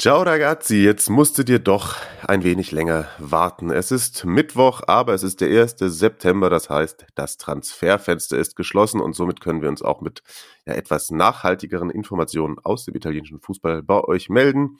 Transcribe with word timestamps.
Ciao 0.00 0.22
ragazzi, 0.22 0.76
jetzt 0.76 1.10
musstet 1.10 1.48
ihr 1.48 1.58
doch 1.58 1.96
ein 2.24 2.44
wenig 2.44 2.70
länger 2.70 3.08
warten. 3.18 3.72
Es 3.72 3.90
ist 3.90 4.24
Mittwoch, 4.24 4.82
aber 4.86 5.12
es 5.12 5.24
ist 5.24 5.40
der 5.40 5.48
1. 5.60 5.74
September, 5.80 6.50
das 6.50 6.70
heißt, 6.70 7.04
das 7.16 7.36
Transferfenster 7.36 8.38
ist 8.38 8.54
geschlossen 8.54 9.00
und 9.00 9.16
somit 9.16 9.40
können 9.40 9.60
wir 9.60 9.68
uns 9.68 9.82
auch 9.82 10.00
mit 10.00 10.22
ja, 10.66 10.74
etwas 10.74 11.10
nachhaltigeren 11.10 11.90
Informationen 11.90 12.60
aus 12.62 12.84
dem 12.84 12.94
italienischen 12.94 13.40
Fußball 13.40 13.82
bei 13.82 14.00
euch 14.04 14.28
melden. 14.28 14.78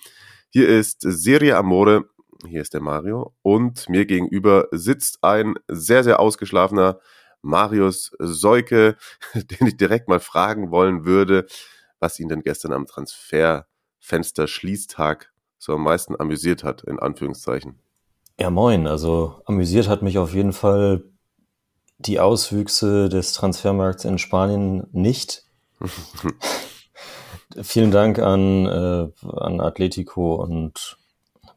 Hier 0.51 0.69
ist 0.69 1.01
Serie 1.01 1.57
Amore, 1.57 2.05
hier 2.47 2.63
ist 2.63 2.75
der 2.75 2.81
Mario 2.81 3.35
und 3.43 3.89
mir 3.89 4.07
gegenüber 4.07 4.69
sitzt 4.71 5.25
ein 5.25 5.57
sehr, 5.67 6.05
sehr 6.05 6.21
ausgeschlafener 6.21 7.01
Marius 7.43 8.13
Seuke, 8.21 8.97
den 9.35 9.67
ich 9.67 9.77
direkt 9.77 10.07
mal 10.07 10.21
fragen 10.21 10.71
wollen 10.71 11.05
würde, 11.05 11.47
was 11.99 12.21
ihn 12.21 12.29
denn 12.29 12.43
gestern 12.43 12.73
am 12.73 12.87
Transferfenster 12.87 13.67
Schließtag 14.47 15.33
so 15.59 15.75
am 15.75 15.83
meisten 15.83 16.19
amüsiert 16.19 16.65
hat, 16.65 16.83
in 16.83 16.99
Anführungszeichen. 16.99 17.79
Ja, 18.39 18.51
moin. 18.51 18.87
Also 18.87 19.43
amüsiert 19.47 19.89
hat 19.89 20.03
mich 20.03 20.19
auf 20.19 20.33
jeden 20.33 20.53
Fall 20.53 21.05
die 21.99 22.21
Auswüchse 22.21 23.09
des 23.09 23.33
Transfermarkts 23.33 24.05
in 24.05 24.19
Spanien 24.19 24.87
nicht. 24.93 25.45
Vielen 27.63 27.91
Dank 27.91 28.21
an, 28.21 28.67
äh, 28.67 29.09
an 29.37 29.61
Atletico 29.61 30.37
und 30.37 30.97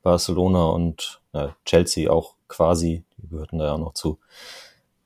Barcelona 0.02 0.66
und 0.66 1.22
äh, 1.34 1.50
Chelsea 1.66 2.10
auch 2.10 2.36
quasi, 2.48 3.04
die 3.18 3.28
gehörten 3.28 3.60
da 3.60 3.66
ja 3.66 3.78
noch 3.78 3.94
zu, 3.94 4.20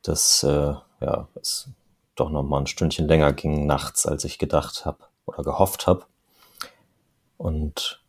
dass 0.02 0.44
äh, 0.44 0.74
ja, 1.02 1.28
es 1.36 1.70
doch 2.16 2.30
noch 2.30 2.44
mal 2.44 2.60
ein 2.60 2.68
Stündchen 2.68 3.08
länger 3.08 3.34
ging 3.34 3.66
nachts, 3.66 4.06
als 4.06 4.24
ich 4.24 4.40
gedacht 4.40 4.86
habe 4.86 5.00
oder 5.26 5.44
gehofft 5.44 5.88
habe. 5.88 6.06
Und 7.38 8.04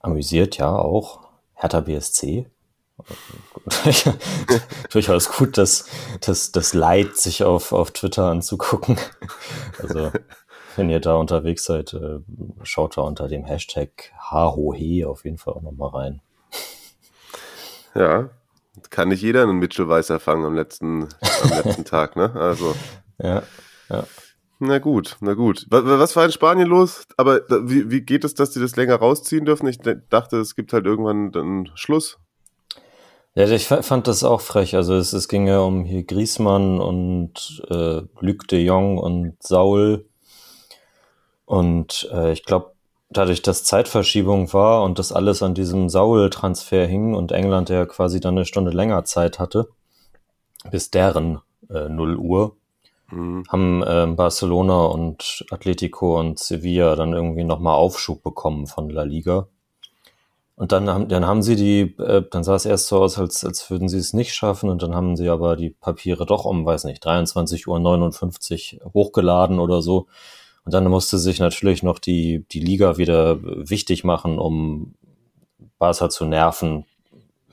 amüsiert 0.00 0.56
ja 0.58 0.74
auch 0.74 1.20
Hertha 1.54 1.80
BSC. 1.80 2.46
Durchaus 4.90 5.30
gut, 5.30 5.58
das, 5.58 5.86
das, 6.20 6.52
das 6.52 6.72
Leid 6.74 7.16
sich 7.16 7.44
auf, 7.44 7.72
auf 7.72 7.90
Twitter 7.90 8.24
anzugucken. 8.24 8.98
Also, 9.82 10.10
wenn 10.76 10.90
ihr 10.90 11.00
da 11.00 11.16
unterwegs 11.16 11.64
seid, 11.64 11.92
äh, 11.92 12.20
schaut 12.62 12.96
da 12.96 13.02
unter 13.02 13.28
dem 13.28 13.44
Hashtag 13.44 14.12
HHOHE 14.30 15.04
auf 15.06 15.24
jeden 15.24 15.38
Fall 15.38 15.54
auch 15.54 15.62
nochmal 15.62 15.90
rein. 15.90 16.20
Ja, 17.94 18.30
kann 18.90 19.08
nicht 19.08 19.22
jeder 19.22 19.42
einen 19.42 19.58
Mitchell 19.58 19.88
Weißer 19.88 20.20
fangen 20.20 20.44
am 20.44 20.54
letzten, 20.54 21.08
am 21.42 21.50
letzten 21.50 21.84
Tag, 21.86 22.16
ne? 22.16 22.32
Also. 22.34 22.74
Ja, 23.18 23.42
ja. 23.88 24.04
Na 24.58 24.78
gut, 24.78 25.16
na 25.20 25.34
gut. 25.34 25.66
Was, 25.68 26.16
war 26.16 26.24
in 26.24 26.32
Spanien 26.32 26.68
los? 26.68 27.02
Aber 27.18 27.42
wie, 27.48 27.90
wie 27.90 28.00
geht 28.00 28.24
es, 28.24 28.34
dass 28.34 28.50
die 28.50 28.60
das 28.60 28.76
länger 28.76 28.96
rausziehen 28.96 29.44
dürfen? 29.44 29.66
Ich 29.66 29.78
dachte, 30.08 30.38
es 30.38 30.56
gibt 30.56 30.72
halt 30.72 30.86
irgendwann 30.86 31.34
einen 31.34 31.70
Schluss. 31.74 32.18
Ja, 33.34 33.46
ich 33.50 33.66
fand 33.66 34.06
das 34.06 34.24
auch 34.24 34.40
frech. 34.40 34.74
Also 34.76 34.94
es, 34.94 35.12
es 35.12 35.28
ging 35.28 35.46
ja 35.46 35.60
um 35.60 35.84
hier 35.84 36.04
Griesmann 36.04 36.80
und 36.80 37.62
äh, 37.68 38.00
Luc 38.20 38.48
de 38.48 38.64
Jong 38.64 38.96
und 38.96 39.36
Saul. 39.40 40.06
Und 41.44 42.08
äh, 42.12 42.32
ich 42.32 42.44
glaube, 42.44 42.72
dadurch, 43.10 43.42
dass 43.42 43.64
Zeitverschiebung 43.64 44.54
war 44.54 44.82
und 44.84 44.98
das 44.98 45.12
alles 45.12 45.42
an 45.42 45.52
diesem 45.52 45.90
Saul-Transfer 45.90 46.86
hing 46.86 47.14
und 47.14 47.30
England 47.30 47.68
ja 47.68 47.84
quasi 47.84 48.20
dann 48.20 48.36
eine 48.36 48.46
Stunde 48.46 48.70
länger 48.70 49.04
Zeit 49.04 49.38
hatte, 49.38 49.68
bis 50.70 50.90
deren 50.90 51.40
äh, 51.68 51.90
0 51.90 52.16
Uhr, 52.16 52.56
Mhm. 53.10 53.44
Haben 53.48 53.82
äh, 53.82 54.06
Barcelona 54.14 54.86
und 54.86 55.44
Atletico 55.50 56.18
und 56.18 56.38
Sevilla 56.38 56.96
dann 56.96 57.12
irgendwie 57.12 57.44
nochmal 57.44 57.76
Aufschub 57.76 58.22
bekommen 58.22 58.66
von 58.66 58.90
La 58.90 59.02
Liga. 59.02 59.48
Und 60.56 60.72
dann 60.72 60.88
haben, 60.88 61.08
dann 61.08 61.26
haben 61.26 61.42
sie 61.42 61.54
die, 61.54 61.80
äh, 62.00 62.24
dann 62.30 62.42
sah 62.42 62.54
es 62.54 62.64
erst 62.64 62.88
so 62.88 63.02
aus, 63.02 63.18
als, 63.18 63.44
als 63.44 63.70
würden 63.70 63.88
sie 63.88 63.98
es 63.98 64.14
nicht 64.14 64.34
schaffen. 64.34 64.70
Und 64.70 64.82
dann 64.82 64.94
haben 64.94 65.16
sie 65.16 65.28
aber 65.28 65.54
die 65.54 65.70
Papiere 65.70 66.24
doch 66.24 66.46
um, 66.46 66.64
weiß 66.64 66.84
nicht, 66.84 67.06
23.59 67.06 68.82
Uhr 68.82 68.92
hochgeladen 68.94 69.60
oder 69.60 69.82
so. 69.82 70.06
Und 70.64 70.72
dann 70.72 70.88
musste 70.88 71.18
sich 71.18 71.38
natürlich 71.38 71.82
noch 71.82 71.98
die, 71.98 72.46
die 72.50 72.60
Liga 72.60 72.96
wieder 72.96 73.38
wichtig 73.42 74.02
machen, 74.02 74.38
um 74.38 74.94
Barca 75.78 76.08
zu 76.08 76.24
nerven, 76.24 76.86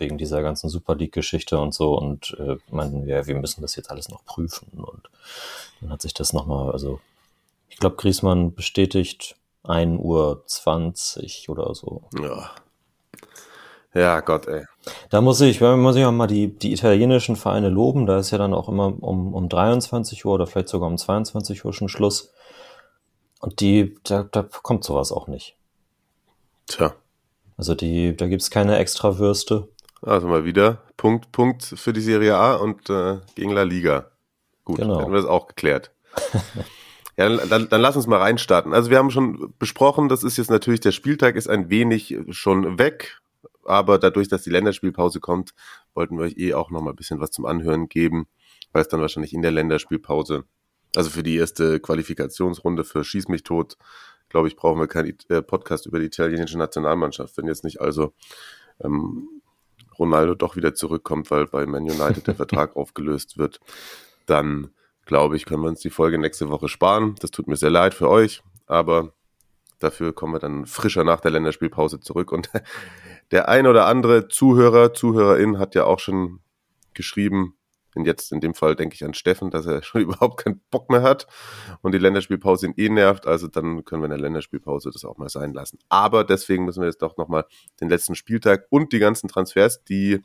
wegen 0.03 0.17
dieser 0.17 0.43
ganzen 0.43 0.69
Super 0.69 0.95
League-Geschichte 0.95 1.57
und 1.57 1.73
so 1.73 1.97
und 1.97 2.35
äh, 2.39 2.57
meinten 2.69 3.05
wir, 3.05 3.25
wir 3.25 3.35
müssen 3.35 3.61
das 3.61 3.75
jetzt 3.75 3.89
alles 3.89 4.09
noch 4.09 4.25
prüfen. 4.25 4.67
Und 4.75 5.09
dann 5.81 5.89
hat 5.89 6.01
sich 6.01 6.13
das 6.13 6.33
nochmal, 6.33 6.71
also 6.71 6.99
ich 7.69 7.77
glaube, 7.77 7.95
Griesmann 7.95 8.53
bestätigt 8.53 9.37
1 9.63 9.99
Uhr 9.99 10.43
20 10.45 11.49
oder 11.49 11.73
so. 11.73 12.03
Ja. 12.21 12.51
Ja, 13.95 14.21
Gott, 14.21 14.47
ey. 14.47 14.65
Da 15.09 15.21
muss 15.21 15.39
ich, 15.39 15.61
muss 15.61 15.95
ich 15.95 16.03
auch 16.03 16.11
mal 16.11 16.27
die, 16.27 16.47
die 16.57 16.73
italienischen 16.73 17.35
Vereine 17.35 17.69
loben. 17.69 18.07
Da 18.07 18.17
ist 18.17 18.31
ja 18.31 18.39
dann 18.39 18.53
auch 18.53 18.67
immer 18.67 18.87
um, 19.01 19.33
um 19.33 19.49
23 19.49 20.25
Uhr 20.25 20.33
oder 20.33 20.47
vielleicht 20.47 20.69
sogar 20.69 20.89
um 20.89 20.97
22 20.97 21.63
Uhr 21.63 21.73
schon 21.73 21.89
Schluss. 21.89 22.33
Und 23.39 23.59
die, 23.59 23.95
da, 24.03 24.23
da 24.23 24.43
kommt 24.43 24.83
sowas 24.83 25.11
auch 25.11 25.27
nicht. 25.27 25.55
Tja. 26.67 26.95
Also 27.55 27.75
die, 27.75 28.17
da 28.17 28.27
gibt's 28.27 28.49
keine 28.49 28.77
extra 28.77 29.19
Würste. 29.19 29.69
Also 30.05 30.27
mal 30.27 30.43
wieder 30.43 30.83
Punkt, 30.97 31.31
Punkt 31.31 31.63
für 31.63 31.93
die 31.93 32.01
Serie 32.01 32.35
A 32.35 32.55
und 32.55 32.89
äh, 32.89 33.19
gegen 33.35 33.51
La 33.51 33.63
Liga. 33.63 34.11
Gut, 34.65 34.77
genau. 34.77 34.95
dann 34.95 35.05
haben 35.05 35.13
wir 35.13 35.21
das 35.21 35.29
auch 35.29 35.47
geklärt. 35.47 35.91
ja, 37.17 37.29
dann, 37.29 37.49
dann, 37.49 37.69
dann 37.69 37.81
lass 37.81 37.95
uns 37.95 38.07
mal 38.07 38.19
reinstarten. 38.19 38.73
Also 38.73 38.89
wir 38.89 38.97
haben 38.97 39.11
schon 39.11 39.53
besprochen, 39.59 40.09
das 40.09 40.23
ist 40.23 40.37
jetzt 40.37 40.49
natürlich, 40.49 40.81
der 40.81 40.91
Spieltag 40.91 41.35
ist 41.35 41.49
ein 41.49 41.69
wenig 41.69 42.17
schon 42.29 42.77
weg, 42.79 43.19
aber 43.65 43.97
dadurch, 43.97 44.27
dass 44.27 44.43
die 44.43 44.49
Länderspielpause 44.49 45.19
kommt, 45.19 45.53
wollten 45.93 46.17
wir 46.17 46.25
euch 46.25 46.37
eh 46.37 46.53
auch 46.53 46.69
noch 46.69 46.81
mal 46.81 46.91
ein 46.91 46.95
bisschen 46.95 47.19
was 47.19 47.31
zum 47.31 47.45
Anhören 47.45 47.87
geben, 47.87 48.27
weil 48.73 48.81
es 48.81 48.89
dann 48.89 49.01
wahrscheinlich 49.01 49.33
in 49.33 49.41
der 49.41 49.51
Länderspielpause, 49.51 50.43
also 50.95 51.09
für 51.09 51.23
die 51.23 51.37
erste 51.37 51.79
Qualifikationsrunde 51.79 52.83
für 52.83 53.03
Schieß 53.03 53.29
mich 53.29 53.43
tot, 53.43 53.77
glaube 54.27 54.47
ich, 54.49 54.55
brauchen 54.57 54.79
wir 54.79 54.87
keinen 54.87 55.17
äh, 55.29 55.41
Podcast 55.41 55.85
über 55.85 55.99
die 55.99 56.05
italienische 56.07 56.57
Nationalmannschaft, 56.57 57.37
wenn 57.37 57.47
jetzt 57.47 57.63
nicht 57.63 57.79
also 57.79 58.13
ähm, 58.83 59.32
Ronaldo 59.99 60.35
doch 60.35 60.55
wieder 60.55 60.73
zurückkommt, 60.73 61.31
weil 61.31 61.47
bei 61.47 61.65
Man 61.65 61.83
United 61.83 62.27
der 62.27 62.35
Vertrag 62.43 62.75
aufgelöst 62.75 63.37
wird, 63.37 63.59
dann 64.25 64.69
glaube 65.05 65.35
ich, 65.35 65.45
können 65.45 65.63
wir 65.63 65.69
uns 65.69 65.81
die 65.81 65.89
Folge 65.89 66.17
nächste 66.17 66.49
Woche 66.49 66.69
sparen. 66.69 67.15
Das 67.19 67.31
tut 67.31 67.47
mir 67.47 67.57
sehr 67.57 67.69
leid 67.69 67.93
für 67.93 68.09
euch, 68.09 68.41
aber 68.67 69.13
dafür 69.79 70.13
kommen 70.13 70.33
wir 70.33 70.39
dann 70.39 70.65
frischer 70.65 71.03
nach 71.03 71.19
der 71.19 71.31
Länderspielpause 71.31 71.99
zurück. 71.99 72.31
Und 72.31 72.49
der 73.31 73.49
ein 73.49 73.67
oder 73.67 73.85
andere 73.85 74.27
Zuhörer, 74.27 74.93
Zuhörerin 74.93 75.59
hat 75.59 75.75
ja 75.75 75.85
auch 75.85 75.99
schon 75.99 76.39
geschrieben, 76.93 77.55
und 77.95 78.05
jetzt 78.05 78.31
in 78.31 78.39
dem 78.39 78.53
Fall 78.53 78.75
denke 78.75 78.95
ich 78.95 79.03
an 79.03 79.13
Steffen, 79.13 79.49
dass 79.49 79.65
er 79.65 79.83
schon 79.83 80.01
überhaupt 80.01 80.43
keinen 80.43 80.61
Bock 80.71 80.89
mehr 80.89 81.01
hat 81.01 81.27
und 81.81 81.93
die 81.93 81.99
Länderspielpause 81.99 82.67
ihn 82.67 82.73
eh 82.77 82.89
nervt. 82.89 83.27
Also 83.27 83.47
dann 83.47 83.85
können 83.85 84.01
wir 84.01 84.05
in 84.05 84.11
der 84.11 84.19
Länderspielpause 84.19 84.91
das 84.91 85.05
auch 85.05 85.17
mal 85.17 85.29
sein 85.29 85.53
lassen. 85.53 85.79
Aber 85.89 86.23
deswegen 86.23 86.65
müssen 86.65 86.81
wir 86.81 86.87
jetzt 86.87 87.01
doch 87.01 87.17
nochmal 87.17 87.45
den 87.81 87.89
letzten 87.89 88.15
Spieltag 88.15 88.65
und 88.69 88.93
die 88.93 88.99
ganzen 88.99 89.27
Transfers, 89.27 89.83
die 89.83 90.21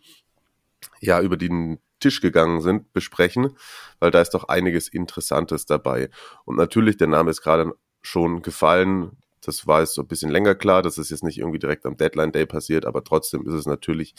ja 1.00 1.20
über 1.20 1.36
den 1.36 1.78
Tisch 2.00 2.20
gegangen 2.20 2.60
sind, 2.60 2.92
besprechen, 2.92 3.56
weil 3.98 4.10
da 4.10 4.20
ist 4.20 4.30
doch 4.30 4.44
einiges 4.44 4.88
Interessantes 4.88 5.66
dabei. 5.66 6.10
Und 6.44 6.56
natürlich, 6.56 6.96
der 6.96 7.08
Name 7.08 7.30
ist 7.30 7.42
gerade 7.42 7.72
schon 8.02 8.42
gefallen. 8.42 9.16
Das 9.40 9.66
war 9.66 9.80
jetzt 9.80 9.94
so 9.94 10.02
ein 10.02 10.08
bisschen 10.08 10.30
länger 10.30 10.54
klar, 10.54 10.82
dass 10.82 10.98
es 10.98 11.10
jetzt 11.10 11.24
nicht 11.24 11.38
irgendwie 11.38 11.58
direkt 11.58 11.86
am 11.86 11.96
Deadline 11.96 12.32
Day 12.32 12.46
passiert, 12.46 12.86
aber 12.86 13.02
trotzdem 13.02 13.46
ist 13.46 13.54
es 13.54 13.66
natürlich 13.66 14.14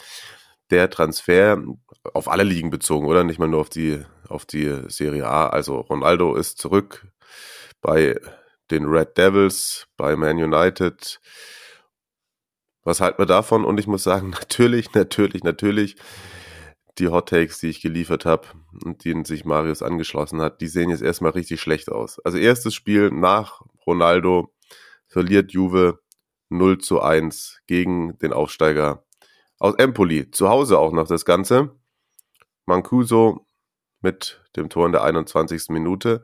der 0.70 0.90
Transfer 0.90 1.62
auf 2.14 2.28
alle 2.28 2.44
Ligen 2.44 2.70
bezogen, 2.70 3.06
oder? 3.06 3.24
Nicht 3.24 3.38
mal 3.38 3.48
nur 3.48 3.60
auf 3.60 3.70
die, 3.70 4.02
auf 4.28 4.46
die 4.46 4.82
Serie 4.88 5.26
A. 5.26 5.48
Also 5.48 5.80
Ronaldo 5.80 6.34
ist 6.36 6.58
zurück 6.58 7.06
bei 7.80 8.18
den 8.70 8.86
Red 8.86 9.18
Devils, 9.18 9.86
bei 9.96 10.16
Man 10.16 10.36
United. 10.36 11.20
Was 12.84 13.00
halten 13.00 13.18
wir 13.18 13.26
davon? 13.26 13.64
Und 13.64 13.78
ich 13.78 13.86
muss 13.86 14.02
sagen, 14.02 14.30
natürlich, 14.40 14.92
natürlich, 14.94 15.44
natürlich, 15.44 15.96
die 16.98 17.08
Hot 17.08 17.28
Takes, 17.30 17.60
die 17.60 17.68
ich 17.68 17.80
geliefert 17.80 18.24
habe 18.26 18.48
und 18.84 19.04
denen 19.04 19.24
sich 19.24 19.44
Marius 19.44 19.82
angeschlossen 19.82 20.40
hat, 20.40 20.60
die 20.60 20.66
sehen 20.66 20.90
jetzt 20.90 21.02
erstmal 21.02 21.32
richtig 21.32 21.60
schlecht 21.60 21.90
aus. 21.90 22.18
Also 22.20 22.38
erstes 22.38 22.74
Spiel 22.74 23.10
nach 23.10 23.62
Ronaldo 23.86 24.52
verliert 25.06 25.52
Juve 25.52 26.00
0 26.50 26.78
zu 26.78 27.00
1 27.00 27.60
gegen 27.66 28.18
den 28.18 28.32
Aufsteiger 28.32 29.04
aus 29.60 29.74
Empoli. 29.76 30.28
Zu 30.32 30.48
Hause 30.48 30.78
auch 30.78 30.90
noch 30.90 31.06
das 31.06 31.24
Ganze. 31.24 31.76
Mancuso 32.66 33.46
mit 34.00 34.40
dem 34.56 34.68
Tor 34.68 34.86
in 34.86 34.92
der 34.92 35.04
21. 35.04 35.68
Minute. 35.68 36.22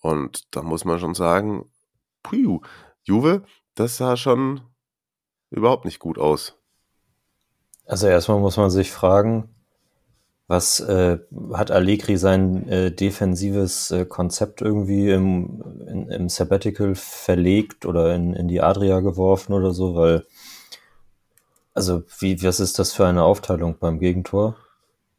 Und 0.00 0.54
da 0.56 0.62
muss 0.62 0.84
man 0.84 0.98
schon 0.98 1.14
sagen, 1.14 1.70
puh, 2.22 2.62
Juve, 3.04 3.42
das 3.74 3.98
sah 3.98 4.16
schon 4.16 4.62
überhaupt 5.50 5.84
nicht 5.84 6.00
gut 6.00 6.18
aus. 6.18 6.56
Also 7.84 8.06
erstmal 8.06 8.40
muss 8.40 8.56
man 8.56 8.70
sich 8.70 8.90
fragen, 8.90 9.54
was 10.46 10.80
äh, 10.80 11.18
hat 11.52 11.70
Allegri 11.70 12.16
sein 12.16 12.68
äh, 12.68 12.90
defensives 12.90 13.90
äh, 13.90 14.04
Konzept 14.04 14.62
irgendwie 14.62 15.10
im, 15.10 15.62
in, 15.86 16.08
im 16.08 16.28
Sabbatical 16.28 16.94
verlegt 16.94 17.84
oder 17.84 18.14
in, 18.14 18.32
in 18.32 18.48
die 18.48 18.60
Adria 18.60 19.00
geworfen 19.00 19.52
oder 19.52 19.72
so? 19.72 19.94
Weil, 19.94 20.24
also 21.74 22.02
wie, 22.18 22.42
was 22.42 22.60
ist 22.60 22.78
das 22.78 22.92
für 22.92 23.06
eine 23.06 23.22
Aufteilung 23.22 23.76
beim 23.78 23.98
Gegentor? 23.98 24.56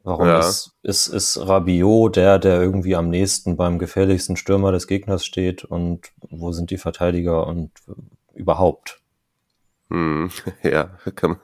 Warum 0.04 0.26
ja. 0.26 0.40
ist, 0.40 0.72
ist, 0.82 1.06
ist 1.06 1.38
Rabiot 1.38 2.16
der, 2.16 2.38
der 2.38 2.60
irgendwie 2.60 2.96
am 2.96 3.08
nächsten 3.08 3.56
beim 3.56 3.78
gefährlichsten 3.78 4.36
Stürmer 4.36 4.72
des 4.72 4.88
Gegners 4.88 5.24
steht 5.24 5.64
und 5.64 6.10
wo 6.28 6.50
sind 6.50 6.70
die 6.70 6.78
Verteidiger 6.78 7.46
und 7.46 7.70
überhaupt? 8.34 9.00
Hm, 9.90 10.30
ja, 10.62 10.90
kann, 11.14 11.36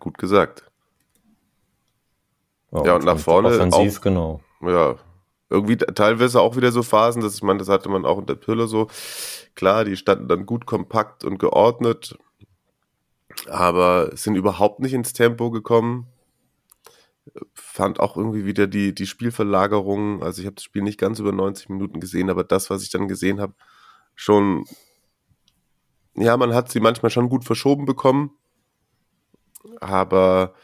gut 0.00 0.18
gesagt. 0.18 0.64
Ja, 2.72 2.84
ja 2.84 2.94
und, 2.94 3.00
und 3.00 3.06
nach 3.06 3.18
vorne. 3.18 3.48
Offensiv, 3.48 3.98
auch, 3.98 4.02
genau. 4.02 4.40
Ja, 4.60 4.96
irgendwie 5.50 5.76
teilweise 5.76 6.40
auch 6.40 6.56
wieder 6.56 6.72
so 6.72 6.82
Phasen, 6.82 7.22
dass 7.22 7.36
ich 7.36 7.42
meine, 7.42 7.60
das 7.60 7.68
hatte 7.68 7.88
man 7.88 8.04
auch 8.04 8.16
unter 8.16 8.34
Pille 8.34 8.66
so. 8.66 8.88
Klar, 9.54 9.84
die 9.84 9.96
standen 9.96 10.28
dann 10.28 10.46
gut 10.46 10.66
kompakt 10.66 11.24
und 11.24 11.38
geordnet, 11.38 12.18
aber 13.46 14.16
sind 14.16 14.36
überhaupt 14.36 14.80
nicht 14.80 14.94
ins 14.94 15.12
Tempo 15.12 15.50
gekommen 15.50 16.08
fand 17.54 18.00
auch 18.00 18.16
irgendwie 18.16 18.44
wieder 18.44 18.66
die, 18.66 18.94
die 18.94 19.06
Spielverlagerung, 19.06 20.22
also 20.22 20.40
ich 20.40 20.46
habe 20.46 20.56
das 20.56 20.64
Spiel 20.64 20.82
nicht 20.82 20.98
ganz 20.98 21.18
über 21.18 21.32
90 21.32 21.68
Minuten 21.68 22.00
gesehen, 22.00 22.30
aber 22.30 22.44
das, 22.44 22.70
was 22.70 22.82
ich 22.82 22.90
dann 22.90 23.08
gesehen 23.08 23.40
habe, 23.40 23.54
schon, 24.14 24.64
ja, 26.14 26.36
man 26.36 26.54
hat 26.54 26.70
sie 26.70 26.80
manchmal 26.80 27.10
schon 27.10 27.28
gut 27.28 27.44
verschoben 27.44 27.84
bekommen, 27.84 28.32
aber 29.80 30.54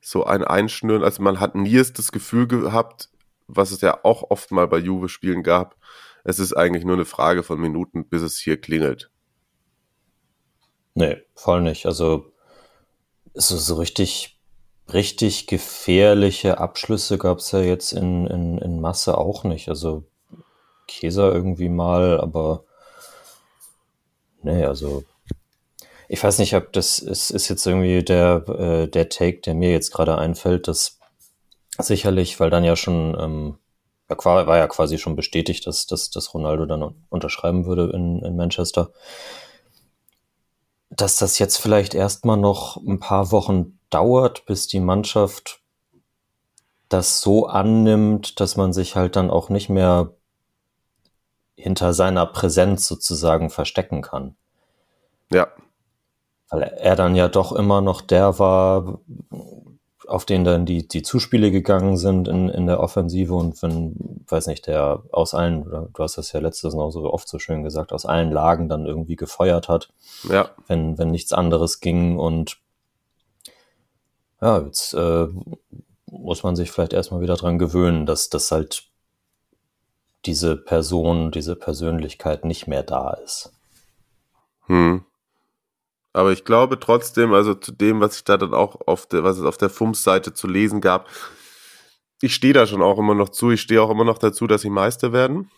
so 0.00 0.24
ein 0.24 0.44
Einschnüren, 0.44 1.04
also 1.04 1.22
man 1.22 1.40
hat 1.40 1.54
nie 1.54 1.76
das 1.76 2.12
Gefühl 2.12 2.46
gehabt, 2.46 3.10
was 3.46 3.70
es 3.70 3.80
ja 3.80 4.02
auch 4.04 4.30
oft 4.30 4.50
mal 4.50 4.66
bei 4.66 4.78
Juve-Spielen 4.78 5.42
gab, 5.42 5.76
es 6.24 6.38
ist 6.38 6.54
eigentlich 6.54 6.84
nur 6.84 6.94
eine 6.94 7.04
Frage 7.04 7.42
von 7.42 7.60
Minuten, 7.60 8.08
bis 8.08 8.22
es 8.22 8.38
hier 8.38 8.60
klingelt. 8.60 9.11
Nee, 10.94 11.18
voll 11.34 11.62
nicht. 11.62 11.86
Also, 11.86 12.26
so, 13.34 13.56
so 13.56 13.76
richtig 13.76 14.32
richtig 14.92 15.46
gefährliche 15.46 16.58
Abschlüsse 16.58 17.18
gab 17.18 17.38
es 17.38 17.52
ja 17.52 17.60
jetzt 17.60 17.92
in, 17.92 18.26
in, 18.26 18.58
in 18.58 18.80
Masse 18.80 19.16
auch 19.16 19.44
nicht. 19.44 19.68
Also 19.68 20.04
Käser 20.86 21.32
irgendwie 21.32 21.68
mal, 21.68 22.20
aber 22.20 22.64
nee, 24.42 24.64
also 24.64 25.04
ich 26.08 26.22
weiß 26.22 26.38
nicht, 26.38 26.54
ob 26.54 26.72
das 26.72 26.98
ist, 26.98 27.30
ist 27.30 27.48
jetzt 27.48 27.66
irgendwie 27.66 28.02
der, 28.02 28.44
äh, 28.48 28.88
der 28.88 29.08
Take, 29.08 29.40
der 29.40 29.54
mir 29.54 29.70
jetzt 29.70 29.92
gerade 29.92 30.18
einfällt, 30.18 30.68
dass 30.68 30.98
sicherlich, 31.78 32.38
weil 32.38 32.50
dann 32.50 32.64
ja 32.64 32.76
schon, 32.76 33.16
ähm, 33.18 33.58
war 34.08 34.58
ja 34.58 34.66
quasi 34.66 34.98
schon 34.98 35.16
bestätigt, 35.16 35.66
dass, 35.66 35.86
dass, 35.86 36.10
dass 36.10 36.34
Ronaldo 36.34 36.66
dann 36.66 36.94
unterschreiben 37.08 37.64
würde 37.64 37.90
in, 37.94 38.22
in 38.22 38.36
Manchester, 38.36 38.90
dass 40.96 41.16
das 41.16 41.38
jetzt 41.38 41.56
vielleicht 41.56 41.94
erstmal 41.94 42.36
noch 42.36 42.76
ein 42.76 43.00
paar 43.00 43.32
Wochen 43.32 43.78
dauert, 43.90 44.44
bis 44.46 44.66
die 44.66 44.80
Mannschaft 44.80 45.60
das 46.88 47.20
so 47.22 47.46
annimmt, 47.46 48.40
dass 48.40 48.56
man 48.56 48.72
sich 48.72 48.96
halt 48.96 49.16
dann 49.16 49.30
auch 49.30 49.48
nicht 49.48 49.70
mehr 49.70 50.14
hinter 51.56 51.94
seiner 51.94 52.26
Präsenz 52.26 52.86
sozusagen 52.86 53.48
verstecken 53.48 54.02
kann. 54.02 54.36
Ja. 55.32 55.48
Weil 56.50 56.62
er 56.62 56.96
dann 56.96 57.14
ja 57.14 57.28
doch 57.28 57.52
immer 57.52 57.80
noch 57.80 58.02
der 58.02 58.38
war, 58.38 59.00
auf 60.08 60.24
den 60.24 60.44
dann 60.44 60.66
die, 60.66 60.86
die 60.86 61.02
Zuspiele 61.02 61.50
gegangen 61.50 61.96
sind 61.96 62.28
in, 62.28 62.48
in 62.48 62.66
der 62.66 62.80
Offensive 62.80 63.34
und 63.34 63.62
wenn, 63.62 64.24
weiß 64.28 64.46
nicht, 64.46 64.66
der 64.66 65.02
aus 65.10 65.34
allen, 65.34 65.64
du 65.64 66.02
hast 66.02 66.18
das 66.18 66.32
ja 66.32 66.40
letztes 66.40 66.74
Mal 66.74 66.90
so 66.90 67.12
oft 67.12 67.28
so 67.28 67.38
schön 67.38 67.62
gesagt, 67.62 67.92
aus 67.92 68.06
allen 68.06 68.30
Lagen 68.30 68.68
dann 68.68 68.86
irgendwie 68.86 69.16
gefeuert 69.16 69.68
hat. 69.68 69.90
Ja. 70.28 70.50
Wenn, 70.66 70.98
wenn 70.98 71.10
nichts 71.10 71.32
anderes 71.32 71.80
ging 71.80 72.18
und 72.18 72.58
ja, 74.40 74.60
jetzt 74.60 74.94
äh, 74.94 75.28
muss 76.10 76.42
man 76.42 76.56
sich 76.56 76.70
vielleicht 76.70 76.92
erstmal 76.92 77.20
wieder 77.20 77.36
dran 77.36 77.58
gewöhnen, 77.58 78.06
dass 78.06 78.28
das 78.28 78.50
halt 78.50 78.84
diese 80.24 80.56
Person, 80.56 81.30
diese 81.30 81.56
Persönlichkeit 81.56 82.44
nicht 82.44 82.66
mehr 82.66 82.82
da 82.82 83.12
ist. 83.14 83.52
Hm. 84.66 85.04
Aber 86.12 86.32
ich 86.32 86.44
glaube 86.44 86.78
trotzdem, 86.78 87.32
also 87.32 87.54
zu 87.54 87.72
dem, 87.72 88.00
was 88.00 88.16
ich 88.16 88.24
da 88.24 88.36
dann 88.36 88.54
auch 88.54 88.86
auf 88.86 89.06
der, 89.06 89.24
was 89.24 89.38
es 89.38 89.44
auf 89.44 89.56
der 89.56 89.70
FUMS-Seite 89.70 90.34
zu 90.34 90.46
lesen 90.46 90.80
gab, 90.80 91.08
ich 92.20 92.34
stehe 92.34 92.52
da 92.52 92.66
schon 92.66 92.82
auch 92.82 92.98
immer 92.98 93.14
noch 93.14 93.30
zu. 93.30 93.50
Ich 93.50 93.60
stehe 93.60 93.82
auch 93.82 93.90
immer 93.90 94.04
noch 94.04 94.18
dazu, 94.18 94.46
dass 94.46 94.62
sie 94.62 94.70
Meister 94.70 95.12
werden. 95.12 95.50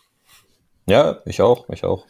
Ja, 0.87 1.19
ich 1.25 1.41
auch, 1.41 1.69
ich 1.69 1.83
auch. 1.83 2.05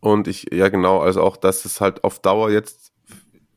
Und 0.00 0.26
ich, 0.26 0.52
ja 0.52 0.68
genau, 0.68 1.00
also 1.00 1.22
auch, 1.22 1.36
dass 1.36 1.64
es 1.64 1.80
halt 1.80 2.02
auf 2.02 2.18
Dauer 2.20 2.50
jetzt, 2.50 2.92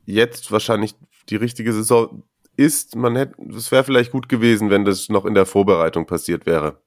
jetzt 0.05 0.51
wahrscheinlich 0.51 0.95
die 1.29 1.37
richtige 1.37 1.73
Saison 1.73 2.23
ist. 2.55 2.95
Man 2.95 3.15
hätte, 3.15 3.35
es 3.55 3.71
wäre 3.71 3.83
vielleicht 3.83 4.11
gut 4.11 4.29
gewesen, 4.29 4.69
wenn 4.69 4.85
das 4.85 5.09
noch 5.09 5.25
in 5.25 5.33
der 5.33 5.45
Vorbereitung 5.45 6.05
passiert 6.05 6.45
wäre. 6.45 6.81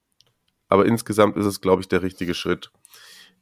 Aber 0.69 0.87
insgesamt 0.87 1.37
ist 1.37 1.47
es, 1.47 1.61
glaube 1.61 1.83
ich, 1.83 1.89
der 1.89 2.03
richtige 2.03 2.35
Schritt, 2.35 2.71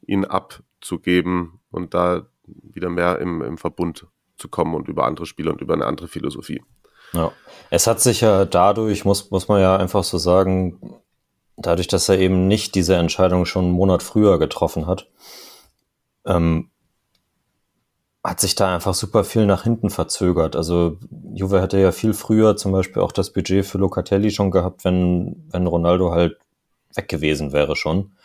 ihn 0.06 0.24
abzugeben 0.24 1.60
und 1.70 1.92
da 1.92 2.26
wieder 2.46 2.88
mehr 2.88 3.18
im, 3.18 3.42
im 3.42 3.58
Verbund 3.58 4.06
zu 4.36 4.48
kommen 4.48 4.74
und 4.74 4.88
über 4.88 5.04
andere 5.04 5.26
Spiele 5.26 5.50
und 5.50 5.60
über 5.60 5.74
eine 5.74 5.86
andere 5.86 6.08
Philosophie. 6.08 6.62
Ja. 7.12 7.32
Es 7.70 7.86
hat 7.86 8.00
sich 8.00 8.20
ja 8.20 8.44
dadurch, 8.44 9.04
muss, 9.04 9.30
muss 9.30 9.48
man 9.48 9.60
ja 9.60 9.76
einfach 9.76 10.04
so 10.04 10.18
sagen, 10.18 11.00
dadurch, 11.56 11.88
dass 11.88 12.08
er 12.08 12.18
eben 12.18 12.48
nicht 12.48 12.74
diese 12.74 12.96
Entscheidung 12.96 13.46
schon 13.46 13.64
einen 13.64 13.74
Monat 13.74 14.02
früher 14.02 14.38
getroffen 14.38 14.86
hat, 14.86 15.08
ähm, 16.24 16.70
hat 18.22 18.40
sich 18.40 18.56
da 18.56 18.74
einfach 18.74 18.94
super 18.94 19.22
viel 19.22 19.46
nach 19.46 19.62
hinten 19.62 19.88
verzögert. 19.88 20.56
Also 20.56 20.98
Juve 21.32 21.62
hätte 21.62 21.78
ja 21.78 21.92
viel 21.92 22.12
früher 22.12 22.56
zum 22.56 22.72
Beispiel 22.72 23.00
auch 23.00 23.12
das 23.12 23.32
Budget 23.32 23.64
für 23.64 23.78
Locatelli 23.78 24.30
schon 24.32 24.50
gehabt, 24.50 24.84
wenn, 24.84 25.46
wenn 25.50 25.66
Ronaldo 25.66 26.10
halt 26.10 26.36
weg 26.94 27.08
gewesen 27.08 27.52
wäre 27.52 27.76
schon. 27.76 28.16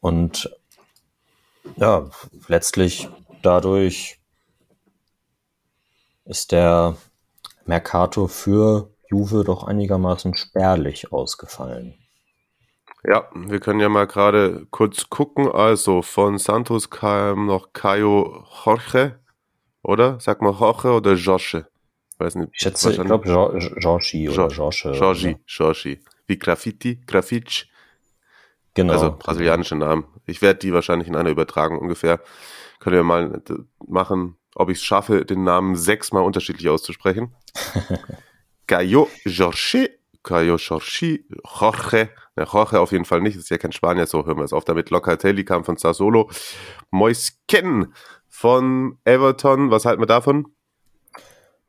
Und 0.00 0.50
ja, 1.76 2.10
letztlich 2.46 3.08
dadurch 3.46 4.18
ist 6.24 6.50
der 6.50 6.96
Mercato 7.64 8.26
für 8.26 8.90
Juve 9.08 9.44
doch 9.44 9.64
einigermaßen 9.64 10.34
spärlich 10.34 11.12
ausgefallen. 11.12 11.94
Ja, 13.04 13.28
wir 13.34 13.60
können 13.60 13.78
ja 13.78 13.88
mal 13.88 14.08
gerade 14.08 14.66
kurz 14.70 15.08
gucken. 15.08 15.48
Also 15.48 16.02
von 16.02 16.38
Santos 16.38 16.90
kam 16.90 17.46
noch 17.46 17.72
Caio 17.72 18.44
Jorge, 18.64 19.20
oder? 19.82 20.18
Sag 20.18 20.42
mal 20.42 20.52
Jorge 20.52 20.90
oder 20.90 21.12
Josche? 21.14 21.68
Weiß 22.18 22.34
nicht. 22.34 22.50
Ich 22.52 22.60
schätze, 22.62 22.90
ich 22.90 23.00
glaube 23.00 23.28
Jorge 23.28 23.58
oder 23.58 24.48
Josche. 24.48 24.92
Jorge, 24.92 25.38
Jorge. 25.46 26.00
Wie 26.26 26.38
Graffiti, 26.38 27.00
Graffitsch. 27.06 27.66
Genau. 28.74 28.92
Also 28.92 29.16
brasilianische 29.16 29.76
Namen. 29.76 30.04
Ich 30.26 30.42
werde 30.42 30.58
die 30.58 30.72
wahrscheinlich 30.72 31.06
in 31.06 31.14
einer 31.14 31.30
Übertragung 31.30 31.78
ungefähr. 31.78 32.20
Können 32.86 32.98
wir 32.98 33.02
mal 33.02 33.42
machen, 33.88 34.36
ob 34.54 34.70
ich 34.70 34.78
es 34.78 34.84
schaffe, 34.84 35.24
den 35.24 35.42
Namen 35.42 35.74
sechsmal 35.74 36.22
unterschiedlich 36.22 36.68
auszusprechen. 36.68 37.34
Caio 38.68 39.08
Jorge, 39.24 39.90
Caio 40.22 40.54
Jorge, 40.54 41.24
Jorge 41.60 42.10
ja, 42.36 42.44
Jorge 42.44 42.78
auf 42.78 42.92
jeden 42.92 43.04
Fall 43.04 43.22
nicht, 43.22 43.36
ist 43.36 43.50
ja 43.50 43.58
kein 43.58 43.72
Spanier, 43.72 44.06
so 44.06 44.24
hören 44.24 44.36
wir 44.36 44.44
es 44.44 44.52
auf 44.52 44.64
damit. 44.64 44.90
Locatelli 44.90 45.44
kam 45.44 45.64
von 45.64 45.76
Sassolo. 45.76 46.30
Moisken 46.92 47.92
von 48.28 48.98
Everton, 49.02 49.72
was 49.72 49.84
halten 49.84 50.00
wir 50.00 50.06
davon? 50.06 50.46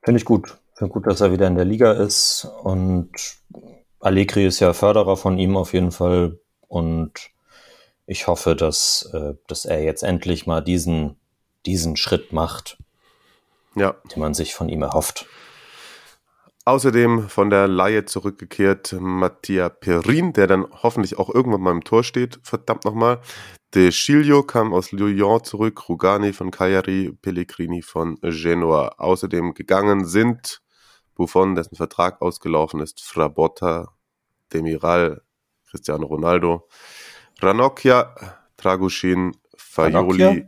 Finde 0.03 0.19
ich 0.19 0.25
gut. 0.25 0.59
Finde 0.75 0.93
gut, 0.93 1.07
dass 1.07 1.21
er 1.21 1.31
wieder 1.31 1.47
in 1.47 1.55
der 1.55 1.65
Liga 1.65 1.93
ist 1.93 2.47
und 2.61 3.09
Allegri 3.99 4.45
ist 4.45 4.59
ja 4.59 4.71
Förderer 4.73 5.17
von 5.17 5.39
ihm 5.39 5.57
auf 5.57 5.73
jeden 5.73 5.91
Fall 5.91 6.39
und 6.67 7.31
ich 8.07 8.25
hoffe, 8.27 8.55
dass, 8.55 9.07
äh, 9.13 9.35
dass 9.47 9.65
er 9.65 9.83
jetzt 9.83 10.01
endlich 10.01 10.47
mal 10.47 10.61
diesen, 10.61 11.17
diesen 11.65 11.97
Schritt 11.97 12.33
macht, 12.33 12.77
ja. 13.75 13.95
den 14.11 14.21
man 14.21 14.33
sich 14.33 14.55
von 14.55 14.69
ihm 14.69 14.81
erhofft. 14.81 15.27
Außerdem 16.65 17.29
von 17.29 17.49
der 17.49 17.67
Laie 17.67 18.05
zurückgekehrt 18.05 18.95
Mattia 18.99 19.69
Perin, 19.69 20.33
der 20.33 20.47
dann 20.47 20.65
hoffentlich 20.83 21.17
auch 21.17 21.33
irgendwann 21.33 21.61
mal 21.61 21.71
im 21.71 21.83
Tor 21.83 22.03
steht. 22.03 22.39
Verdammt 22.43 22.83
nochmal. 22.83 23.21
De 23.73 23.91
Sciglio 23.91 24.43
kam 24.43 24.73
aus 24.73 24.91
Lyon 24.91 25.43
zurück, 25.43 25.87
Rugani 25.87 26.33
von 26.33 26.51
Cagliari, 26.51 27.17
Pellegrini 27.21 27.81
von 27.81 28.17
Genoa. 28.21 28.95
Außerdem 28.97 29.53
gegangen 29.53 30.05
sind 30.05 30.61
Buffon, 31.15 31.55
dessen 31.55 31.75
Vertrag 31.75 32.21
ausgelaufen 32.21 32.81
ist, 32.81 33.01
Frabotta, 33.01 33.93
Demiral, 34.53 35.21
Cristiano 35.69 36.05
Ronaldo, 36.05 36.67
Ranocchia, 37.41 38.15
Faioli, 39.55 40.23
Ranocchia? 40.23 40.45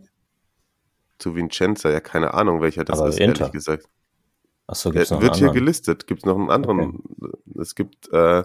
zu 1.18 1.36
Vincenza, 1.36 1.90
ja 1.90 2.00
keine 2.00 2.34
Ahnung, 2.34 2.62
welcher 2.62 2.84
das 2.84 3.00
Aber 3.00 3.10
ist, 3.10 3.20
Inter. 3.20 3.42
ehrlich 3.42 3.52
gesagt. 3.54 3.88
Achso, 4.68 4.92
gibt's 4.92 5.10
noch 5.10 5.22
Wird 5.22 5.36
hier 5.36 5.50
gelistet. 5.50 6.06
Gibt 6.08 6.22
es 6.22 6.26
noch 6.26 6.38
einen 6.38 6.52
anderen? 6.52 7.02
Okay. 7.20 7.60
Es 7.60 7.74
gibt, 7.74 8.12
äh, 8.14 8.44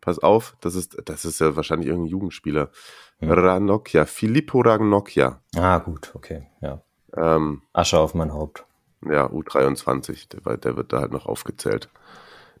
pass 0.00 0.20
auf, 0.20 0.56
das 0.60 0.76
ist, 0.76 0.96
das 1.04 1.24
ist 1.24 1.40
ja 1.40 1.56
wahrscheinlich 1.56 1.88
irgendein 1.88 2.10
Jugendspieler. 2.10 2.70
Hm. 3.18 3.30
Ranocchia, 3.30 4.06
Filippo 4.06 4.60
Ranocchia. 4.60 5.42
Ah, 5.56 5.78
gut, 5.78 6.12
okay, 6.14 6.46
ja. 6.60 6.80
Ähm, 7.16 7.62
Asche 7.72 7.98
auf 7.98 8.14
mein 8.14 8.32
Haupt. 8.32 8.64
Ja, 9.04 9.26
U23, 9.26 10.28
der, 10.28 10.56
der 10.56 10.76
wird 10.76 10.92
da 10.92 11.00
halt 11.00 11.12
noch 11.12 11.26
aufgezählt. 11.26 11.88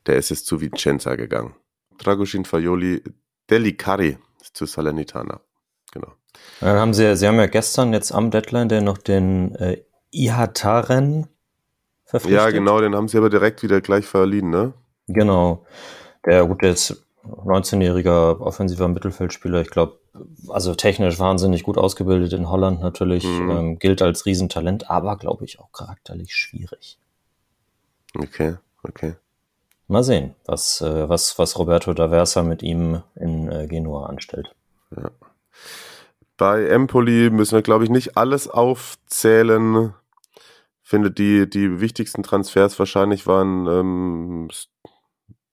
Der 0.06 0.16
ist 0.16 0.30
jetzt 0.30 0.46
zu 0.46 0.60
Vicenza 0.60 1.16
gegangen. 1.16 1.54
Dragoshin 1.98 2.44
Faioli 2.44 3.02
Delicari 3.50 4.18
zu 4.52 4.66
Salernitana. 4.66 5.40
Genau. 5.92 6.12
Dann 6.60 6.78
haben 6.78 6.94
sie, 6.94 7.16
sie 7.16 7.26
haben 7.26 7.38
ja 7.38 7.46
gestern 7.46 7.92
jetzt 7.92 8.12
am 8.12 8.30
Deadline 8.30 8.68
der 8.68 8.82
noch 8.82 8.98
den 8.98 9.54
äh, 9.56 9.82
Ihataren 10.10 11.28
verpflichtet. 12.04 12.40
Ja, 12.40 12.50
genau, 12.50 12.80
den 12.80 12.94
haben 12.94 13.08
sie 13.08 13.18
aber 13.18 13.30
direkt 13.30 13.62
wieder 13.62 13.80
gleich 13.80 14.06
verliehen, 14.06 14.50
ne? 14.50 14.72
Genau. 15.06 15.64
Der, 16.26 16.46
gut, 16.46 16.62
der 16.62 16.70
ist 16.70 17.04
19-jähriger 17.24 18.40
offensiver 18.40 18.88
Mittelfeldspieler. 18.88 19.60
Ich 19.60 19.70
glaube, 19.70 19.98
also 20.48 20.74
technisch 20.74 21.18
wahnsinnig 21.18 21.62
gut 21.62 21.78
ausgebildet 21.78 22.32
in 22.32 22.48
Holland 22.48 22.80
natürlich. 22.80 23.24
Mhm. 23.24 23.50
Ähm, 23.50 23.78
gilt 23.78 24.02
als 24.02 24.26
Riesentalent, 24.26 24.90
aber 24.90 25.16
glaube 25.16 25.44
ich 25.44 25.60
auch 25.60 25.72
charakterlich 25.72 26.34
schwierig. 26.34 26.98
Okay, 28.16 28.56
okay. 28.82 29.14
Mal 29.90 30.04
sehen, 30.04 30.34
was, 30.44 30.82
äh, 30.82 31.08
was, 31.08 31.38
was 31.38 31.58
Roberto 31.58 31.92
D'Aversa 31.92 32.42
mit 32.42 32.62
ihm 32.62 33.02
in 33.14 33.50
äh, 33.50 33.66
Genua 33.66 34.06
anstellt. 34.06 34.54
Ja. 34.94 35.10
Bei 36.36 36.66
Empoli 36.68 37.30
müssen 37.30 37.54
wir, 37.54 37.62
glaube 37.62 37.84
ich, 37.84 37.90
nicht 37.90 38.18
alles 38.18 38.48
aufzählen. 38.48 39.94
Ich 40.82 40.90
finde, 40.90 41.10
die, 41.10 41.48
die 41.48 41.80
wichtigsten 41.80 42.22
Transfers 42.22 42.78
wahrscheinlich 42.78 43.26
waren 43.26 43.66
ähm, 43.66 44.48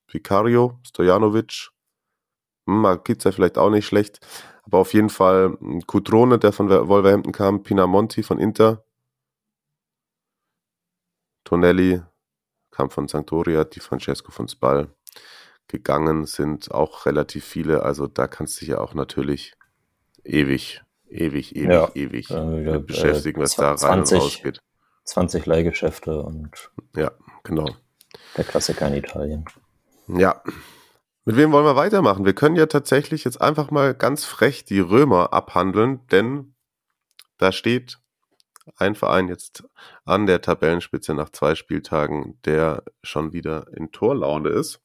Vicario, 0.06 0.78
Stojanovic, 0.86 1.70
hm, 2.66 2.82
Markiza 2.82 3.32
vielleicht 3.32 3.56
auch 3.56 3.70
nicht 3.70 3.86
schlecht, 3.86 4.20
aber 4.64 4.78
auf 4.78 4.92
jeden 4.92 5.10
Fall 5.10 5.56
Kutrone, 5.86 6.34
hm, 6.34 6.40
der 6.40 6.52
von 6.52 6.68
Wolverhampton 6.68 7.32
kam, 7.32 7.62
Pinamonti 7.62 8.22
von 8.22 8.38
Inter, 8.38 8.84
Tonelli 11.44 12.02
kam 12.76 12.90
von 12.90 13.08
Sampdoria, 13.08 13.64
Di 13.64 13.80
Francesco 13.80 14.30
von 14.30 14.48
Spal. 14.48 14.88
Gegangen 15.66 16.26
sind 16.26 16.70
auch 16.70 17.06
relativ 17.06 17.44
viele, 17.44 17.82
also 17.82 18.06
da 18.06 18.28
kannst 18.28 18.56
du 18.56 18.60
dich 18.60 18.68
ja 18.68 18.78
auch 18.78 18.94
natürlich 18.94 19.54
ewig, 20.22 20.82
ewig, 21.08 21.56
ewig, 21.56 21.70
ja, 21.70 21.90
ewig 21.94 22.30
äh, 22.30 22.78
beschäftigen, 22.78 23.40
was 23.40 23.52
20, 23.52 23.80
da 23.80 23.88
rein 23.88 24.00
und 24.00 24.12
raus 24.12 24.38
geht. 24.42 24.58
20 25.04 25.46
Leihgeschäfte 25.46 26.22
und 26.22 26.70
ja, 26.94 27.12
genau. 27.42 27.74
Der 28.36 28.44
Klassiker 28.44 28.88
in 28.88 28.94
Italien. 28.94 29.44
Ja. 30.08 30.42
Mit 31.24 31.36
wem 31.36 31.50
wollen 31.50 31.64
wir 31.64 31.76
weitermachen? 31.76 32.24
Wir 32.24 32.34
können 32.34 32.56
ja 32.56 32.66
tatsächlich 32.66 33.24
jetzt 33.24 33.40
einfach 33.40 33.70
mal 33.70 33.94
ganz 33.94 34.24
frech 34.24 34.64
die 34.64 34.78
Römer 34.78 35.32
abhandeln, 35.32 36.06
denn 36.08 36.54
da 37.38 37.50
steht 37.50 37.98
ein 38.76 38.94
Verein 38.94 39.28
jetzt 39.28 39.64
an 40.04 40.26
der 40.26 40.40
Tabellenspitze 40.40 41.14
nach 41.14 41.30
zwei 41.30 41.54
Spieltagen, 41.54 42.40
der 42.44 42.82
schon 43.02 43.32
wieder 43.32 43.66
in 43.74 43.92
Torlaune 43.92 44.48
ist. 44.48 44.80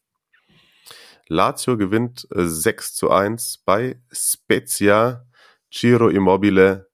Lazio 1.28 1.78
gewinnt 1.78 2.28
6 2.30 2.96
zu 2.96 3.10
1 3.10 3.64
bei 3.66 4.02
Spezia. 4.12 5.26
Ciro 5.74 6.10
Immobile, 6.10 6.90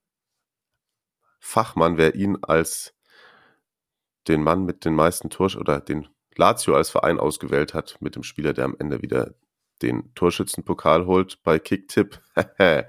Fachmann, 1.40 1.96
wer 1.96 2.14
ihn 2.14 2.38
als 2.42 2.94
den 4.28 4.42
Mann 4.42 4.64
mit 4.64 4.84
den 4.84 4.94
meisten 4.94 5.30
Tors 5.30 5.56
oder 5.56 5.80
den 5.80 6.08
Lazio 6.36 6.76
als 6.76 6.90
Verein 6.90 7.18
ausgewählt 7.18 7.74
hat, 7.74 7.96
mit 8.00 8.14
dem 8.14 8.22
Spieler, 8.22 8.52
der 8.52 8.66
am 8.66 8.76
Ende 8.78 9.02
wieder 9.02 9.34
den 9.82 10.14
Torschützenpokal 10.14 11.06
holt 11.06 11.42
bei 11.42 11.58
Kicktipp. 11.58 12.20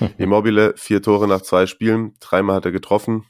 Immobile, 0.18 0.74
vier 0.76 1.02
Tore 1.02 1.28
nach 1.28 1.42
zwei 1.42 1.66
Spielen, 1.66 2.14
dreimal 2.18 2.56
hat 2.56 2.64
er 2.64 2.72
getroffen. 2.72 3.26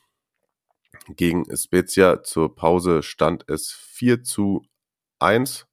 Gegen 1.08 1.44
Spezia 1.56 2.22
zur 2.22 2.54
Pause 2.54 3.02
stand 3.02 3.48
es 3.48 3.70
4 3.70 4.22
zu 4.22 4.62
1, 5.18 5.66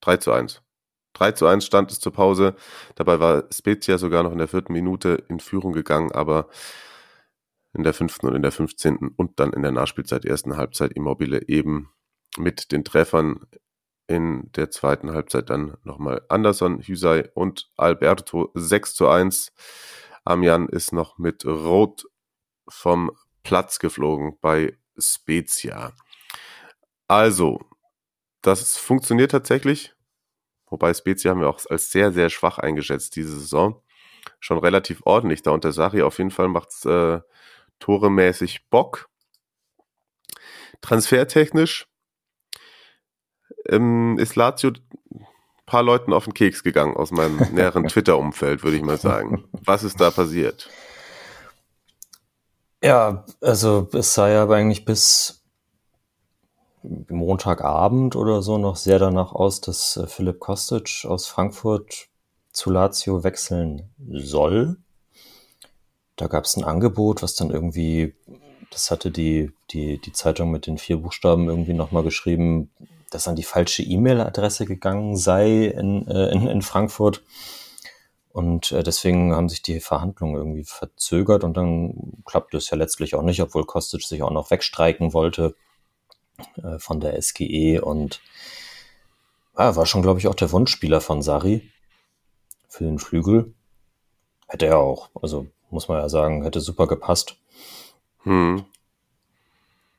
3 0.00 0.16
zu 0.18 0.32
1. 0.32 0.62
3 1.14 1.32
zu 1.32 1.46
1 1.46 1.64
stand 1.64 1.90
es 1.90 2.00
zur 2.00 2.12
Pause. 2.12 2.54
Dabei 2.94 3.20
war 3.20 3.44
Spezia 3.52 3.98
sogar 3.98 4.22
noch 4.22 4.32
in 4.32 4.38
der 4.38 4.48
vierten 4.48 4.72
Minute 4.72 5.24
in 5.28 5.40
Führung 5.40 5.72
gegangen, 5.72 6.12
aber 6.12 6.48
in 7.72 7.82
der 7.82 7.94
fünften 7.94 8.26
und 8.26 8.34
in 8.34 8.42
der 8.42 8.52
fünfzehnten 8.52 9.08
und 9.08 9.38
dann 9.38 9.52
in 9.52 9.62
der 9.62 9.72
Nachspielzeit 9.72 10.24
ersten 10.24 10.56
Halbzeit 10.56 10.92
Immobile 10.92 11.48
eben 11.48 11.90
mit 12.36 12.72
den 12.72 12.84
Treffern 12.84 13.46
in 14.06 14.50
der 14.52 14.70
zweiten 14.70 15.12
Halbzeit 15.12 15.50
dann 15.50 15.76
nochmal 15.84 16.22
Anderson, 16.28 16.80
Hüsei 16.80 17.30
und 17.34 17.70
Alberto 17.76 18.50
6 18.54 18.94
zu 18.94 19.08
1. 19.08 19.52
Amian 20.24 20.68
ist 20.68 20.92
noch 20.92 21.18
mit 21.18 21.44
Rot 21.44 22.06
vom 22.68 23.12
Platz 23.42 23.78
geflogen 23.78 24.38
bei 24.40 24.76
Spezia. 24.98 25.92
Also, 27.08 27.60
das 28.42 28.76
funktioniert 28.76 29.32
tatsächlich. 29.32 29.94
Wobei 30.66 30.94
Spezia 30.94 31.30
haben 31.30 31.40
wir 31.40 31.48
auch 31.48 31.60
als 31.68 31.90
sehr, 31.90 32.12
sehr 32.12 32.30
schwach 32.30 32.58
eingeschätzt 32.58 33.16
diese 33.16 33.38
Saison. 33.38 33.82
Schon 34.38 34.58
relativ 34.58 35.02
ordentlich 35.04 35.42
da 35.42 35.50
unter 35.50 35.72
Sari. 35.72 36.02
Auf 36.02 36.18
jeden 36.18 36.30
Fall 36.30 36.48
macht 36.48 36.68
es 36.70 36.84
äh, 36.84 37.20
toremäßig 37.80 38.68
Bock. 38.70 39.08
Transfertechnisch 40.80 41.88
ähm, 43.68 44.16
ist 44.18 44.36
Lazio 44.36 44.70
ein 44.70 45.26
paar 45.66 45.82
Leuten 45.82 46.12
auf 46.12 46.24
den 46.24 46.34
Keks 46.34 46.62
gegangen 46.62 46.96
aus 46.96 47.10
meinem 47.10 47.36
näheren 47.52 47.88
Twitter-Umfeld, 47.88 48.62
würde 48.62 48.76
ich 48.76 48.82
mal 48.82 48.98
sagen. 48.98 49.44
Was 49.64 49.82
ist 49.82 50.00
da 50.00 50.10
passiert? 50.10 50.70
Ja, 52.82 53.24
also 53.40 53.88
es 53.92 54.14
sah 54.14 54.28
ja 54.30 54.48
eigentlich 54.48 54.84
bis 54.84 55.42
Montagabend 56.82 58.16
oder 58.16 58.40
so 58.40 58.56
noch 58.56 58.76
sehr 58.76 58.98
danach 58.98 59.32
aus, 59.32 59.60
dass 59.60 59.96
äh, 59.96 60.06
Philipp 60.06 60.40
Kostic 60.40 61.04
aus 61.04 61.26
Frankfurt 61.26 62.08
zu 62.52 62.70
Lazio 62.70 63.22
wechseln 63.22 63.90
soll. 64.08 64.78
Da 66.16 66.26
gab 66.26 66.44
es 66.44 66.56
ein 66.56 66.64
Angebot, 66.64 67.22
was 67.22 67.34
dann 67.34 67.50
irgendwie, 67.50 68.14
das 68.70 68.90
hatte 68.90 69.10
die, 69.10 69.52
die, 69.70 70.00
die 70.00 70.12
Zeitung 70.12 70.50
mit 70.50 70.66
den 70.66 70.78
vier 70.78 70.96
Buchstaben 70.98 71.48
irgendwie 71.48 71.74
nochmal 71.74 72.02
geschrieben, 72.02 72.70
dass 73.10 73.28
an 73.28 73.36
die 73.36 73.42
falsche 73.42 73.82
E-Mail-Adresse 73.82 74.64
gegangen 74.64 75.16
sei 75.16 75.66
in, 75.66 76.06
äh, 76.08 76.30
in, 76.32 76.46
in 76.46 76.62
Frankfurt. 76.62 77.22
Und 78.32 78.70
äh, 78.72 78.82
deswegen 78.82 79.34
haben 79.34 79.48
sich 79.48 79.62
die 79.62 79.80
Verhandlungen 79.80 80.36
irgendwie 80.36 80.64
verzögert 80.64 81.42
und 81.42 81.56
dann 81.56 82.22
klappte 82.24 82.56
es 82.56 82.70
ja 82.70 82.76
letztlich 82.76 83.14
auch 83.14 83.22
nicht, 83.22 83.42
obwohl 83.42 83.64
Kostic 83.64 84.02
sich 84.02 84.22
auch 84.22 84.30
noch 84.30 84.50
wegstreiken 84.50 85.12
wollte 85.12 85.56
äh, 86.62 86.78
von 86.78 87.00
der 87.00 87.20
SGE 87.20 87.80
und 87.80 88.20
ja, 89.58 89.74
war 89.74 89.84
schon, 89.84 90.02
glaube 90.02 90.20
ich, 90.20 90.28
auch 90.28 90.34
der 90.34 90.52
Wunschspieler 90.52 91.00
von 91.00 91.22
Sari 91.22 91.68
für 92.68 92.84
den 92.84 92.98
Flügel. 92.98 93.52
Hätte 94.46 94.66
er 94.66 94.78
auch, 94.78 95.10
also 95.20 95.48
muss 95.70 95.88
man 95.88 95.98
ja 95.98 96.08
sagen, 96.08 96.44
hätte 96.44 96.60
super 96.60 96.86
gepasst. 96.86 97.36
Hm. 98.22 98.64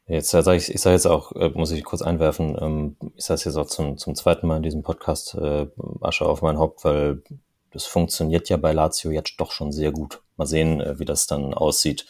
Jetzt 0.07 0.33
äh, 0.33 0.41
sage 0.41 0.57
ich, 0.57 0.73
ich 0.73 0.81
sage 0.81 0.95
jetzt 0.95 1.05
auch, 1.05 1.33
äh, 1.33 1.50
muss 1.50 1.71
ich 1.71 1.83
kurz 1.83 2.01
einwerfen, 2.01 2.57
ähm, 2.59 2.97
ich 3.15 3.25
sage 3.25 3.35
es 3.35 3.43
jetzt 3.43 3.57
auch 3.57 3.67
zum, 3.67 3.97
zum 3.97 4.15
zweiten 4.15 4.47
Mal 4.47 4.57
in 4.57 4.63
diesem 4.63 4.83
Podcast, 4.83 5.35
äh, 5.35 5.67
Asche 6.01 6.25
auf 6.25 6.41
mein 6.41 6.57
Haupt, 6.57 6.83
weil 6.83 7.23
das 7.72 7.86
funktioniert 7.86 8.50
ja 8.50 8.58
bei 8.58 8.74
Lazio 8.74 9.12
jetzt 9.12 9.36
doch 9.38 9.51
schon 9.51 9.72
sehr 9.72 9.92
gut. 9.92 10.22
Mal 10.38 10.46
sehen, 10.46 10.82
äh, 10.82 11.00
wie 11.00 11.06
das 11.06 11.28
dann 11.28 11.54
aussieht, 11.54 12.06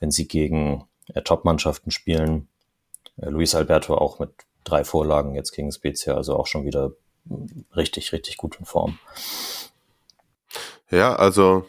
wenn 0.00 0.10
sie 0.10 0.26
gegen 0.26 0.88
äh, 1.12 1.22
Top-Mannschaften 1.22 1.90
spielen. 1.90 2.48
Äh, 3.16 3.28
Luis 3.28 3.54
Alberto 3.54 3.96
auch 3.96 4.18
mit 4.18 4.30
drei 4.64 4.84
Vorlagen 4.84 5.34
jetzt 5.34 5.52
gegen 5.52 5.70
Spezia, 5.72 6.14
also 6.14 6.36
auch 6.36 6.46
schon 6.46 6.64
wieder 6.64 6.92
richtig, 7.74 8.12
richtig 8.12 8.36
gut 8.36 8.56
in 8.58 8.64
Form. 8.64 8.98
Ja, 10.90 11.16
also 11.16 11.66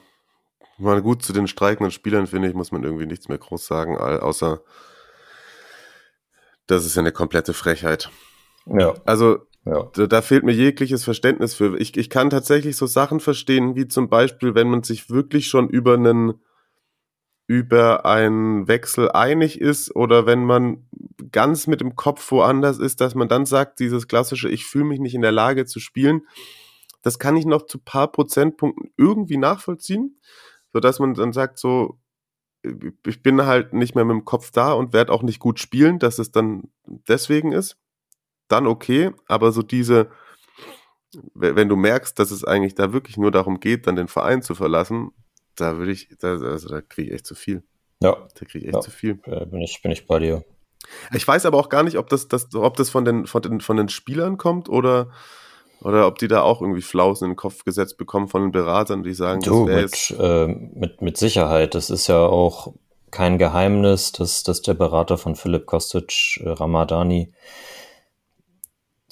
mal 0.78 1.02
gut 1.02 1.24
zu 1.24 1.34
den 1.34 1.48
streikenden 1.48 1.92
Spielern, 1.92 2.28
finde 2.28 2.48
ich, 2.48 2.54
muss 2.54 2.72
man 2.72 2.84
irgendwie 2.84 3.06
nichts 3.06 3.28
mehr 3.28 3.38
groß 3.38 3.66
sagen, 3.66 3.98
außer 3.98 4.62
das 6.68 6.86
ist 6.86 6.96
ja 6.96 7.02
eine 7.02 7.12
komplette 7.12 7.54
Frechheit. 7.54 8.10
Ja. 8.66 8.94
Also 9.06 9.46
ja. 9.66 9.90
Da, 9.94 10.08
da, 10.08 10.22
fehlt 10.22 10.44
mir 10.44 10.54
jegliches 10.54 11.04
Verständnis 11.04 11.56
für. 11.56 11.78
Ich, 11.80 11.98
ich 11.98 12.10
kann 12.10 12.30
tatsächlich 12.30 12.78
so 12.78 12.86
Sachen 12.86 13.20
verstehen, 13.20 13.76
wie 13.76 13.88
zum 13.88 14.10
Beispiel, 14.10 14.56
wenn 14.56 14.70
man 14.70 14.84
sich 14.84 15.10
wirklich 15.10 15.48
schon 15.48 15.70
über 15.70 15.96
einen 15.96 16.36
über 17.48 18.06
einen 18.06 18.68
Wechsel 18.68 19.12
einig 19.12 19.62
ist 19.62 19.96
oder 19.96 20.26
wenn 20.26 20.46
man 20.46 20.88
ganz 21.32 21.68
mit 21.68 21.80
dem 21.80 21.96
Kopf 21.96 22.32
woanders 22.32 22.80
ist, 22.80 23.02
dass 23.02 23.14
man 23.14 23.28
dann 23.28 23.46
sagt, 23.46 23.80
dieses 23.80 24.08
klassische, 24.08 24.50
ich 24.50 24.66
fühle 24.66 24.86
mich 24.86 25.00
nicht 25.00 25.14
in 25.14 25.22
der 25.22 25.32
Lage 25.32 25.66
zu 25.66 25.80
spielen, 25.80 26.22
das 27.04 27.20
kann 27.20 27.38
ich 27.38 27.46
noch 27.46 27.68
zu 27.68 27.78
paar 27.78 28.12
Prozentpunkten 28.12 28.92
irgendwie 28.98 29.38
nachvollziehen, 29.38 30.20
so 30.74 30.80
dass 30.80 31.00
man 31.00 31.14
dann 31.14 31.34
sagt 31.34 31.60
so, 31.60 32.00
ich 33.06 33.22
bin 33.22 33.46
halt 33.46 33.74
nicht 33.74 33.94
mehr 33.94 34.06
mit 34.06 34.16
dem 34.16 34.26
Kopf 34.26 34.50
da 34.50 34.74
und 34.74 34.92
werde 34.92 35.14
auch 35.14 35.22
nicht 35.22 35.40
gut 35.40 35.60
spielen, 35.60 36.00
dass 36.00 36.18
es 36.18 36.32
dann 36.32 36.64
deswegen 36.86 37.52
ist, 37.52 37.78
dann 38.48 38.68
okay, 38.68 39.12
aber 39.28 39.52
so 39.52 39.62
diese, 39.62 40.10
wenn 41.34 41.70
du 41.70 41.76
merkst, 41.76 42.18
dass 42.20 42.32
es 42.32 42.44
eigentlich 42.44 42.76
da 42.76 42.94
wirklich 42.94 43.18
nur 43.18 43.32
darum 43.32 43.60
geht, 43.60 43.88
dann 43.88 43.96
den 43.96 44.08
Verein 44.08 44.42
zu 44.42 44.56
verlassen, 44.56 45.12
da 45.56 45.78
würde 45.78 45.92
ich, 45.92 46.10
da, 46.20 46.38
also 46.38 46.68
da 46.70 46.82
kriege 46.82 47.10
ich 47.10 47.16
echt 47.16 47.26
zu 47.26 47.36
viel. 47.36 47.64
Ja. 48.02 48.16
Da 48.38 48.46
kriege 48.46 48.60
ich 48.60 48.66
echt 48.66 48.76
ja. 48.76 48.82
zu 48.82 48.92
viel. 48.92 49.16
Bin 49.16 49.62
ich, 49.62 49.82
bin 49.82 49.92
ich 49.92 50.06
bei 50.06 50.20
dir. 50.20 50.44
Ich 51.14 51.28
weiß 51.28 51.46
aber 51.46 51.58
auch 51.58 51.70
gar 51.70 51.84
nicht, 51.84 51.98
ob 51.98 52.10
das, 52.10 52.28
das, 52.28 52.54
ob 52.54 52.76
das 52.78 52.90
von 52.90 53.06
den, 53.06 53.26
von 53.26 53.42
den, 53.42 53.62
von 53.62 53.78
den 53.78 53.90
Spielern 53.90 54.38
kommt 54.38 54.70
oder, 54.70 55.10
oder 55.82 56.06
ob 56.08 56.20
die 56.20 56.28
da 56.28 56.42
auch 56.42 56.62
irgendwie 56.62 56.82
Flausen 56.82 57.26
in 57.26 57.32
den 57.32 57.38
Kopf 57.38 57.64
gesetzt 57.64 57.98
bekommen 57.98 58.28
von 58.28 58.44
den 58.44 58.52
Beratern, 58.52 59.04
die 59.04 59.14
sagen, 59.14 59.42
du, 59.42 59.68
das 59.68 60.12
mit, 60.12 60.20
äh, 60.20 60.48
mit, 60.48 61.02
mit 61.02 61.18
Sicherheit. 61.18 61.74
Das 61.74 61.90
ist 61.90 62.08
ja 62.08 62.20
auch 62.20 62.74
kein 63.12 63.38
Geheimnis, 63.38 64.12
dass, 64.12 64.44
dass 64.44 64.62
der 64.62 64.74
Berater 64.74 65.18
von 65.18 65.36
Philipp 65.36 65.66
Kostic, 65.66 66.40
äh, 66.44 66.50
Ramadani, 66.50 67.34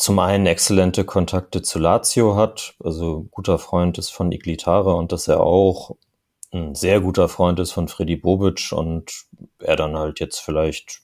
zum 0.04 0.20
einen 0.20 0.48
exzellente 0.48 1.06
Kontakte 1.06 1.62
zu 1.62 1.80
Lazio 1.80 2.36
hat, 2.36 2.76
also 2.84 3.26
guter 3.32 3.58
Freund 3.58 3.98
ist 3.98 4.10
von 4.10 4.34
Iglitare 4.34 4.94
und 4.96 5.14
dass 5.14 5.30
er 5.30 5.40
auch 5.40 5.96
ein 6.52 6.76
sehr 6.76 7.00
guter 7.00 7.30
Freund 7.30 7.58
ist 7.62 7.72
von 7.72 7.88
Freddy 7.88 8.18
Bobic 8.18 8.74
und 8.74 9.14
er 9.60 9.78
dann 9.78 9.98
halt 9.98 10.20
jetzt 10.20 10.40
vielleicht 10.40 11.04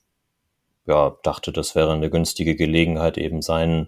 ja 0.86 1.16
dachte, 1.24 1.54
das 1.54 1.76
wäre 1.76 1.94
eine 1.94 2.10
günstige 2.10 2.58
Gelegenheit, 2.58 3.18
eben 3.18 3.42
seinen 3.42 3.88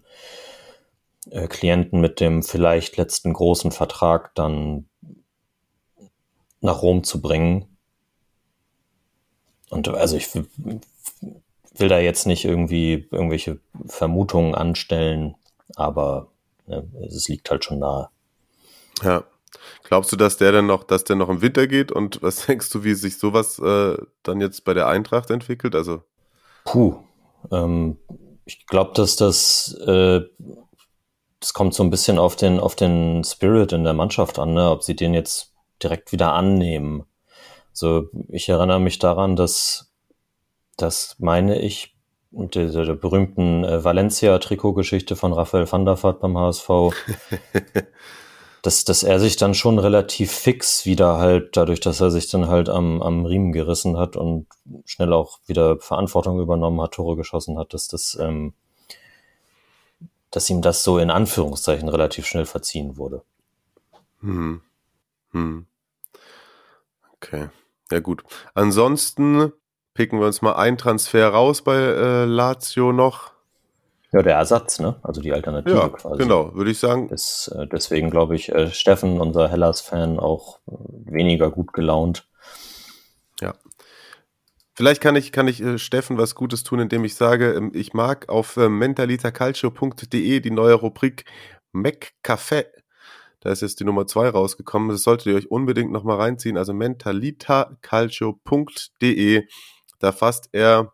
äh, 1.29 1.49
Klienten 1.49 1.99
mit 1.99 2.21
dem 2.21 2.41
vielleicht 2.41 2.95
letzten 2.95 3.33
großen 3.33 3.73
Vertrag 3.73 4.33
dann 4.35 4.87
nach 6.61 6.81
Rom 6.81 7.03
zu 7.03 7.19
bringen. 7.21 7.77
Und 9.69 9.89
also 9.89 10.15
ich 10.15 10.29
will 11.73 11.87
da 11.87 11.99
jetzt 11.99 12.27
nicht 12.27 12.45
irgendwie 12.45 13.07
irgendwelche 13.11 13.59
Vermutungen 13.85 14.55
anstellen, 14.55 15.35
aber 15.75 16.27
ne, 16.67 16.87
es 17.07 17.27
liegt 17.27 17.49
halt 17.49 17.63
schon 17.63 17.79
nahe. 17.79 18.09
Ja. 19.03 19.23
Glaubst 19.83 20.11
du, 20.11 20.15
dass 20.15 20.37
der 20.37 20.53
dann 20.53 20.67
noch, 20.67 20.83
dass 20.83 21.03
der 21.03 21.17
noch 21.17 21.29
im 21.29 21.41
Winter 21.41 21.67
geht? 21.67 21.91
Und 21.91 22.21
was 22.21 22.45
denkst 22.47 22.69
du, 22.69 22.83
wie 22.83 22.93
sich 22.93 23.17
sowas 23.17 23.59
äh, 23.59 23.97
dann 24.23 24.41
jetzt 24.41 24.63
bei 24.63 24.73
der 24.73 24.87
Eintracht 24.87 25.29
entwickelt? 25.29 25.75
Also 25.75 26.03
Puh, 26.63 26.97
ähm, 27.51 27.97
ich 28.45 28.65
glaube, 28.67 28.91
dass 28.95 29.15
das, 29.15 29.73
äh, 29.85 30.21
das 31.39 31.53
kommt 31.53 31.73
so 31.73 31.83
ein 31.83 31.89
bisschen 31.89 32.19
auf 32.19 32.35
den, 32.35 32.59
auf 32.59 32.75
den 32.75 33.23
Spirit 33.23 33.71
in 33.71 33.83
der 33.83 33.93
Mannschaft 33.93 34.39
an, 34.39 34.53
ne? 34.53 34.69
ob 34.69 34.83
sie 34.83 34.95
den 34.95 35.13
jetzt 35.13 35.53
direkt 35.81 36.11
wieder 36.11 36.33
annehmen. 36.33 37.05
So, 37.73 38.09
ich 38.27 38.49
erinnere 38.49 38.79
mich 38.79 38.99
daran, 38.99 39.35
dass, 39.35 39.90
das 40.81 41.15
meine 41.19 41.59
ich, 41.59 41.95
mit 42.31 42.55
der, 42.55 42.69
der 42.69 42.95
berühmten 42.95 43.63
äh, 43.63 43.83
Valencia-Trikotgeschichte 43.83 45.15
von 45.15 45.33
Raphael 45.33 45.69
van 45.69 45.85
der 45.85 46.01
Vaart 46.01 46.21
beim 46.21 46.37
HSV, 46.37 46.69
dass, 48.61 48.85
dass 48.85 49.03
er 49.03 49.19
sich 49.19 49.35
dann 49.35 49.53
schon 49.53 49.79
relativ 49.79 50.31
fix 50.31 50.85
wieder 50.85 51.17
halt, 51.17 51.57
dadurch, 51.57 51.81
dass 51.81 51.99
er 51.99 52.09
sich 52.09 52.29
dann 52.29 52.47
halt 52.47 52.69
am, 52.69 53.01
am 53.01 53.25
Riemen 53.25 53.51
gerissen 53.51 53.97
hat 53.97 54.15
und 54.15 54.47
schnell 54.85 55.11
auch 55.11 55.39
wieder 55.45 55.79
Verantwortung 55.79 56.39
übernommen 56.39 56.81
hat, 56.81 56.93
Tore 56.93 57.17
geschossen 57.17 57.57
hat, 57.57 57.73
dass 57.73 57.87
das, 57.87 58.17
ähm, 58.19 58.53
dass 60.29 60.49
ihm 60.49 60.61
das 60.61 60.83
so 60.83 60.99
in 60.99 61.11
Anführungszeichen 61.11 61.89
relativ 61.89 62.25
schnell 62.25 62.45
verziehen 62.45 62.95
wurde. 62.95 63.23
Hm. 64.21 64.61
Hm. 65.31 65.65
Okay. 67.15 67.49
Ja 67.91 67.99
gut. 67.99 68.23
Ansonsten 68.53 69.51
picken 70.01 70.19
wir 70.19 70.25
uns 70.25 70.41
mal 70.41 70.53
einen 70.53 70.79
Transfer 70.79 71.27
raus 71.27 71.61
bei 71.61 71.75
äh, 71.75 72.25
Lazio 72.25 72.91
noch. 72.91 73.33
Ja, 74.11 74.23
der 74.23 74.33
Ersatz, 74.33 74.79
ne? 74.79 74.95
Also 75.03 75.21
die 75.21 75.31
Alternative 75.31 75.75
ja, 75.75 75.89
quasi. 75.89 76.17
Genau, 76.17 76.55
würde 76.55 76.71
ich 76.71 76.79
sagen. 76.79 77.07
Das, 77.09 77.53
äh, 77.55 77.67
deswegen 77.67 78.09
glaube 78.09 78.35
ich, 78.35 78.51
äh, 78.51 78.71
Steffen, 78.71 79.21
unser 79.21 79.47
Hellas-Fan, 79.47 80.17
auch 80.17 80.57
weniger 80.65 81.51
gut 81.51 81.71
gelaunt. 81.71 82.27
Ja. 83.41 83.53
Vielleicht 84.73 85.01
kann 85.01 85.15
ich, 85.15 85.31
kann 85.31 85.47
ich 85.47 85.61
äh, 85.61 85.77
Steffen 85.77 86.17
was 86.17 86.33
Gutes 86.33 86.63
tun, 86.63 86.79
indem 86.79 87.05
ich 87.05 87.13
sage, 87.13 87.53
ähm, 87.53 87.71
ich 87.75 87.93
mag 87.93 88.27
auf 88.27 88.57
äh, 88.57 88.69
mentalitacalcio.de 88.69 90.39
die 90.39 90.51
neue 90.51 90.73
Rubrik 90.73 91.25
McCafé. 91.75 92.65
Da 93.41 93.51
ist 93.51 93.61
jetzt 93.61 93.79
die 93.79 93.85
Nummer 93.85 94.07
zwei 94.07 94.29
rausgekommen. 94.29 94.89
Das 94.89 95.03
solltet 95.03 95.27
ihr 95.27 95.35
euch 95.35 95.51
unbedingt 95.51 95.91
nochmal 95.91 96.17
reinziehen. 96.17 96.57
Also 96.57 96.73
mentalitacalcio.de. 96.73 99.43
Da 100.01 100.11
fasst 100.11 100.49
er 100.51 100.93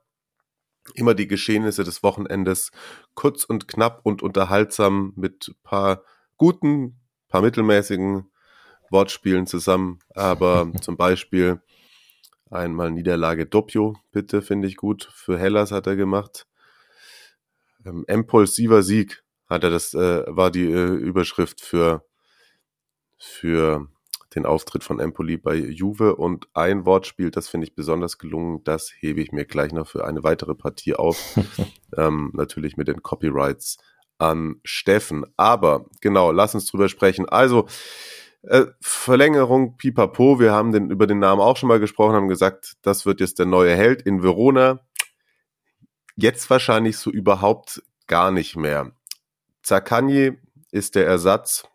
immer 0.93 1.13
die 1.13 1.27
Geschehnisse 1.27 1.83
des 1.83 2.03
Wochenendes 2.03 2.71
kurz 3.13 3.43
und 3.43 3.67
knapp 3.67 4.01
und 4.03 4.21
unterhaltsam 4.21 5.13
mit 5.15 5.55
paar 5.63 6.03
guten, 6.37 6.99
paar 7.27 7.41
mittelmäßigen 7.41 8.29
Wortspielen 8.89 9.47
zusammen. 9.47 9.99
Aber 10.13 10.71
zum 10.81 10.97
Beispiel 10.97 11.61
einmal 12.49 12.91
Niederlage 12.91 13.45
Doppio, 13.45 13.95
bitte, 14.11 14.41
finde 14.41 14.67
ich 14.67 14.77
gut. 14.77 15.09
Für 15.13 15.37
Hellas 15.37 15.71
hat 15.71 15.87
er 15.87 15.95
gemacht. 15.95 16.47
Ähm, 17.85 18.05
impulsiver 18.07 18.83
Sieg 18.83 19.23
hat 19.49 19.63
er 19.63 19.69
das, 19.69 19.93
äh, 19.93 20.23
war 20.27 20.51
die 20.51 20.69
äh, 20.69 20.93
Überschrift 20.95 21.61
für, 21.61 22.05
für 23.17 23.87
den 24.35 24.45
Auftritt 24.45 24.83
von 24.83 24.99
Empoli 24.99 25.37
bei 25.37 25.55
Juve 25.55 26.15
und 26.15 26.47
ein 26.53 26.85
Wortspiel, 26.85 27.31
das 27.31 27.47
finde 27.47 27.67
ich 27.67 27.75
besonders 27.75 28.17
gelungen, 28.17 28.63
das 28.63 28.91
hebe 28.99 29.21
ich 29.21 29.31
mir 29.31 29.45
gleich 29.45 29.71
noch 29.71 29.87
für 29.87 30.05
eine 30.05 30.23
weitere 30.23 30.55
Partie 30.55 30.95
auf. 30.95 31.37
ähm, 31.97 32.31
natürlich 32.33 32.77
mit 32.77 32.87
den 32.87 33.01
Copyrights 33.01 33.77
an 34.17 34.59
Steffen. 34.63 35.25
Aber 35.37 35.85
genau, 36.01 36.31
lass 36.31 36.55
uns 36.55 36.65
drüber 36.65 36.89
sprechen. 36.89 37.27
Also, 37.29 37.67
äh, 38.43 38.65
Verlängerung 38.81 39.77
Pipapo, 39.77 40.39
wir 40.39 40.51
haben 40.51 40.71
den, 40.71 40.89
über 40.89 41.07
den 41.07 41.19
Namen 41.19 41.41
auch 41.41 41.57
schon 41.57 41.69
mal 41.69 41.79
gesprochen, 41.79 42.15
haben 42.15 42.27
gesagt, 42.27 42.73
das 42.81 43.05
wird 43.05 43.19
jetzt 43.19 43.39
der 43.39 43.45
neue 43.45 43.75
Held 43.75 44.01
in 44.01 44.23
Verona. 44.23 44.81
Jetzt 46.15 46.49
wahrscheinlich 46.49 46.97
so 46.97 47.11
überhaupt 47.11 47.81
gar 48.07 48.31
nicht 48.31 48.55
mehr. 48.55 48.91
Zaccagni 49.63 50.37
ist 50.71 50.95
der 50.95 51.05
Ersatz 51.05 51.67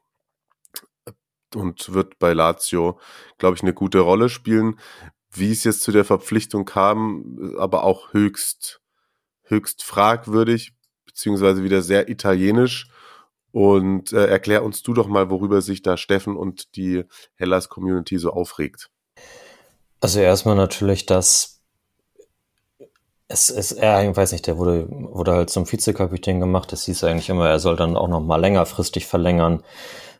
und 1.56 1.92
wird 1.92 2.18
bei 2.18 2.32
Lazio, 2.32 2.98
glaube 3.38 3.56
ich, 3.56 3.62
eine 3.62 3.74
gute 3.74 4.00
Rolle 4.00 4.28
spielen. 4.28 4.78
Wie 5.30 5.50
es 5.50 5.64
jetzt 5.64 5.82
zu 5.82 5.92
der 5.92 6.04
Verpflichtung 6.04 6.64
kam, 6.64 7.54
aber 7.58 7.84
auch 7.84 8.12
höchst, 8.12 8.80
höchst 9.44 9.82
fragwürdig, 9.82 10.74
beziehungsweise 11.06 11.62
wieder 11.64 11.82
sehr 11.82 12.08
italienisch. 12.08 12.88
Und 13.50 14.12
äh, 14.12 14.26
erklär 14.26 14.64
uns 14.64 14.82
du 14.82 14.94
doch 14.94 15.08
mal, 15.08 15.30
worüber 15.30 15.60
sich 15.60 15.82
da 15.82 15.96
Steffen 15.96 16.36
und 16.36 16.76
die 16.76 17.04
Hellas-Community 17.34 18.18
so 18.18 18.30
aufregt. 18.30 18.90
Also 20.00 20.20
erstmal 20.20 20.56
natürlich, 20.56 21.06
dass 21.06 21.52
es 23.32 23.48
ist, 23.50 23.72
er, 23.72 24.08
ich 24.08 24.16
weiß 24.16 24.32
nicht, 24.32 24.46
der 24.46 24.58
wurde, 24.58 24.86
wurde 24.90 25.32
halt 25.32 25.50
zum 25.50 25.70
Vizekapitän 25.70 26.40
gemacht. 26.40 26.72
Es 26.72 26.84
hieß 26.84 27.04
eigentlich 27.04 27.30
immer, 27.30 27.48
er 27.48 27.58
soll 27.58 27.76
dann 27.76 27.96
auch 27.96 28.08
noch 28.08 28.20
mal 28.20 28.36
längerfristig 28.36 29.06
verlängern. 29.06 29.62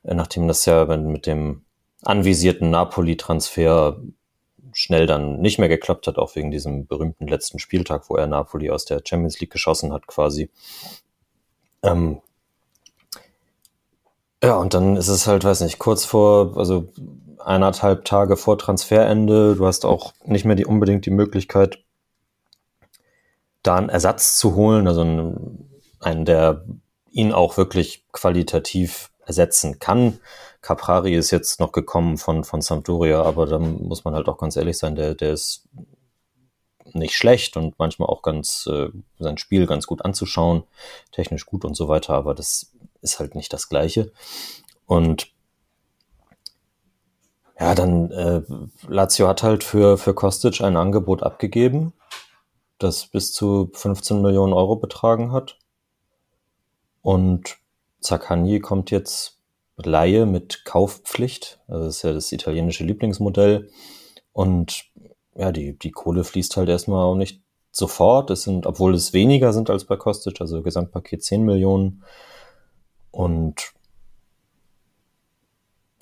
Äh, 0.04 0.14
nachdem 0.14 0.48
das 0.48 0.64
ja 0.66 0.84
mit 0.96 1.26
dem 1.26 1.64
anvisierten 2.02 2.70
Napoli-Transfer 2.70 4.00
schnell 4.72 5.06
dann 5.06 5.40
nicht 5.40 5.58
mehr 5.58 5.68
geklappt 5.68 6.06
hat, 6.06 6.18
auch 6.18 6.34
wegen 6.34 6.50
diesem 6.50 6.86
berühmten 6.86 7.26
letzten 7.26 7.58
Spieltag, 7.58 8.08
wo 8.08 8.16
er 8.16 8.26
Napoli 8.26 8.70
aus 8.70 8.84
der 8.84 9.02
Champions 9.04 9.38
League 9.40 9.52
geschossen 9.52 9.92
hat, 9.92 10.06
quasi. 10.06 10.50
Ähm 11.82 12.20
ja, 14.42 14.56
und 14.56 14.74
dann 14.74 14.96
ist 14.96 15.08
es 15.08 15.26
halt, 15.26 15.44
weiß 15.44 15.60
nicht, 15.60 15.78
kurz 15.78 16.04
vor, 16.04 16.56
also 16.56 16.88
eineinhalb 17.38 18.04
Tage 18.04 18.36
vor 18.36 18.58
Transferende, 18.58 19.54
du 19.54 19.66
hast 19.66 19.84
auch 19.84 20.14
nicht 20.24 20.44
mehr 20.44 20.56
die, 20.56 20.66
unbedingt 20.66 21.06
die 21.06 21.10
Möglichkeit, 21.10 21.78
da 23.62 23.76
einen 23.76 23.88
Ersatz 23.88 24.36
zu 24.38 24.54
holen, 24.56 24.88
also 24.88 25.02
einen, 25.02 25.68
einen 26.00 26.24
der 26.24 26.64
ihn 27.10 27.32
auch 27.32 27.56
wirklich 27.56 28.06
qualitativ 28.10 29.11
ersetzen 29.26 29.78
kann. 29.78 30.18
Caprari 30.60 31.14
ist 31.14 31.30
jetzt 31.30 31.60
noch 31.60 31.72
gekommen 31.72 32.18
von, 32.18 32.44
von 32.44 32.60
Sampdoria, 32.60 33.22
aber 33.22 33.46
da 33.46 33.58
muss 33.58 34.04
man 34.04 34.14
halt 34.14 34.28
auch 34.28 34.38
ganz 34.38 34.56
ehrlich 34.56 34.78
sein, 34.78 34.94
der, 34.94 35.14
der 35.14 35.32
ist 35.32 35.68
nicht 36.92 37.14
schlecht 37.14 37.56
und 37.56 37.78
manchmal 37.78 38.08
auch 38.08 38.22
ganz 38.22 38.68
äh, 38.70 38.88
sein 39.18 39.38
Spiel 39.38 39.66
ganz 39.66 39.86
gut 39.86 40.04
anzuschauen, 40.04 40.64
technisch 41.10 41.46
gut 41.46 41.64
und 41.64 41.74
so 41.74 41.88
weiter, 41.88 42.14
aber 42.14 42.34
das 42.34 42.72
ist 43.00 43.18
halt 43.18 43.34
nicht 43.34 43.52
das 43.52 43.68
Gleiche. 43.68 44.12
Und 44.86 45.32
Ja, 47.58 47.74
dann 47.76 48.10
äh, 48.10 48.42
Lazio 48.88 49.28
hat 49.28 49.42
halt 49.42 49.62
für, 49.62 49.96
für 49.96 50.14
Kostic 50.14 50.60
ein 50.62 50.76
Angebot 50.76 51.22
abgegeben, 51.22 51.92
das 52.78 53.06
bis 53.06 53.32
zu 53.32 53.70
15 53.72 54.20
Millionen 54.20 54.52
Euro 54.52 54.76
betragen 54.76 55.30
hat. 55.32 55.58
Und 57.02 57.58
Zaccagni 58.02 58.60
kommt 58.60 58.90
jetzt 58.90 59.42
Laie 59.76 60.26
mit 60.26 60.64
Kaufpflicht. 60.64 61.60
Also 61.66 61.86
das 61.86 61.96
ist 61.96 62.02
ja 62.02 62.12
das 62.12 62.32
italienische 62.32 62.84
Lieblingsmodell. 62.84 63.70
Und 64.32 64.84
ja, 65.34 65.52
die, 65.52 65.78
die 65.78 65.90
Kohle 65.90 66.24
fließt 66.24 66.56
halt 66.56 66.68
erstmal 66.68 67.04
auch 67.04 67.14
nicht 67.14 67.42
sofort. 67.70 68.30
Es 68.30 68.42
sind, 68.42 68.66
obwohl 68.66 68.94
es 68.94 69.12
weniger 69.12 69.52
sind 69.52 69.70
als 69.70 69.84
bei 69.84 69.96
Kostic, 69.96 70.40
also 70.40 70.62
Gesamtpaket 70.62 71.24
10 71.24 71.44
Millionen. 71.44 72.04
Und 73.10 73.72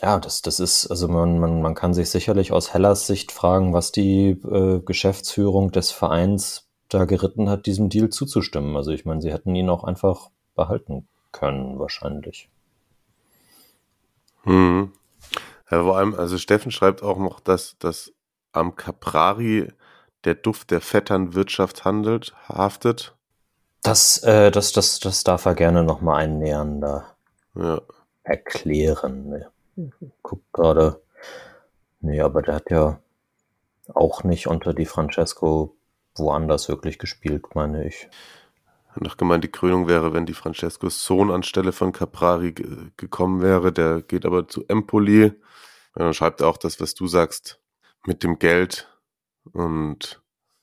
ja, 0.02 0.18
das, 0.18 0.42
das 0.42 0.60
ist, 0.60 0.86
also 0.86 1.08
man, 1.08 1.38
man, 1.38 1.60
man 1.60 1.74
kann 1.74 1.94
sich 1.94 2.10
sicherlich 2.10 2.52
aus 2.52 2.72
Hellas 2.72 3.06
Sicht 3.06 3.32
fragen, 3.32 3.74
was 3.74 3.92
die 3.92 4.30
äh, 4.30 4.80
Geschäftsführung 4.80 5.72
des 5.72 5.90
Vereins 5.90 6.68
da 6.88 7.04
geritten 7.04 7.48
hat, 7.48 7.66
diesem 7.66 7.88
Deal 7.88 8.08
zuzustimmen. 8.08 8.76
Also 8.76 8.90
ich 8.90 9.04
meine, 9.04 9.20
sie 9.20 9.32
hätten 9.32 9.54
ihn 9.54 9.68
auch 9.68 9.84
einfach 9.84 10.30
behalten 10.54 11.06
können, 11.32 11.78
wahrscheinlich. 11.78 12.48
Hm. 14.42 14.92
Ja, 15.70 15.82
vor 15.84 15.96
allem, 15.96 16.14
also 16.14 16.38
Steffen 16.38 16.70
schreibt 16.70 17.02
auch 17.02 17.18
noch, 17.18 17.40
dass, 17.40 17.78
dass 17.78 18.12
am 18.52 18.74
Caprari 18.74 19.72
der 20.24 20.34
Duft 20.34 20.70
der 20.70 20.80
Vetternwirtschaft 20.80 21.84
handelt, 21.84 22.34
haftet. 22.48 23.14
Das, 23.82 24.22
äh, 24.22 24.50
das, 24.50 24.72
das, 24.72 25.00
das 25.00 25.24
darf 25.24 25.46
er 25.46 25.54
gerne 25.54 25.82
nochmal 25.82 26.22
einnähernder 26.22 27.14
ja. 27.54 27.80
erklären. 28.24 29.44
Guck 30.22 30.42
gerade. 30.52 31.00
Nee, 32.00 32.20
aber 32.20 32.42
der 32.42 32.54
hat 32.56 32.70
ja 32.70 33.00
auch 33.94 34.24
nicht 34.24 34.46
unter 34.46 34.74
die 34.74 34.86
Francesco 34.86 35.76
woanders 36.16 36.68
wirklich 36.68 36.98
gespielt, 36.98 37.54
meine 37.54 37.86
ich. 37.86 38.08
Hat 39.00 39.06
noch 39.06 39.16
gemeint, 39.16 39.42
die 39.44 39.48
Krönung 39.48 39.88
wäre, 39.88 40.12
wenn 40.12 40.26
die 40.26 40.34
Francescos 40.34 41.06
Sohn 41.06 41.30
anstelle 41.30 41.72
von 41.72 41.90
Caprari 41.90 42.52
gekommen 42.98 43.40
wäre. 43.40 43.72
Der 43.72 44.02
geht 44.02 44.26
aber 44.26 44.46
zu 44.46 44.66
Empoli. 44.68 45.32
Dann 45.94 46.12
schreibt 46.12 46.42
er 46.42 46.48
auch 46.48 46.58
das, 46.58 46.82
was 46.82 46.94
du 46.94 47.06
sagst, 47.06 47.62
mit 48.04 48.22
dem 48.22 48.38
Geld. 48.38 48.88
Und 49.54 50.20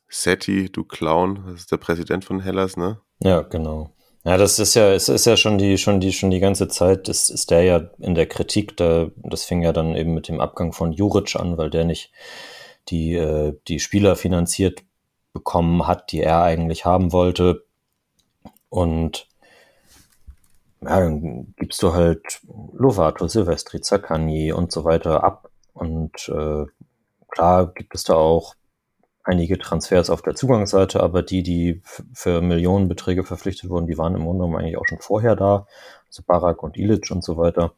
Setti, 0.07 0.71
du 0.71 0.83
Clown, 0.83 1.45
das 1.47 1.61
ist 1.61 1.71
der 1.71 1.77
Präsident 1.77 2.25
von 2.25 2.39
Hellas, 2.39 2.77
ne? 2.77 3.01
Ja, 3.21 3.41
genau. 3.41 3.95
Ja, 4.23 4.37
das 4.37 4.59
ist 4.59 4.75
ja, 4.75 4.93
es 4.93 5.09
ist 5.09 5.25
ja 5.25 5.35
schon 5.35 5.57
die, 5.57 5.79
schon 5.79 5.99
die, 5.99 6.13
schon 6.13 6.29
die 6.29 6.39
ganze 6.39 6.67
Zeit, 6.67 7.07
das 7.07 7.31
ist 7.31 7.49
der 7.49 7.63
ja 7.63 7.89
in 7.97 8.13
der 8.13 8.27
Kritik, 8.27 8.77
da, 8.77 9.09
das 9.15 9.45
fing 9.45 9.63
ja 9.63 9.73
dann 9.73 9.95
eben 9.95 10.13
mit 10.13 10.27
dem 10.27 10.39
Abgang 10.39 10.73
von 10.73 10.91
Juric 10.91 11.35
an, 11.35 11.57
weil 11.57 11.71
der 11.71 11.85
nicht 11.85 12.11
die, 12.89 13.15
äh, 13.15 13.57
die 13.67 13.79
Spieler 13.79 14.15
finanziert 14.15 14.83
bekommen 15.33 15.87
hat, 15.87 16.11
die 16.11 16.21
er 16.21 16.43
eigentlich 16.43 16.85
haben 16.85 17.11
wollte. 17.11 17.66
Und 18.69 19.27
ja, 20.81 20.99
dann 20.99 21.53
gibst 21.57 21.81
du 21.81 21.93
halt 21.93 22.41
Lovato, 22.73 23.27
Silvestri, 23.27 23.81
Zaccagni 23.81 24.51
und 24.51 24.71
so 24.71 24.83
weiter 24.83 25.23
ab. 25.23 25.49
Und 25.73 26.29
äh, 26.29 26.65
klar 27.29 27.73
gibt 27.73 27.95
es 27.95 28.03
da 28.03 28.15
auch 28.15 28.55
einige 29.23 29.57
Transfers 29.57 30.09
auf 30.09 30.21
der 30.21 30.35
Zugangsseite, 30.35 31.01
aber 31.01 31.21
die, 31.21 31.43
die 31.43 31.81
für 32.13 32.41
Millionenbeträge 32.41 33.23
verpflichtet 33.23 33.69
wurden, 33.69 33.87
die 33.87 33.97
waren 33.97 34.15
im 34.15 34.23
Grunde 34.23 34.43
genommen 34.43 34.55
eigentlich 34.55 34.77
auch 34.77 34.87
schon 34.87 35.01
vorher 35.01 35.35
da. 35.35 35.67
Also 36.07 36.23
Barak 36.25 36.63
und 36.63 36.77
Ilic 36.77 37.11
und 37.11 37.23
so 37.23 37.37
weiter. 37.37 37.73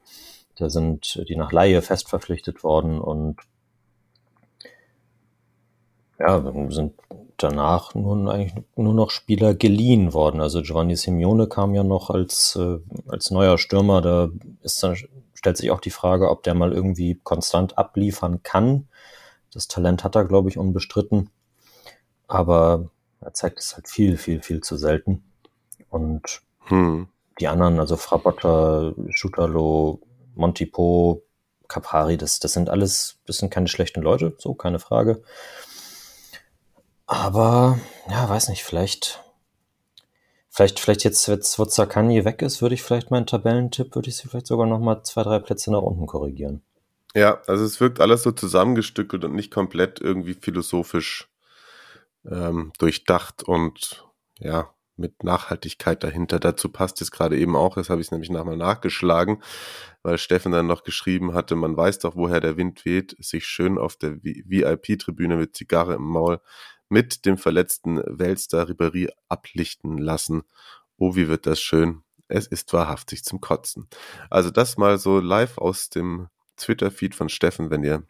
Da 0.56 0.70
sind 0.70 1.24
die 1.28 1.36
nach 1.36 1.52
Laie 1.52 1.82
fest 1.82 2.10
verpflichtet 2.10 2.64
worden 2.64 3.00
und 3.00 3.38
ja, 6.20 6.42
sind 6.70 6.94
danach 7.44 7.96
nun 7.96 8.30
eigentlich 8.30 8.64
nur 8.76 8.94
noch 8.94 9.12
Spieler 9.12 9.54
geliehen 9.54 10.14
worden. 10.14 10.42
Also 10.42 10.62
Giovanni 10.62 10.96
Simeone 10.96 11.48
kam 11.48 11.74
ja 11.74 11.84
noch 11.84 12.10
als, 12.10 12.56
äh, 12.56 12.80
als 13.08 13.32
neuer 13.32 13.58
Stürmer. 13.58 14.02
Da 14.02 14.30
ist 14.62 14.84
dann, 14.84 14.96
stellt 15.34 15.58
sich 15.58 15.72
auch 15.72 15.82
die 15.82 15.90
Frage, 15.90 16.30
ob 16.30 16.44
der 16.44 16.54
mal 16.54 16.74
irgendwie 16.74 17.20
konstant 17.24 17.78
abliefern 17.78 18.44
kann. 18.44 18.88
Das 19.54 19.68
Talent 19.68 20.04
hat 20.04 20.16
er, 20.16 20.26
glaube 20.26 20.50
ich, 20.50 20.58
unbestritten 20.58 21.30
aber 22.30 22.90
er 23.20 23.34
zeigt 23.34 23.60
es 23.60 23.76
halt 23.76 23.90
viel, 23.90 24.16
viel, 24.16 24.42
viel 24.42 24.62
zu 24.62 24.78
selten. 24.78 25.24
Und 25.90 26.42
hm. 26.68 27.10
die 27.40 27.48
anderen, 27.48 27.80
also 27.80 27.98
Frabotta, 27.98 28.94
Schutalo, 29.10 30.00
Montipo, 30.36 31.24
Capari, 31.68 32.18
das, 32.18 32.40
das 32.40 32.54
sind 32.54 32.70
alles, 32.70 33.20
das 33.26 33.38
sind 33.38 33.50
keine 33.50 33.68
schlechten 33.68 34.02
Leute, 34.02 34.36
so, 34.38 34.54
keine 34.54 34.80
Frage. 34.80 35.22
Aber, 37.10 37.80
ja, 38.08 38.30
weiß 38.30 38.50
nicht, 38.50 38.64
vielleicht, 38.64 39.24
vielleicht, 40.52 40.80
vielleicht 40.80 41.04
jetzt, 41.04 41.28
jetzt, 41.28 41.58
wo 41.58 41.66
Zakani 41.66 42.24
weg 42.24 42.44
ist, 42.44 42.62
würde 42.62 42.76
ich 42.76 42.84
vielleicht 42.84 43.10
meinen 43.10 43.26
Tabellentipp, 43.26 43.96
würde 43.96 44.10
ich 44.10 44.18
sie 44.18 44.28
vielleicht 44.28 44.46
sogar 44.46 44.68
nochmal 44.68 45.02
zwei, 45.02 45.24
drei 45.24 45.40
Plätze 45.40 45.72
nach 45.72 45.82
unten 45.82 46.06
korrigieren. 46.06 46.62
Ja, 47.16 47.42
also 47.48 47.66
es 47.66 47.82
wirkt 47.82 48.00
alles 48.00 48.22
so 48.22 48.32
zusammengestückelt 48.32 49.26
und 49.26 49.34
nicht 49.34 49.52
komplett 49.52 50.00
irgendwie 50.00 50.36
philosophisch 50.36 51.28
ähm, 52.30 52.74
durchdacht 52.78 53.42
und 53.42 54.06
ja, 54.38 54.70
mit 54.96 55.24
Nachhaltigkeit 55.24 56.04
dahinter. 56.04 56.40
Dazu 56.40 56.70
passt 56.70 57.02
es 57.02 57.10
gerade 57.10 57.40
eben 57.40 57.56
auch, 57.56 57.74
das 57.74 57.90
habe 57.90 58.02
ich 58.02 58.12
nämlich 58.12 58.30
nochmal 58.30 58.58
nachgeschlagen, 58.58 59.42
weil 60.04 60.20
Steffen 60.20 60.52
dann 60.52 60.68
noch 60.68 60.84
geschrieben 60.84 61.34
hatte, 61.34 61.56
man 61.56 61.76
weiß 61.76 61.98
doch, 62.00 62.16
woher 62.16 62.40
der 62.40 62.56
Wind 62.56 62.86
weht, 62.86 63.16
sich 63.18 63.48
schön 63.48 63.80
auf 63.80 63.96
der 63.96 64.24
VIP-Tribüne 64.24 65.38
mit 65.38 65.56
Zigarre 65.56 65.96
im 65.96 66.04
Maul 66.04 66.40
mit 66.90 67.26
dem 67.26 67.38
verletzten 67.38 68.02
Weltstar 68.06 68.68
Ribéry 68.68 69.10
ablichten 69.28 69.98
lassen. 69.98 70.44
Oh, 70.98 71.16
wie 71.16 71.28
wird 71.28 71.46
das 71.46 71.62
schön. 71.62 72.04
Es 72.28 72.46
ist 72.46 72.74
wahrhaftig 72.74 73.24
zum 73.24 73.42
Kotzen. 73.42 73.88
Also 74.30 74.50
das 74.50 74.78
mal 74.78 74.98
so 74.98 75.20
live 75.20 75.58
aus 75.58 75.90
dem 75.90 76.28
Twitter-Feed 76.58 77.16
von 77.16 77.30
Steffen, 77.30 77.70
wenn 77.70 77.84
ihr 77.84 78.04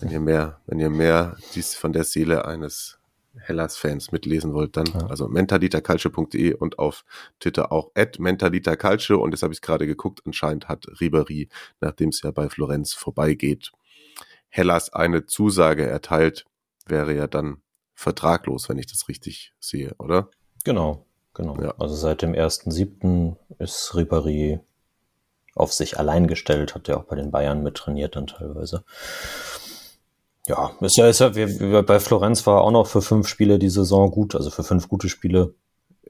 wenn 0.00 0.10
ihr 0.10 0.20
mehr, 0.20 0.60
wenn 0.66 0.78
ihr 0.78 0.90
mehr 0.90 1.36
dies 1.54 1.74
von 1.74 1.92
der 1.92 2.04
Seele 2.04 2.44
eines 2.44 2.98
Hellas-Fans 3.36 4.10
mitlesen 4.12 4.54
wollt, 4.54 4.76
dann 4.76 4.86
ja. 4.86 5.06
also 5.06 5.28
mentaliterculture.de 5.28 6.54
und 6.54 6.78
auf 6.78 7.04
Twitter 7.38 7.70
auch 7.70 7.90
at 7.94 8.18
mentaliterculture 8.18 9.18
und 9.18 9.32
jetzt 9.32 9.42
habe 9.42 9.52
ich 9.52 9.62
gerade 9.62 9.86
geguckt, 9.86 10.22
anscheinend 10.26 10.68
hat 10.68 10.86
Ribery, 11.00 11.48
nachdem 11.80 12.08
es 12.08 12.22
ja 12.22 12.32
bei 12.32 12.48
Florenz 12.48 12.92
vorbeigeht, 12.92 13.72
Hellas 14.48 14.92
eine 14.92 15.26
Zusage 15.26 15.86
erteilt, 15.86 16.44
wäre 16.90 17.14
ja 17.14 17.26
dann 17.26 17.62
vertraglos, 17.94 18.68
wenn 18.68 18.78
ich 18.78 18.86
das 18.86 19.08
richtig 19.08 19.54
sehe, 19.60 19.94
oder? 19.98 20.28
Genau, 20.64 21.06
genau. 21.34 21.60
Ja. 21.60 21.74
Also 21.78 21.94
seit 21.94 22.22
dem 22.22 22.32
1.7. 22.32 23.36
ist 23.58 23.94
Ribery 23.94 24.60
auf 25.54 25.72
sich 25.72 25.98
allein 25.98 26.26
gestellt, 26.26 26.74
hat 26.74 26.88
ja 26.88 26.96
auch 26.96 27.04
bei 27.04 27.16
den 27.16 27.30
Bayern 27.30 27.62
mit 27.62 27.76
trainiert 27.76 28.16
dann 28.16 28.26
teilweise. 28.26 28.84
Ja, 30.46 30.72
ist 30.80 30.96
ja, 30.96 31.06
ist 31.06 31.20
ja, 31.20 31.34
wir, 31.34 31.82
bei 31.82 32.00
Florenz 32.00 32.46
war 32.46 32.62
auch 32.62 32.70
noch 32.70 32.86
für 32.86 33.02
fünf 33.02 33.28
Spiele 33.28 33.58
die 33.58 33.68
Saison 33.68 34.10
gut, 34.10 34.34
also 34.34 34.50
für 34.50 34.64
fünf 34.64 34.88
gute 34.88 35.08
Spiele. 35.08 35.54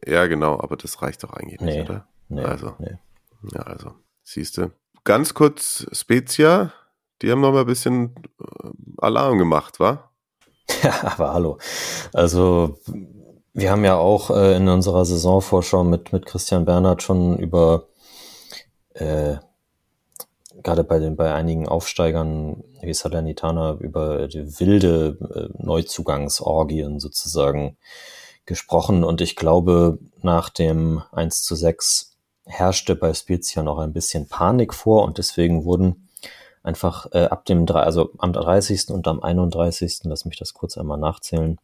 Ja, 0.06 0.26
genau, 0.26 0.58
aber 0.60 0.76
das 0.76 1.02
reicht 1.02 1.24
doch 1.24 1.32
eigentlich 1.32 1.60
nicht, 1.60 1.74
nee, 1.74 1.82
oder? 1.82 2.06
Nee, 2.28 2.42
also, 2.42 2.74
nee. 2.78 2.96
ja, 3.52 3.60
also, 3.62 3.92
siehst 4.22 4.56
du. 4.56 4.70
Ganz 5.04 5.34
kurz, 5.34 5.86
Spezia, 5.92 6.72
die 7.20 7.30
haben 7.30 7.40
noch 7.40 7.52
mal 7.52 7.60
ein 7.60 7.66
bisschen 7.66 8.14
äh, 8.40 8.70
Alarm 8.98 9.38
gemacht, 9.38 9.80
wa? 9.80 10.09
Ja, 10.82 11.12
aber 11.12 11.34
hallo. 11.34 11.58
Also, 12.12 12.78
wir 13.52 13.70
haben 13.70 13.84
ja 13.84 13.96
auch 13.96 14.30
äh, 14.30 14.56
in 14.56 14.68
unserer 14.68 15.04
Saisonvorschau 15.04 15.84
mit, 15.84 16.12
mit 16.12 16.24
Christian 16.24 16.64
Bernhard 16.64 17.02
schon 17.02 17.38
über 17.38 17.88
äh, 18.94 19.36
gerade 20.62 20.84
bei 20.84 20.98
den 20.98 21.16
bei 21.16 21.32
einigen 21.34 21.68
Aufsteigern 21.68 22.62
wie 22.82 22.94
Salernitana 22.94 23.74
über 23.80 24.28
die 24.28 24.60
wilde 24.60 25.18
äh, 25.34 25.62
Neuzugangsorgien 25.62 27.00
sozusagen 27.00 27.76
gesprochen 28.46 29.04
und 29.04 29.20
ich 29.20 29.36
glaube 29.36 29.98
nach 30.22 30.48
dem 30.48 31.02
1 31.12 31.42
zu 31.42 31.54
6 31.54 32.16
herrschte 32.44 32.96
bei 32.96 33.14
Spezia 33.14 33.62
noch 33.62 33.78
ein 33.78 33.92
bisschen 33.92 34.28
Panik 34.28 34.74
vor 34.74 35.04
und 35.04 35.18
deswegen 35.18 35.64
wurden 35.64 36.08
einfach 36.62 37.06
äh, 37.12 37.24
ab 37.24 37.44
dem 37.46 37.66
also 37.68 38.10
am 38.18 38.32
30. 38.32 38.90
und 38.90 39.06
am 39.08 39.22
31. 39.22 40.00
lass 40.04 40.24
mich 40.24 40.38
das 40.38 40.54
kurz 40.54 40.76
einmal 40.76 40.98
nachzählen 40.98 41.58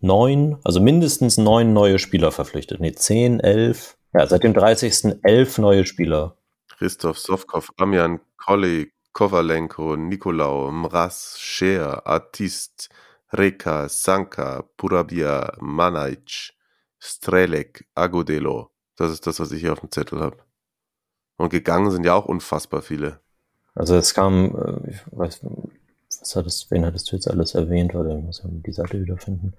neun 0.00 0.58
also 0.64 0.80
mindestens 0.80 1.38
neun 1.38 1.72
neue 1.72 1.98
Spieler 1.98 2.30
verpflichtet 2.30 2.80
nee 2.80 2.92
zehn 2.92 3.40
elf 3.40 3.96
ja 4.12 4.26
seit 4.26 4.44
dem 4.44 4.54
30. 4.54 5.18
elf 5.22 5.58
neue 5.58 5.86
Spieler 5.86 6.36
Christoph 6.76 7.18
Sovkov, 7.18 7.70
Amjan 7.76 8.20
Kolley, 8.36 8.92
Kovalenko, 9.12 9.96
Nikolau, 9.96 10.72
Mraz, 10.72 11.38
Scher, 11.38 12.04
Artist, 12.04 12.90
Reka, 13.32 13.88
Sanka, 13.88 14.62
Purabia, 14.76 15.56
Manaic, 15.60 16.52
Strelek, 16.98 17.86
Agudelo. 17.94 18.70
Das 18.96 19.12
ist 19.12 19.26
das, 19.26 19.38
was 19.38 19.52
ich 19.52 19.60
hier 19.60 19.72
auf 19.72 19.80
dem 19.80 19.90
Zettel 19.90 20.20
habe. 20.20 20.38
Und 21.36 21.50
gegangen 21.50 21.90
sind 21.92 22.04
ja 22.04 22.14
auch 22.14 22.26
unfassbar 22.26 22.82
viele. 22.82 23.20
Also 23.74 23.96
es 23.96 24.14
kam, 24.14 24.54
äh, 24.56 24.90
ich 24.90 25.00
weiß, 25.10 25.40
was 26.20 26.36
hattest, 26.36 26.70
wen 26.70 26.86
hattest 26.86 27.10
du 27.10 27.16
jetzt 27.16 27.28
alles 27.28 27.54
erwähnt? 27.54 27.94
Oder 27.94 28.16
ich 28.16 28.24
muss 28.24 28.42
ja 28.42 28.48
die 28.50 28.72
Seite 28.72 29.00
wiederfinden. 29.00 29.54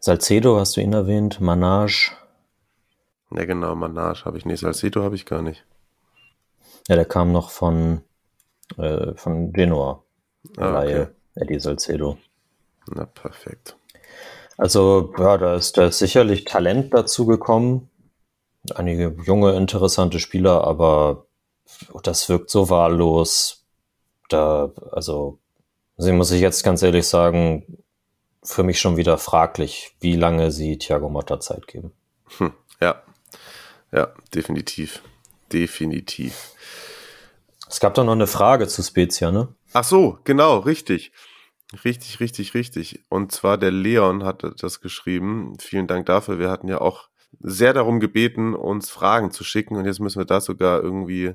Salcedo 0.00 0.58
hast 0.58 0.76
du 0.76 0.80
ihn 0.80 0.92
erwähnt, 0.92 1.40
Manage. 1.40 2.12
Ja 3.30 3.44
genau, 3.46 3.74
Manage 3.74 4.24
habe 4.24 4.38
ich 4.38 4.44
nicht, 4.44 4.60
Salcedo 4.60 5.02
habe 5.02 5.16
ich 5.16 5.26
gar 5.26 5.42
nicht. 5.42 5.64
Ja, 6.88 6.96
der 6.96 7.06
kam 7.06 7.32
noch 7.32 7.50
von, 7.50 8.02
äh, 8.76 9.14
von 9.14 9.52
Genoa. 9.52 10.02
Ah, 10.58 10.82
okay. 10.82 11.06
Eddie 11.34 11.58
Salcedo. 11.58 12.18
Na, 12.94 13.06
perfekt. 13.06 13.76
Also, 14.58 15.12
ja, 15.18 15.38
da 15.38 15.56
ist, 15.56 15.78
da 15.78 15.86
ist 15.86 15.98
sicherlich 15.98 16.44
Talent 16.44 16.92
dazu 16.94 17.26
gekommen. 17.26 17.90
Einige 18.74 19.16
junge, 19.24 19.56
interessante 19.56 20.20
Spieler, 20.20 20.64
aber 20.64 21.26
das 22.02 22.28
wirkt 22.28 22.50
so 22.50 22.70
wahllos. 22.70 23.66
Da, 24.28 24.72
also, 24.92 25.38
sie 25.96 26.12
muss 26.12 26.30
ich 26.30 26.40
jetzt 26.40 26.62
ganz 26.64 26.82
ehrlich 26.82 27.06
sagen, 27.06 27.84
für 28.42 28.62
mich 28.62 28.80
schon 28.80 28.96
wieder 28.96 29.18
fraglich, 29.18 29.96
wie 30.00 30.16
lange 30.16 30.50
sie 30.50 30.78
Thiago 30.78 31.08
Motta 31.08 31.40
Zeit 31.40 31.66
geben. 31.66 31.92
Hm, 32.38 32.52
ja, 32.80 33.02
ja, 33.92 34.12
definitiv. 34.34 35.02
Definitiv. 35.52 36.52
Es 37.68 37.80
gab 37.80 37.94
da 37.94 38.04
noch 38.04 38.12
eine 38.12 38.26
Frage 38.26 38.68
zu 38.68 38.82
Spezia, 38.82 39.30
ne? 39.30 39.54
Ach 39.72 39.84
so, 39.84 40.18
genau, 40.24 40.58
richtig. 40.58 41.12
Richtig, 41.84 42.20
richtig, 42.20 42.54
richtig. 42.54 43.04
Und 43.08 43.32
zwar 43.32 43.58
der 43.58 43.70
Leon 43.70 44.24
hat 44.24 44.44
das 44.62 44.80
geschrieben. 44.80 45.56
Vielen 45.58 45.86
Dank 45.86 46.06
dafür. 46.06 46.38
Wir 46.38 46.50
hatten 46.50 46.68
ja 46.68 46.80
auch 46.80 47.08
sehr 47.40 47.72
darum 47.72 48.00
gebeten, 48.00 48.54
uns 48.54 48.90
Fragen 48.90 49.30
zu 49.30 49.42
schicken 49.42 49.76
und 49.76 49.86
jetzt 49.86 50.00
müssen 50.00 50.20
wir 50.20 50.26
das 50.26 50.44
sogar 50.44 50.82
irgendwie, 50.82 51.34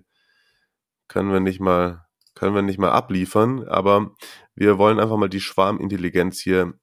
können 1.09 1.33
wir 1.33 1.41
nicht 1.41 1.59
mal, 1.59 2.05
können 2.35 2.55
wir 2.55 2.61
nicht 2.61 2.79
mal 2.79 2.91
abliefern, 2.91 3.67
aber 3.67 4.15
wir 4.55 4.77
wollen 4.77 4.99
einfach 4.99 5.17
mal 5.17 5.27
die 5.27 5.41
Schwarmintelligenz 5.41 6.39
hier 6.39 6.73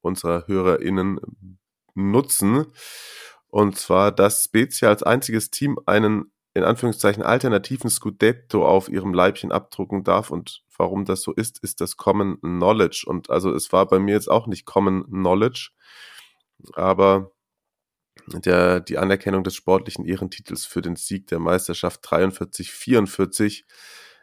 unserer 0.00 0.48
HörerInnen 0.48 1.20
nutzen. 1.94 2.66
Und 3.46 3.78
zwar, 3.78 4.10
dass 4.10 4.42
Spezia 4.42 4.88
als 4.88 5.04
einziges 5.04 5.50
Team 5.50 5.78
einen 5.86 6.32
in 6.54 6.64
Anführungszeichen 6.64 7.22
alternativen 7.22 7.90
Scudetto 7.90 8.66
auf 8.66 8.88
ihrem 8.88 9.12
Leibchen 9.12 9.50
abdrucken 9.50 10.04
darf 10.04 10.30
und 10.30 10.62
warum 10.76 11.04
das 11.04 11.22
so 11.22 11.32
ist, 11.32 11.58
ist 11.62 11.80
das 11.80 11.96
Common 11.96 12.40
Knowledge. 12.40 13.04
Und 13.06 13.28
also 13.28 13.52
es 13.52 13.72
war 13.72 13.86
bei 13.86 13.98
mir 13.98 14.14
jetzt 14.14 14.30
auch 14.30 14.46
nicht 14.46 14.64
Common 14.64 15.04
Knowledge, 15.06 15.70
aber 16.74 17.32
der, 18.26 18.80
die 18.80 18.98
Anerkennung 18.98 19.44
des 19.44 19.54
sportlichen 19.54 20.04
Ehrentitels 20.04 20.66
für 20.66 20.82
den 20.82 20.96
Sieg 20.96 21.26
der 21.26 21.38
Meisterschaft 21.38 22.04
43-44 22.04 23.64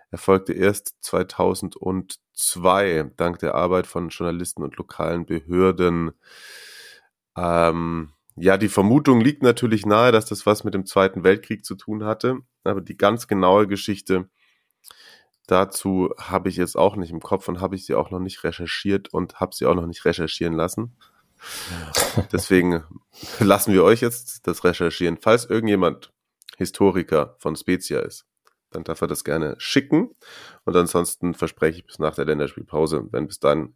erfolgte 0.09 0.53
erst 0.53 0.95
2002 1.01 3.11
dank 3.15 3.39
der 3.39 3.55
Arbeit 3.55 3.87
von 3.87 4.09
Journalisten 4.09 4.63
und 4.63 4.75
lokalen 4.77 5.25
Behörden. 5.25 6.11
Ähm, 7.37 8.11
ja, 8.35 8.57
die 8.57 8.69
Vermutung 8.69 9.21
liegt 9.21 9.43
natürlich 9.43 9.85
nahe, 9.85 10.11
dass 10.11 10.25
das 10.25 10.45
was 10.45 10.63
mit 10.63 10.73
dem 10.73 10.85
Zweiten 10.85 11.23
Weltkrieg 11.23 11.63
zu 11.63 11.75
tun 11.75 12.03
hatte, 12.03 12.39
aber 12.63 12.81
die 12.81 12.97
ganz 12.97 13.27
genaue 13.27 13.67
Geschichte 13.67 14.29
dazu 15.47 16.13
habe 16.17 16.49
ich 16.49 16.55
jetzt 16.55 16.77
auch 16.77 16.95
nicht 16.95 17.11
im 17.11 17.19
Kopf 17.19 17.47
und 17.47 17.59
habe 17.59 17.75
ich 17.75 17.85
sie 17.85 17.93
auch 17.93 18.09
noch 18.09 18.19
nicht 18.19 18.43
recherchiert 18.43 19.13
und 19.13 19.39
habe 19.39 19.53
sie 19.53 19.65
auch 19.65 19.75
noch 19.75 19.87
nicht 19.87 20.05
recherchieren 20.05 20.53
lassen. 20.53 20.95
Deswegen 22.31 22.83
lassen 23.39 23.73
wir 23.73 23.83
euch 23.83 24.01
jetzt 24.01 24.47
das 24.47 24.63
recherchieren. 24.63 25.17
Falls 25.21 25.45
irgendjemand 25.45 26.11
Historiker 26.57 27.35
von 27.39 27.55
Spezia 27.55 27.99
ist, 27.99 28.25
dann 28.69 28.83
darf 28.83 29.01
er 29.01 29.07
das 29.07 29.23
gerne 29.23 29.55
schicken. 29.57 30.11
Und 30.65 30.75
ansonsten 30.75 31.33
verspreche 31.33 31.79
ich 31.79 31.85
bis 31.85 31.99
nach 31.99 32.15
der 32.15 32.25
Länderspielpause, 32.25 33.07
wenn 33.11 33.27
bis 33.27 33.39
dann 33.39 33.75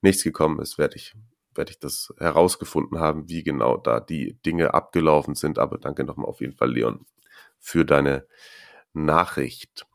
nichts 0.00 0.22
gekommen 0.22 0.60
ist, 0.60 0.78
werde 0.78 0.96
ich 0.96 1.14
werde 1.56 1.70
ich 1.70 1.78
das 1.78 2.12
herausgefunden 2.18 2.98
haben, 2.98 3.28
wie 3.28 3.42
genau 3.42 3.76
da 3.76 4.00
die 4.00 4.34
Dinge 4.44 4.74
abgelaufen 4.74 5.34
sind. 5.34 5.58
Aber 5.58 5.78
danke 5.78 6.04
nochmal 6.04 6.26
auf 6.26 6.40
jeden 6.40 6.54
Fall, 6.54 6.72
Leon, 6.72 7.06
für 7.58 7.84
deine 7.84 8.26
Nachricht. 8.92 9.86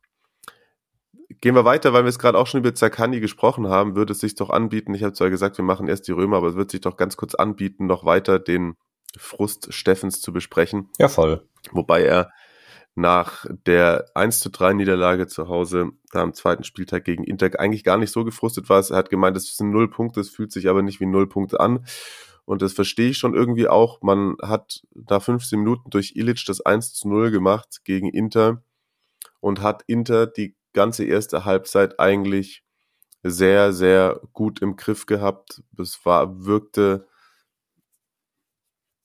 Gehen 1.41 1.56
wir 1.56 1.65
weiter, 1.65 1.93
weil 1.93 2.04
wir 2.04 2.10
es 2.10 2.19
gerade 2.19 2.38
auch 2.38 2.47
schon 2.47 2.60
über 2.60 2.75
Zakani 2.75 3.19
gesprochen 3.19 3.67
haben, 3.67 3.95
würde 3.95 4.12
es 4.12 4.19
sich 4.19 4.36
doch 4.36 4.49
anbieten, 4.49 4.93
ich 4.93 5.04
habe 5.04 5.13
zwar 5.13 5.30
gesagt, 5.30 5.58
wir 5.58 5.65
machen 5.65 5.88
erst 5.88 6.08
die 6.08 6.12
Römer, 6.12 6.38
aber 6.38 6.47
es 6.47 6.56
wird 6.56 6.71
sich 6.71 6.82
doch 6.82 6.97
ganz 6.97 7.15
kurz 7.15 7.34
anbieten, 7.36 7.86
noch 7.86 8.04
weiter 8.04 8.39
den 8.39 8.75
Frust 9.17 9.73
Steffens 9.73 10.21
zu 10.21 10.34
besprechen. 10.34 10.89
Ja, 10.99 11.08
voll. 11.08 11.47
Wobei 11.71 12.04
er 12.04 12.32
nach 12.95 13.45
der 13.65 14.06
1 14.13 14.39
zu 14.39 14.49
3 14.49 14.73
Niederlage 14.73 15.28
zu 15.28 15.47
Hause 15.47 15.91
da 16.12 16.21
am 16.21 16.34
zweiten 16.34 16.63
Spieltag 16.63 17.06
gegen 17.06 17.23
Inter 17.23 17.58
eigentlich 17.58 17.84
gar 17.84 17.97
nicht 17.97 18.12
so 18.12 18.25
gefrustet 18.25 18.69
war. 18.69 18.84
Er 18.89 18.97
hat 18.97 19.10
gemeint, 19.10 19.38
es 19.38 19.56
sind 19.56 19.71
null 19.71 19.89
Punkte, 19.89 20.19
es 20.19 20.30
fühlt 20.30 20.52
sich 20.52 20.67
aber 20.67 20.82
nicht 20.82 20.99
wie 20.99 21.06
null 21.06 21.28
Punkte 21.28 21.60
an. 21.60 21.86
Und 22.45 22.62
das 22.62 22.73
verstehe 22.73 23.12
ich 23.12 23.17
schon 23.17 23.36
irgendwie 23.36 23.67
auch. 23.67 24.02
Man 24.02 24.36
hat 24.41 24.82
da 24.91 25.19
15 25.19 25.60
Minuten 25.60 25.91
durch 25.91 26.13
Illich 26.15 26.45
das 26.45 26.62
1 26.62 26.93
zu 26.93 27.08
0 27.08 27.32
gemacht 27.32 27.82
gegen 27.86 28.10
Inter 28.10 28.63
und 29.39 29.62
hat 29.62 29.84
Inter 29.88 30.28
die 30.28 30.56
ganze 30.80 31.04
erste 31.04 31.44
Halbzeit 31.44 32.00
eigentlich 32.00 32.63
sehr, 33.22 33.74
sehr 33.74 34.22
gut 34.32 34.62
im 34.62 34.78
Griff 34.78 35.06
gehabt. 35.06 35.62
Es 35.78 36.06
war, 36.06 36.46
wirkte 36.46 37.06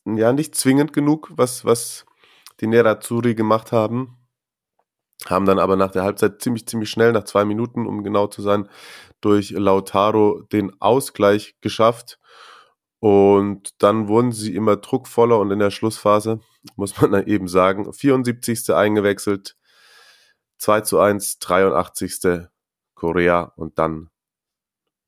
ja 0.05 0.33
nicht 0.33 0.55
zwingend 0.55 0.93
genug, 0.93 1.33
was, 1.35 1.65
was 1.65 2.07
die 2.61 2.69
Nerazzurri 2.69 3.35
gemacht 3.35 3.73
haben. 3.73 4.19
Haben 5.27 5.47
dann 5.47 5.59
aber 5.59 5.75
nach 5.75 5.91
der 5.91 6.05
Halbzeit 6.05 6.41
ziemlich, 6.41 6.69
ziemlich 6.69 6.91
schnell, 6.91 7.11
nach 7.11 7.25
zwei 7.25 7.45
Minuten, 7.45 7.89
um 7.89 8.05
genau 8.05 8.29
zu 8.29 8.41
sein, 8.41 8.69
durch 9.21 9.51
Lautaro 9.51 10.43
den 10.53 10.81
Ausgleich 10.81 11.57
geschafft. 11.61 12.21
Und 13.01 13.83
dann 13.83 14.07
wurden 14.07 14.31
sie 14.31 14.55
immer 14.55 14.77
druckvoller 14.77 15.41
und 15.41 15.51
in 15.51 15.59
der 15.59 15.73
Schlussphase, 15.73 16.39
muss 16.77 17.01
man 17.01 17.27
eben 17.27 17.49
sagen, 17.49 17.93
74. 17.93 18.71
eingewechselt, 18.71 19.57
2 20.59 20.81
zu 20.83 21.01
1, 21.01 21.38
83. 21.38 22.49
Korea 22.95 23.53
und 23.57 23.79
dann 23.79 24.11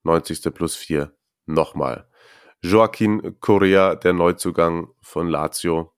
90. 0.03 0.55
plus 0.55 0.77
4 0.77 1.17
nochmal. 1.47 2.09
Joaquin 2.63 3.39
Korea, 3.41 3.95
der 3.95 4.13
Neuzugang 4.13 4.89
von 5.01 5.29
Lazio, 5.29 5.93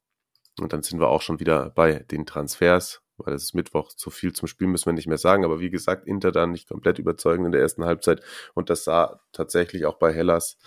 und 0.60 0.72
dann 0.72 0.82
sind 0.82 1.00
wir 1.00 1.08
auch 1.08 1.22
schon 1.22 1.40
wieder 1.40 1.70
bei 1.70 2.00
den 2.10 2.26
Transfers, 2.26 3.02
weil 3.16 3.34
es 3.34 3.44
ist 3.44 3.54
Mittwoch, 3.54 3.92
zu 3.92 4.10
viel 4.10 4.32
zum 4.32 4.48
Spiel 4.48 4.66
müssen 4.66 4.86
wir 4.86 4.92
nicht 4.92 5.06
mehr 5.06 5.18
sagen. 5.18 5.44
Aber 5.44 5.60
wie 5.60 5.70
gesagt, 5.70 6.06
Inter 6.06 6.32
dann 6.32 6.52
nicht 6.52 6.68
komplett 6.68 6.98
überzeugend 6.98 7.46
in 7.46 7.52
der 7.52 7.60
ersten 7.60 7.84
Halbzeit. 7.84 8.22
Und 8.54 8.70
das 8.70 8.84
sah 8.84 9.20
tatsächlich 9.32 9.86
auch 9.86 9.98
bei 9.98 10.12
Hellas 10.12 10.58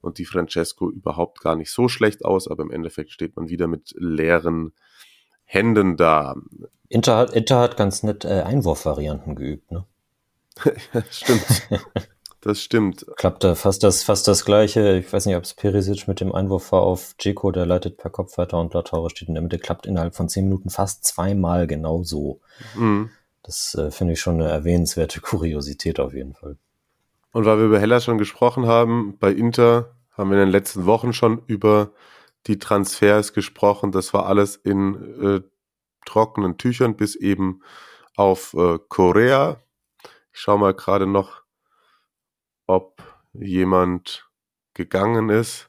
und 0.00 0.18
die 0.18 0.24
Francesco 0.24 0.90
überhaupt 0.90 1.40
gar 1.40 1.56
nicht 1.56 1.70
so 1.70 1.88
schlecht 1.88 2.24
aus. 2.24 2.48
Aber 2.48 2.62
im 2.62 2.70
Endeffekt 2.70 3.10
steht 3.10 3.36
man 3.36 3.48
wieder 3.48 3.66
mit 3.66 3.94
leeren 3.96 4.74
Händen 5.46 5.96
da. 5.96 6.36
Inter 6.88 7.16
hat, 7.16 7.32
Inter 7.32 7.60
hat 7.60 7.76
ganz 7.76 8.02
nett 8.02 8.24
äh, 8.24 8.42
Einwurfvarianten 8.42 9.34
geübt, 9.34 9.70
ne? 9.70 9.84
stimmt. 11.10 11.68
Das 12.40 12.62
stimmt. 12.62 13.04
Klappte 13.16 13.56
fast 13.56 13.82
das, 13.82 14.04
fast 14.04 14.28
das 14.28 14.44
gleiche. 14.44 14.98
Ich 14.98 15.12
weiß 15.12 15.26
nicht, 15.26 15.34
ob 15.34 15.42
es 15.42 15.54
Perisic 15.54 16.06
mit 16.06 16.20
dem 16.20 16.32
Einwurf 16.32 16.70
war 16.70 16.82
auf 16.82 17.14
Dzeko, 17.18 17.50
der 17.50 17.66
leitet 17.66 17.96
per 17.96 18.10
Kopf 18.10 18.38
weiter 18.38 18.60
und 18.60 18.72
Lautaro 18.72 19.08
steht 19.08 19.26
in 19.26 19.34
der 19.34 19.42
Mitte. 19.42 19.58
Klappt 19.58 19.84
innerhalb 19.84 20.14
von 20.14 20.28
zehn 20.28 20.44
Minuten 20.44 20.70
fast 20.70 21.04
zweimal 21.04 21.66
genau 21.66 22.04
so. 22.04 22.40
Mhm. 22.76 23.10
Das 23.42 23.74
äh, 23.74 23.90
finde 23.90 24.12
ich 24.12 24.20
schon 24.20 24.40
eine 24.40 24.48
erwähnenswerte 24.48 25.20
Kuriosität 25.20 25.98
auf 25.98 26.14
jeden 26.14 26.34
Fall. 26.34 26.56
Und 27.32 27.44
weil 27.46 27.58
wir 27.58 27.66
über 27.66 27.80
Hellas 27.80 28.04
schon 28.04 28.18
gesprochen 28.18 28.66
haben, 28.66 29.16
bei 29.18 29.32
Inter 29.32 29.90
haben 30.12 30.30
wir 30.30 30.38
in 30.38 30.46
den 30.46 30.52
letzten 30.52 30.86
Wochen 30.86 31.12
schon 31.12 31.42
über 31.46 31.90
die 32.46 32.58
Transfers 32.58 33.32
gesprochen. 33.32 33.92
Das 33.92 34.14
war 34.14 34.26
alles 34.26 34.56
in 34.56 35.22
äh, 35.22 35.40
trockenen 36.04 36.58
Tüchern 36.58 36.96
bis 36.96 37.16
eben 37.16 37.62
auf 38.16 38.54
äh, 38.54 38.78
Korea. 38.88 39.60
Ich 40.32 40.40
schaue 40.40 40.58
mal 40.58 40.74
gerade 40.74 41.06
noch 41.06 41.46
ob 42.66 43.02
jemand 43.32 44.28
gegangen 44.74 45.30
ist. 45.30 45.68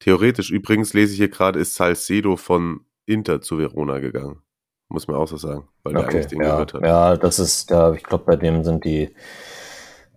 Theoretisch 0.00 0.50
übrigens 0.50 0.94
lese 0.94 1.12
ich 1.12 1.18
hier 1.18 1.28
gerade, 1.28 1.60
ist 1.60 1.74
Salcedo 1.74 2.36
von 2.36 2.84
Inter 3.06 3.40
zu 3.40 3.58
Verona 3.58 4.00
gegangen. 4.00 4.42
Muss 4.88 5.06
man 5.06 5.16
auch 5.16 5.28
so 5.28 5.36
sagen, 5.36 5.68
weil 5.84 5.96
okay, 5.96 6.04
der 6.04 6.10
eigentlich 6.10 6.26
den 6.26 6.40
ja, 6.42 6.50
gehört 6.50 6.74
hat. 6.74 6.82
Ja, 6.82 7.16
das 7.16 7.38
ist, 7.38 7.70
ja, 7.70 7.92
ich 7.92 8.02
glaube, 8.02 8.24
bei 8.24 8.36
dem 8.36 8.64
sind 8.64 8.84
die, 8.84 9.14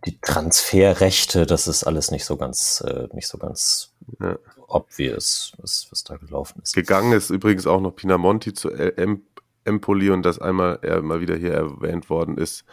die 0.06 0.20
Transferrechte, 0.20 1.46
das 1.46 1.68
ist 1.68 1.86
alles 1.86 2.12
nicht 2.12 2.26
so 2.26 2.36
ganz, 2.36 2.84
äh, 2.86 3.08
nicht 3.13 3.28
so 3.28 3.38
ganz 3.38 3.96
ja. 4.20 4.38
Obvious, 4.67 5.54
was, 5.58 5.88
was 5.91 6.04
da 6.04 6.17
gelaufen 6.17 6.62
ist. 6.63 6.73
Gegangen 6.73 7.13
ist 7.13 7.30
übrigens 7.30 7.67
auch 7.67 7.82
noch 7.82 7.91
Pinamonti 7.91 8.54
zu 8.54 8.69
em 8.71 9.23
Empoli 9.63 10.12
und 10.12 10.23
das 10.23 10.38
einmal 10.38 10.80
er 10.84 11.01
mal 11.01 11.21
wieder 11.21 11.36
hier 11.36 11.54
erwähnt 11.54 12.10
worden 12.10 12.38
ist. 12.38 12.65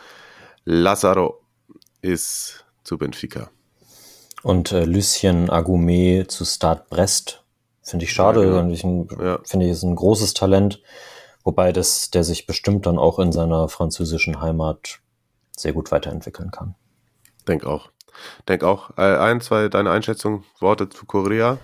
Lazaro 0.64 1.40
ist 2.02 2.66
zu 2.84 2.98
Benfica. 2.98 3.50
Und 4.42 4.72
äh, 4.72 4.84
Lucien 4.84 5.48
Agumé 5.50 6.28
zu 6.28 6.44
Start 6.44 6.90
Brest. 6.90 7.44
Finde 7.82 8.04
ich 8.04 8.12
schade. 8.12 8.44
Ja, 8.44 8.62
genau. 8.62 9.06
ja. 9.22 9.38
Finde 9.44 9.66
ich 9.66 9.72
ist 9.72 9.84
ein 9.84 9.96
großes 9.96 10.34
Talent. 10.34 10.82
Wobei 11.44 11.72
das, 11.72 12.10
der 12.10 12.24
sich 12.24 12.46
bestimmt 12.46 12.86
dann 12.86 12.98
auch 12.98 13.18
in 13.18 13.32
seiner 13.32 13.68
französischen 13.68 14.40
Heimat 14.40 15.00
sehr 15.56 15.72
gut 15.72 15.90
weiterentwickeln 15.90 16.50
kann. 16.50 16.74
Denk 17.48 17.64
auch. 17.64 17.90
Denk 18.48 18.62
auch. 18.62 18.90
Äh, 18.96 19.16
ein, 19.16 19.40
zwei, 19.40 19.68
deine 19.68 19.90
Einschätzung, 19.90 20.44
Worte 20.60 20.88
zu 20.88 21.06
Korea? 21.06 21.58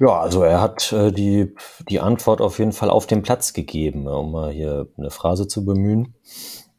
Ja, 0.00 0.20
also 0.20 0.42
er 0.42 0.60
hat 0.60 0.92
äh, 0.92 1.10
die, 1.10 1.54
die 1.88 2.00
Antwort 2.00 2.40
auf 2.40 2.58
jeden 2.58 2.72
Fall 2.72 2.88
auf 2.88 3.06
den 3.06 3.22
Platz 3.22 3.52
gegeben, 3.52 4.06
um 4.06 4.30
mal 4.30 4.52
hier 4.52 4.88
eine 4.96 5.10
Phrase 5.10 5.48
zu 5.48 5.64
bemühen. 5.64 6.14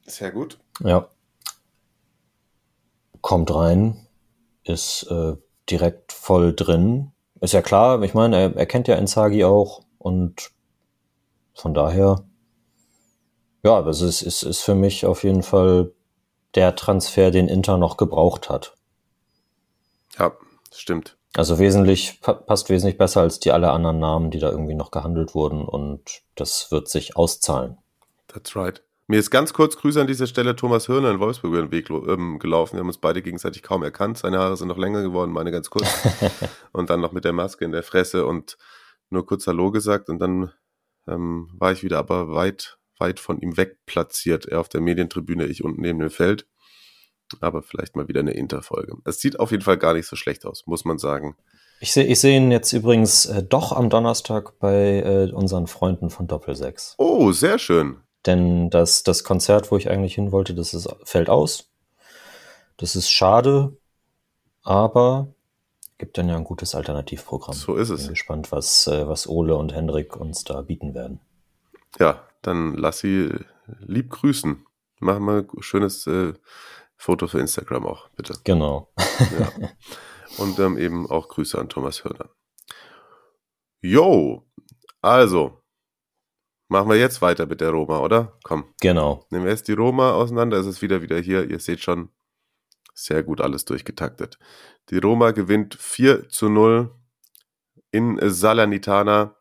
Sehr 0.06 0.32
gut. 0.32 0.60
Ja. 0.80 1.10
Kommt 3.22 3.54
rein, 3.54 4.08
ist 4.64 5.04
äh, 5.12 5.36
direkt 5.70 6.14
voll 6.14 6.56
drin. 6.56 7.12
Ist 7.42 7.54
ja 7.54 7.62
klar, 7.62 8.02
ich 8.04 8.14
meine, 8.14 8.38
er, 8.38 8.56
er 8.56 8.66
kennt 8.66 8.88
ja 8.88 8.96
Ensagi 8.96 9.44
auch 9.44 9.84
und 9.98 10.52
von 11.54 11.74
daher, 11.74 12.24
ja, 13.64 13.82
das 13.82 14.00
ist, 14.00 14.22
ist, 14.22 14.44
ist 14.44 14.62
für 14.62 14.76
mich 14.76 15.06
auf 15.06 15.26
jeden 15.26 15.44
Fall 15.44 15.92
der 16.56 16.76
Transfer, 16.78 17.32
den 17.32 17.50
Inter 17.50 17.78
noch 17.78 17.98
gebraucht 17.98 18.50
hat. 18.50 18.76
Ja, 20.18 20.32
stimmt. 20.72 21.19
Also 21.36 21.60
wesentlich, 21.60 22.22
passt 22.22 22.70
wesentlich 22.70 22.98
besser 22.98 23.22
als 23.22 23.40
die 23.40 23.52
alle 23.52 23.72
anderen 23.72 24.00
Namen, 24.00 24.32
die 24.32 24.40
da 24.40 24.50
irgendwie 24.50 24.74
noch 24.74 24.92
gehandelt 24.92 25.36
wurden 25.36 25.64
und 25.64 26.22
das 26.36 26.72
wird 26.72 26.88
sich 26.88 27.16
auszahlen. 27.16 27.78
That's 28.28 28.56
right. 28.56 28.84
Mir 29.08 29.20
ist 29.20 29.32
ganz 29.32 29.54
kurz 29.54 29.76
Grüße 29.76 30.00
an 30.00 30.06
dieser 30.06 30.28
Stelle 30.28 30.56
Thomas 30.56 30.88
Hörner 30.88 31.10
in 31.10 31.20
Wolfsburg 31.20 31.52
über 31.52 31.62
den 31.64 31.72
Weg 31.72 31.90
ähm, 31.90 32.38
gelaufen. 32.38 32.76
Wir 32.76 32.82
haben 32.82 32.90
uns 32.90 33.00
beide 33.00 33.24
gegenseitig 33.24 33.64
kaum 33.64 33.82
erkannt. 33.82 34.20
Seine 34.20 34.38
Haare 34.38 34.56
sind 34.56 34.68
noch 34.68 34.78
länger 34.78 35.02
geworden, 35.02 35.32
meine 35.32 35.52
ganz 35.52 35.72
kurz. 35.72 35.88
und 36.74 36.92
dann 36.92 37.02
noch 37.02 37.12
mit 37.12 37.26
der 37.26 37.34
Maske 37.34 37.66
in 37.66 37.72
der 37.72 37.82
Fresse 37.82 38.28
und 38.28 38.60
nur 39.10 39.26
kurz 39.26 39.48
Hallo 39.48 39.72
gesagt. 39.72 40.10
Und 40.10 40.20
dann 40.20 40.52
ähm, 41.08 41.50
war 41.58 41.72
ich 41.72 41.84
wieder 41.84 41.98
aber 41.98 42.36
weit, 42.36 42.78
weit 43.00 43.20
von 43.20 43.40
ihm 43.40 43.58
weg 43.58 43.80
platziert. 43.88 44.46
Er 44.46 44.60
auf 44.60 44.70
der 44.70 44.82
Medientribüne, 44.82 45.48
ich 45.48 45.64
unten 45.64 45.82
neben 45.82 45.98
dem 45.98 46.12
Feld. 46.12 46.46
Aber 47.42 47.62
vielleicht 47.62 47.96
mal 47.96 48.08
wieder 48.08 48.20
eine 48.20 48.32
Interfolge. 48.32 48.98
Es 49.06 49.20
sieht 49.20 49.40
auf 49.40 49.52
jeden 49.52 49.64
Fall 49.64 49.78
gar 49.78 49.94
nicht 49.94 50.08
so 50.08 50.16
schlecht 50.16 50.46
aus, 50.46 50.66
muss 50.66 50.86
man 50.86 50.98
sagen. 50.98 51.36
Ich 51.82 51.94
sehe 51.94 52.06
ich 52.06 52.20
seh 52.20 52.36
ihn 52.36 52.52
jetzt 52.52 52.74
übrigens 52.74 53.26
äh, 53.26 53.42
doch 53.42 53.72
am 53.72 53.90
Donnerstag 53.90 54.60
bei 54.60 55.00
äh, 55.00 55.32
unseren 55.32 55.68
Freunden 55.68 56.10
von 56.10 56.28
Doppelsechs. 56.28 56.96
Oh, 56.98 57.32
sehr 57.32 57.58
schön. 57.58 57.98
Denn 58.26 58.70
das, 58.70 59.04
das 59.04 59.24
Konzert, 59.24 59.72
wo 59.72 59.78
ich 59.78 59.90
eigentlich 59.90 60.16
hin 60.16 60.32
wollte, 60.32 60.54
das 60.54 60.74
ist, 60.74 60.90
fällt 61.06 61.30
aus. 61.30 61.70
Das 62.76 62.96
ist 62.96 63.10
schade, 63.10 63.78
aber 64.64 65.34
gibt 65.98 66.18
dann 66.18 66.30
ja 66.30 66.36
ein 66.36 66.44
gutes 66.44 66.76
Alternativprogramm. 66.76 67.54
So 67.54 67.76
ist 67.76 67.90
es. 67.90 68.04
Bin 68.04 68.10
gespannt, 68.12 68.52
was, 68.52 68.88
äh, 68.88 69.08
was 69.08 69.28
Ole 69.28 69.56
und 69.56 69.74
Hendrik 69.74 70.16
uns 70.16 70.44
da 70.44 70.62
bieten 70.62 70.94
werden. 70.94 71.20
Ja, 72.00 72.24
dann 72.42 72.74
lass 72.76 73.00
sie 73.00 73.30
lieb 73.80 74.10
grüßen. 74.10 74.66
Machen 75.00 75.26
wir 75.26 75.46
ein 75.54 75.62
schönes 75.62 76.08
äh, 76.08 76.34
Foto 77.00 77.28
für 77.28 77.40
Instagram 77.40 77.88
auch, 77.88 78.10
bitte. 78.10 78.36
Genau. 78.44 78.94
ja. 79.40 79.52
Und 80.38 80.60
ähm, 80.60 80.78
eben 80.78 81.10
auch 81.10 81.30
Grüße 81.30 81.58
an 81.58 81.70
Thomas 81.70 82.04
Hörner. 82.04 82.30
Jo, 83.82 84.46
also, 85.02 85.60
Machen 86.72 86.90
wir 86.90 86.98
jetzt 86.98 87.24
weiter 87.24 87.48
mit 87.48 87.62
der 87.62 87.72
Roma, 87.72 87.98
oder? 87.98 88.38
Komm. 88.44 88.76
Genau. 88.80 89.26
Nehmen 89.32 89.46
wir 89.46 89.52
jetzt 89.52 89.68
die 89.68 89.74
Roma 89.74 90.12
auseinander. 90.12 90.58
Es 90.58 90.68
ist 90.68 90.84
wieder 90.84 91.02
wieder 91.02 91.18
hier. 91.18 91.50
Ihr 91.50 91.58
seht 91.58 91.80
schon, 91.80 92.10
sehr 92.94 93.24
gut 93.24 93.42
alles 93.42 93.66
durchgetaktet. 93.66 94.38
Die 94.92 95.00
Roma 95.00 95.32
gewinnt 95.32 95.74
4 95.74 96.30
zu 96.30 96.48
0 96.48 96.94
in 97.90 98.20
Salernitana. 98.22 99.36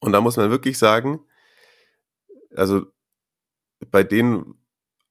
Und 0.00 0.10
da 0.10 0.20
muss 0.20 0.36
man 0.36 0.50
wirklich 0.50 0.76
sagen, 0.76 1.20
also 2.56 2.86
bei 3.92 4.02
denen 4.02 4.60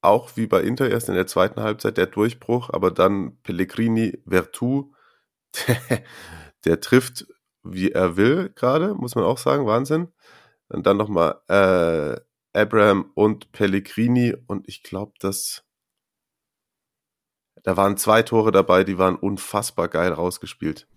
auch 0.02 0.36
wie 0.36 0.48
bei 0.48 0.62
Inter 0.62 0.90
erst 0.90 1.10
in 1.10 1.16
der 1.16 1.28
zweiten 1.28 1.62
Halbzeit 1.62 1.98
der 1.98 2.08
Durchbruch, 2.08 2.70
aber 2.72 2.92
dann 2.92 3.38
Pellegrini, 3.44 4.20
Vertu, 4.28 4.94
der, 6.66 6.82
trifft, 6.82 7.28
wie 7.64 7.92
er 7.92 8.18
will 8.18 8.50
gerade, 8.56 8.94
muss 8.96 9.16
man 9.16 9.24
auch 9.24 9.38
sagen, 9.38 9.66
Wahnsinn. 9.66 10.08
Und 10.70 10.88
dann 10.88 10.98
nochmal 10.98 11.42
äh, 11.50 12.20
Abraham 12.58 13.12
und 13.14 13.52
Pellegrini. 13.52 14.36
Und 14.48 14.68
ich 14.68 14.84
glaube, 14.84 15.14
dass 15.20 15.64
da 17.64 17.78
waren 17.78 17.98
zwei 17.98 18.24
Tore 18.24 18.52
dabei, 18.52 18.84
die 18.84 18.98
waren 18.98 19.16
unfassbar 19.16 19.88
geil 19.88 20.12
rausgespielt. 20.14 20.88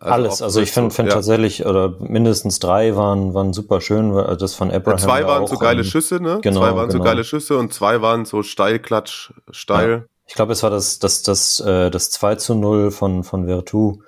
Also 0.00 0.12
Alles, 0.12 0.42
also 0.42 0.60
ich 0.60 0.70
finde 0.70 0.92
find 0.92 1.08
ja. 1.08 1.14
tatsächlich, 1.14 1.66
oder 1.66 1.96
mindestens 1.98 2.60
drei 2.60 2.94
waren, 2.94 3.34
waren 3.34 3.52
super 3.52 3.80
schön, 3.80 4.14
das 4.38 4.54
von 4.54 4.70
Abraham. 4.70 4.98
Ja, 4.98 5.04
zwei 5.04 5.26
waren 5.26 5.46
so 5.48 5.56
geile 5.56 5.82
Schüsse, 5.82 6.22
ne? 6.22 6.38
Genau, 6.40 6.60
zwei 6.60 6.76
waren 6.76 6.88
genau. 6.88 7.02
so 7.02 7.04
geile 7.04 7.24
Schüsse 7.24 7.58
und 7.58 7.74
zwei 7.74 8.00
waren 8.00 8.24
so 8.24 8.44
Steilklatsch, 8.44 9.32
steil. 9.50 9.90
Ja. 9.90 10.04
Ich 10.28 10.34
glaube, 10.34 10.52
es 10.52 10.62
war 10.62 10.70
das, 10.70 11.00
das, 11.00 11.22
das, 11.22 11.58
äh, 11.60 11.90
das 11.90 12.10
2 12.10 12.36
zu 12.36 12.54
0 12.54 12.90
von, 12.90 13.24
von 13.24 13.46
Vertu, 13.46 14.02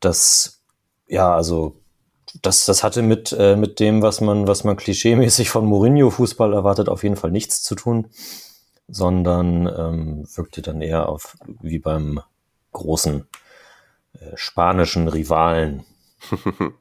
das, 0.00 0.60
ja, 1.08 1.34
also 1.34 1.80
das, 2.42 2.66
das 2.66 2.84
hatte 2.84 3.02
mit, 3.02 3.32
äh, 3.32 3.56
mit 3.56 3.80
dem, 3.80 4.02
was 4.02 4.20
man, 4.20 4.46
was 4.46 4.64
man 4.64 4.76
klischeemäßig 4.76 5.48
von 5.48 5.66
Mourinho-Fußball 5.66 6.52
erwartet, 6.52 6.88
auf 6.88 7.02
jeden 7.02 7.16
Fall 7.16 7.30
nichts 7.30 7.62
zu 7.62 7.74
tun, 7.74 8.08
sondern 8.86 9.66
ähm, 9.66 10.28
wirkte 10.34 10.62
dann 10.62 10.82
eher 10.82 11.08
auf 11.08 11.36
wie 11.62 11.78
beim 11.78 12.20
großen 12.72 13.26
spanischen 14.34 15.08
Rivalen. 15.08 15.84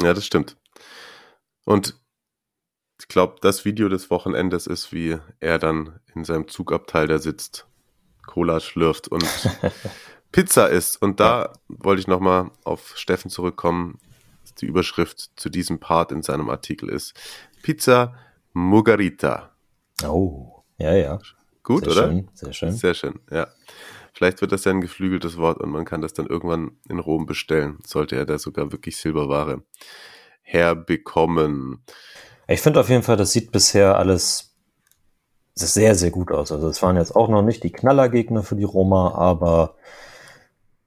ja, 0.00 0.14
das 0.14 0.24
stimmt. 0.24 0.56
Und 1.64 1.96
ich 3.00 3.08
glaube, 3.08 3.36
das 3.40 3.64
Video 3.64 3.88
des 3.88 4.10
Wochenendes 4.10 4.66
ist, 4.66 4.92
wie 4.92 5.18
er 5.40 5.58
dann 5.58 6.00
in 6.14 6.24
seinem 6.24 6.48
Zugabteil 6.48 7.06
da 7.06 7.18
sitzt, 7.18 7.66
Cola 8.26 8.60
schlürft 8.60 9.08
und 9.08 9.24
Pizza 10.32 10.68
isst. 10.68 11.02
Und 11.02 11.20
da 11.20 11.42
ja. 11.42 11.52
wollte 11.68 12.00
ich 12.00 12.06
nochmal 12.06 12.50
auf 12.64 12.96
Steffen 12.96 13.30
zurückkommen 13.30 13.98
die 14.60 14.66
Überschrift 14.66 15.30
zu 15.36 15.48
diesem 15.48 15.80
Part 15.80 16.12
in 16.12 16.22
seinem 16.22 16.50
Artikel 16.50 16.88
ist 16.88 17.14
Pizza 17.62 18.14
Margarita. 18.52 19.50
Oh, 20.04 20.62
ja, 20.78 20.94
ja. 20.94 21.18
Gut, 21.62 21.84
sehr 21.84 21.92
oder? 21.92 22.08
Schön, 22.08 22.28
sehr 22.34 22.52
schön. 22.52 22.72
Sehr 22.72 22.94
schön, 22.94 23.20
ja. 23.30 23.46
Vielleicht 24.12 24.40
wird 24.40 24.52
das 24.52 24.64
ja 24.64 24.72
ein 24.72 24.80
geflügeltes 24.80 25.38
Wort 25.38 25.60
und 25.60 25.70
man 25.70 25.84
kann 25.84 26.02
das 26.02 26.12
dann 26.12 26.26
irgendwann 26.26 26.72
in 26.88 26.98
Rom 26.98 27.26
bestellen, 27.26 27.78
sollte 27.86 28.16
er 28.16 28.26
da 28.26 28.38
sogar 28.38 28.72
wirklich 28.72 28.96
Silberware 28.96 29.62
herbekommen. 30.42 31.82
Ich 32.46 32.60
finde 32.60 32.80
auf 32.80 32.88
jeden 32.88 33.02
Fall, 33.02 33.16
das 33.16 33.32
sieht 33.32 33.52
bisher 33.52 33.96
alles 33.96 34.54
sehr, 35.54 35.94
sehr 35.94 36.10
gut 36.10 36.30
aus. 36.30 36.52
Also 36.52 36.68
es 36.68 36.82
waren 36.82 36.96
jetzt 36.96 37.14
auch 37.16 37.28
noch 37.28 37.42
nicht 37.42 37.62
die 37.62 37.72
Knallergegner 37.72 38.42
für 38.42 38.56
die 38.56 38.64
Roma, 38.64 39.14
aber 39.14 39.76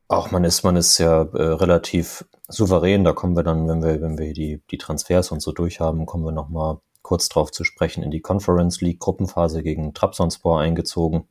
auch 0.08 0.32
man 0.32 0.44
ist, 0.44 0.64
man 0.64 0.76
ist 0.76 0.98
ja 0.98 1.24
äh, 1.24 1.42
relativ 1.42 2.26
souverän. 2.48 3.04
Da 3.04 3.14
kommen 3.14 3.36
wir 3.36 3.44
dann, 3.44 3.68
wenn 3.68 3.84
wir, 3.84 4.02
wenn 4.02 4.18
wir 4.18 4.34
die, 4.34 4.62
die 4.70 4.78
Transfers 4.78 5.32
und 5.32 5.42
so 5.42 5.52
durchhaben, 5.52 6.06
kommen 6.06 6.26
wir 6.26 6.32
nochmal 6.32 6.78
kurz 7.02 7.30
drauf 7.30 7.52
zu 7.52 7.64
sprechen, 7.64 8.04
in 8.04 8.12
die 8.12 8.22
Conference 8.22 8.82
League 8.82 9.00
Gruppenphase 9.00 9.64
gegen 9.64 9.94
Trabzonspor 9.94 10.60
eingezogen. 10.60 11.28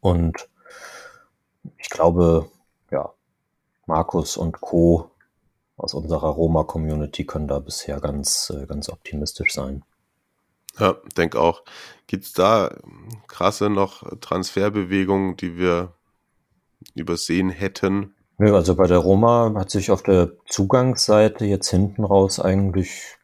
Und 0.00 0.48
ich 1.78 1.90
glaube, 1.90 2.48
ja, 2.90 3.12
Markus 3.86 4.36
und 4.36 4.60
Co. 4.60 5.10
aus 5.76 5.94
unserer 5.94 6.28
Roma-Community 6.28 7.24
können 7.24 7.48
da 7.48 7.58
bisher 7.58 8.00
ganz, 8.00 8.50
äh, 8.50 8.66
ganz 8.66 8.88
optimistisch 8.88 9.52
sein. 9.52 9.84
Ja, 10.78 10.96
denke 11.16 11.40
auch. 11.40 11.62
Gibt 12.06 12.24
es 12.24 12.32
da 12.32 12.74
krasse 13.26 13.68
noch 13.68 14.04
Transferbewegungen, 14.20 15.36
die 15.36 15.56
wir 15.56 15.92
übersehen 16.94 17.50
hätten? 17.50 18.14
Ja, 18.38 18.54
also 18.54 18.74
bei 18.74 18.86
der 18.86 18.98
Roma 18.98 19.52
hat 19.54 19.70
sich 19.70 19.90
auf 19.90 20.02
der 20.02 20.32
Zugangsseite 20.46 21.44
jetzt 21.44 21.68
hinten 21.68 22.04
raus 22.04 22.40
eigentlich 22.40 23.16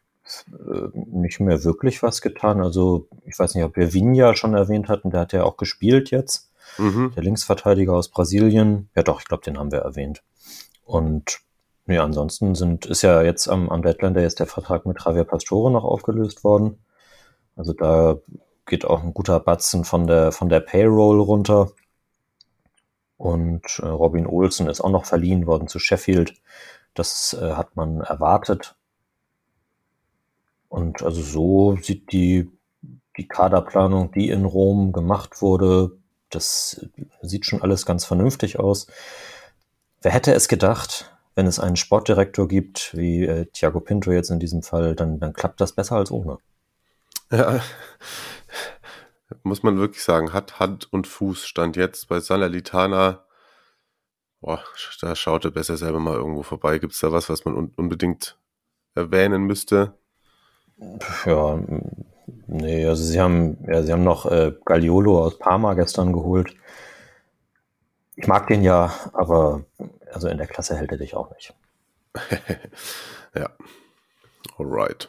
äh, 0.48 0.88
nicht 0.94 1.40
mehr 1.40 1.64
wirklich 1.64 2.02
was 2.02 2.20
getan. 2.20 2.60
Also 2.60 3.08
ich 3.24 3.38
weiß 3.38 3.54
nicht, 3.54 3.64
ob 3.64 3.76
wir 3.76 3.92
Vinja 3.92 4.36
schon 4.36 4.54
erwähnt 4.54 4.88
hatten, 4.88 5.10
der 5.10 5.20
hat 5.20 5.32
ja 5.32 5.44
auch 5.44 5.56
gespielt 5.56 6.10
jetzt. 6.10 6.47
Mhm. 6.78 7.12
Der 7.14 7.22
Linksverteidiger 7.22 7.92
aus 7.92 8.08
Brasilien. 8.08 8.88
Ja 8.94 9.02
doch, 9.02 9.20
ich 9.20 9.26
glaube, 9.26 9.44
den 9.44 9.58
haben 9.58 9.72
wir 9.72 9.80
erwähnt. 9.80 10.22
Und 10.84 11.40
ja, 11.86 12.04
ansonsten 12.04 12.54
sind, 12.54 12.86
ist 12.86 13.02
ja 13.02 13.22
jetzt 13.22 13.48
am, 13.48 13.70
am 13.70 13.82
Deadline 13.82 14.14
der 14.14 14.22
jetzt 14.22 14.40
der 14.40 14.46
Vertrag 14.46 14.86
mit 14.86 15.04
Javier 15.04 15.24
Pastore 15.24 15.70
noch 15.70 15.84
aufgelöst 15.84 16.44
worden. 16.44 16.78
Also 17.56 17.72
da 17.72 18.18
geht 18.66 18.84
auch 18.84 19.02
ein 19.02 19.14
guter 19.14 19.40
Batzen 19.40 19.84
von 19.84 20.06
der, 20.06 20.30
von 20.32 20.48
der 20.48 20.60
Payroll 20.60 21.20
runter. 21.20 21.70
Und 23.16 23.80
äh, 23.80 23.86
Robin 23.86 24.26
Olsen 24.26 24.68
ist 24.68 24.80
auch 24.80 24.90
noch 24.90 25.06
verliehen 25.06 25.46
worden 25.46 25.66
zu 25.66 25.78
Sheffield. 25.78 26.34
Das 26.94 27.36
äh, 27.40 27.52
hat 27.52 27.74
man 27.74 28.00
erwartet. 28.00 28.76
Und 30.68 31.02
also 31.02 31.22
so 31.22 31.76
sieht 31.82 32.12
die, 32.12 32.50
die 33.16 33.26
Kaderplanung, 33.26 34.12
die 34.12 34.28
in 34.28 34.44
Rom 34.44 34.92
gemacht 34.92 35.40
wurde, 35.42 35.98
das 36.30 36.86
sieht 37.22 37.46
schon 37.46 37.62
alles 37.62 37.86
ganz 37.86 38.04
vernünftig 38.04 38.58
aus. 38.58 38.86
Wer 40.02 40.12
hätte 40.12 40.32
es 40.32 40.48
gedacht, 40.48 41.12
wenn 41.34 41.46
es 41.46 41.60
einen 41.60 41.76
Sportdirektor 41.76 42.48
gibt, 42.48 42.96
wie 42.96 43.24
äh, 43.24 43.46
Thiago 43.46 43.80
Pinto 43.80 44.10
jetzt 44.10 44.30
in 44.30 44.40
diesem 44.40 44.62
Fall, 44.62 44.94
dann, 44.94 45.20
dann 45.20 45.32
klappt 45.32 45.60
das 45.60 45.72
besser 45.72 45.96
als 45.96 46.10
ohne. 46.10 46.38
Ja, 47.30 47.60
muss 49.42 49.62
man 49.62 49.78
wirklich 49.78 50.02
sagen, 50.02 50.32
hat 50.32 50.58
Hand 50.58 50.92
und 50.92 51.06
Fuß. 51.06 51.46
Stand 51.46 51.76
jetzt 51.76 52.08
bei 52.08 52.20
Salernitana. 52.20 53.24
Boah, 54.40 54.62
da 55.00 55.14
schaut 55.14 55.44
er 55.44 55.50
besser 55.50 55.76
selber 55.76 55.98
mal 55.98 56.14
irgendwo 56.14 56.42
vorbei. 56.42 56.78
Gibt 56.78 56.94
es 56.94 57.00
da 57.00 57.12
was, 57.12 57.28
was 57.28 57.44
man 57.44 57.54
un 57.54 57.72
unbedingt 57.76 58.38
erwähnen 58.94 59.42
müsste? 59.42 59.94
Ja, 61.26 61.60
nee, 62.46 62.86
also 62.86 63.02
sie 63.04 63.20
haben, 63.20 63.58
ja, 63.66 63.82
sie 63.82 63.92
haben 63.92 64.04
noch 64.04 64.26
äh, 64.26 64.52
Galliolo 64.64 65.24
aus 65.24 65.38
Parma 65.38 65.74
gestern 65.74 66.12
geholt. 66.12 66.54
Ich 68.16 68.26
mag 68.26 68.46
den 68.48 68.62
ja, 68.62 68.92
aber 69.12 69.64
also 70.12 70.28
in 70.28 70.38
der 70.38 70.46
Klasse 70.46 70.76
hält 70.76 70.90
er 70.90 70.98
dich 70.98 71.14
auch 71.14 71.30
nicht. 71.30 71.54
ja. 73.34 73.50
Alright. 74.56 75.08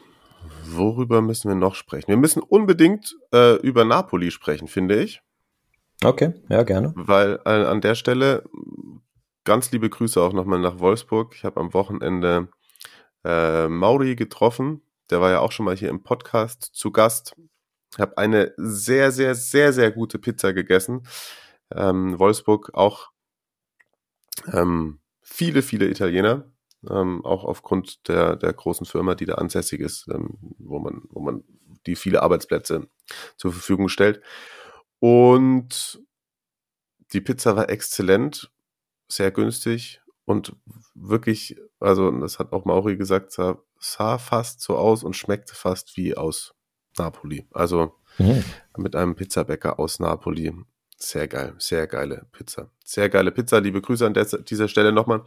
Worüber 0.64 1.20
müssen 1.20 1.48
wir 1.48 1.56
noch 1.56 1.74
sprechen? 1.74 2.08
Wir 2.08 2.16
müssen 2.16 2.40
unbedingt 2.40 3.16
äh, 3.34 3.56
über 3.56 3.84
Napoli 3.84 4.30
sprechen, 4.30 4.68
finde 4.68 5.02
ich. 5.02 5.22
Okay, 6.02 6.32
ja, 6.48 6.62
gerne. 6.62 6.92
Weil 6.96 7.40
äh, 7.44 7.64
an 7.64 7.80
der 7.80 7.94
Stelle 7.94 8.44
ganz 9.44 9.70
liebe 9.72 9.90
Grüße 9.90 10.20
auch 10.20 10.32
nochmal 10.32 10.60
nach 10.60 10.78
Wolfsburg. 10.78 11.34
Ich 11.34 11.44
habe 11.44 11.60
am 11.60 11.74
Wochenende 11.74 12.48
äh, 13.24 13.68
Mauri 13.68 14.16
getroffen. 14.16 14.82
Der 15.10 15.20
war 15.20 15.30
ja 15.30 15.40
auch 15.40 15.52
schon 15.52 15.66
mal 15.66 15.76
hier 15.76 15.88
im 15.88 16.02
Podcast 16.02 16.70
zu 16.72 16.90
Gast. 16.90 17.34
Ich 17.92 17.98
habe 17.98 18.16
eine 18.18 18.54
sehr, 18.56 19.10
sehr, 19.12 19.34
sehr, 19.34 19.72
sehr 19.72 19.90
gute 19.90 20.18
Pizza 20.18 20.52
gegessen. 20.52 21.06
Ähm, 21.72 22.18
Wolfsburg 22.18 22.70
auch 22.74 23.10
ähm, 24.52 25.00
viele, 25.22 25.62
viele 25.62 25.88
Italiener 25.88 26.44
ähm, 26.88 27.24
auch 27.24 27.44
aufgrund 27.44 28.08
der, 28.08 28.36
der 28.36 28.52
großen 28.52 28.86
Firma, 28.86 29.14
die 29.14 29.26
da 29.26 29.34
ansässig 29.34 29.80
ist, 29.80 30.08
ähm, 30.08 30.38
wo 30.58 30.78
man, 30.78 31.02
wo 31.10 31.20
man 31.20 31.44
die 31.86 31.96
viele 31.96 32.22
Arbeitsplätze 32.22 32.88
zur 33.36 33.52
Verfügung 33.52 33.88
stellt. 33.88 34.22
Und 34.98 36.02
die 37.12 37.20
Pizza 37.20 37.56
war 37.56 37.68
exzellent, 37.68 38.50
sehr 39.08 39.30
günstig 39.30 40.00
und 40.24 40.54
wirklich, 40.94 41.56
also 41.80 42.10
das 42.10 42.38
hat 42.38 42.52
auch 42.52 42.64
Mauri 42.64 42.96
gesagt, 42.96 43.32
sah, 43.32 43.58
sah 43.80 44.18
fast 44.18 44.60
so 44.60 44.76
aus 44.76 45.02
und 45.02 45.16
schmeckte 45.16 45.54
fast 45.54 45.96
wie 45.96 46.16
aus 46.16 46.54
Napoli. 46.98 47.46
Also 47.52 47.94
mhm. 48.18 48.44
mit 48.76 48.94
einem 48.94 49.16
Pizzabäcker 49.16 49.80
aus 49.80 49.98
Napoli. 49.98 50.52
Sehr 50.96 51.28
geil, 51.28 51.54
sehr 51.58 51.86
geile 51.86 52.26
Pizza. 52.30 52.70
Sehr 52.84 53.08
geile 53.08 53.32
Pizza. 53.32 53.58
Liebe 53.58 53.80
Grüße 53.80 54.06
an 54.06 54.14
dieser 54.14 54.68
Stelle 54.68 54.92
nochmal. 54.92 55.24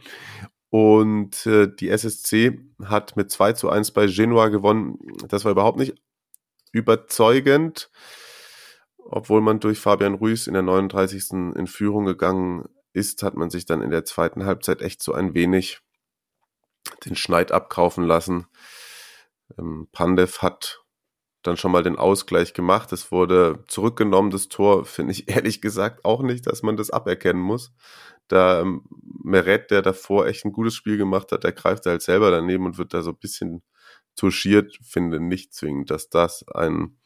Und 0.70 1.46
äh, 1.46 1.68
die 1.68 1.88
SSC 1.88 2.60
hat 2.84 3.16
mit 3.16 3.30
2 3.30 3.52
zu 3.54 3.68
1 3.68 3.90
bei 3.90 4.06
Genua 4.06 4.48
gewonnen. 4.48 4.98
Das 5.28 5.44
war 5.44 5.52
überhaupt 5.52 5.78
nicht 5.78 5.94
überzeugend, 6.72 7.90
obwohl 8.98 9.40
man 9.40 9.60
durch 9.60 9.78
Fabian 9.78 10.14
Ruiz 10.14 10.46
in 10.46 10.54
der 10.54 10.62
39. 10.62 11.54
in 11.54 11.66
Führung 11.66 12.04
gegangen 12.04 12.68
ist, 12.92 13.22
hat 13.22 13.34
man 13.34 13.50
sich 13.50 13.66
dann 13.66 13.82
in 13.82 13.90
der 13.90 14.04
zweiten 14.04 14.44
Halbzeit 14.44 14.80
echt 14.80 15.02
so 15.02 15.12
ein 15.12 15.34
wenig 15.34 15.80
den 17.04 17.16
Schneid 17.16 17.52
abkaufen 17.52 18.04
lassen. 18.04 18.46
Ähm, 19.58 19.88
Pandev 19.92 20.42
hat 20.42 20.80
dann 21.42 21.56
schon 21.56 21.72
mal 21.72 21.82
den 21.82 21.96
Ausgleich 21.96 22.54
gemacht. 22.54 22.92
Es 22.92 23.12
wurde 23.12 23.64
zurückgenommen, 23.68 24.30
das 24.30 24.48
Tor, 24.48 24.84
finde 24.84 25.12
ich 25.12 25.28
ehrlich 25.34 25.60
gesagt 25.60 26.04
auch 26.04 26.22
nicht, 26.22 26.46
dass 26.46 26.62
man 26.62 26.76
das 26.76 26.90
aberkennen 26.90 27.42
muss 27.42 27.72
da 28.28 28.60
ähm, 28.60 28.82
Meret, 29.22 29.70
der 29.70 29.82
davor 29.82 30.26
echt 30.26 30.44
ein 30.44 30.52
gutes 30.52 30.74
Spiel 30.74 30.96
gemacht 30.96 31.32
hat, 31.32 31.44
der 31.44 31.52
greift 31.52 31.86
halt 31.86 32.02
selber 32.02 32.30
daneben 32.30 32.66
und 32.66 32.78
wird 32.78 32.94
da 32.94 33.02
so 33.02 33.10
ein 33.10 33.18
bisschen 33.18 33.62
touchiert, 34.16 34.78
finde 34.82 35.20
nicht 35.20 35.54
zwingend, 35.54 35.90
dass 35.90 36.08
das 36.08 36.44
ein, 36.54 36.98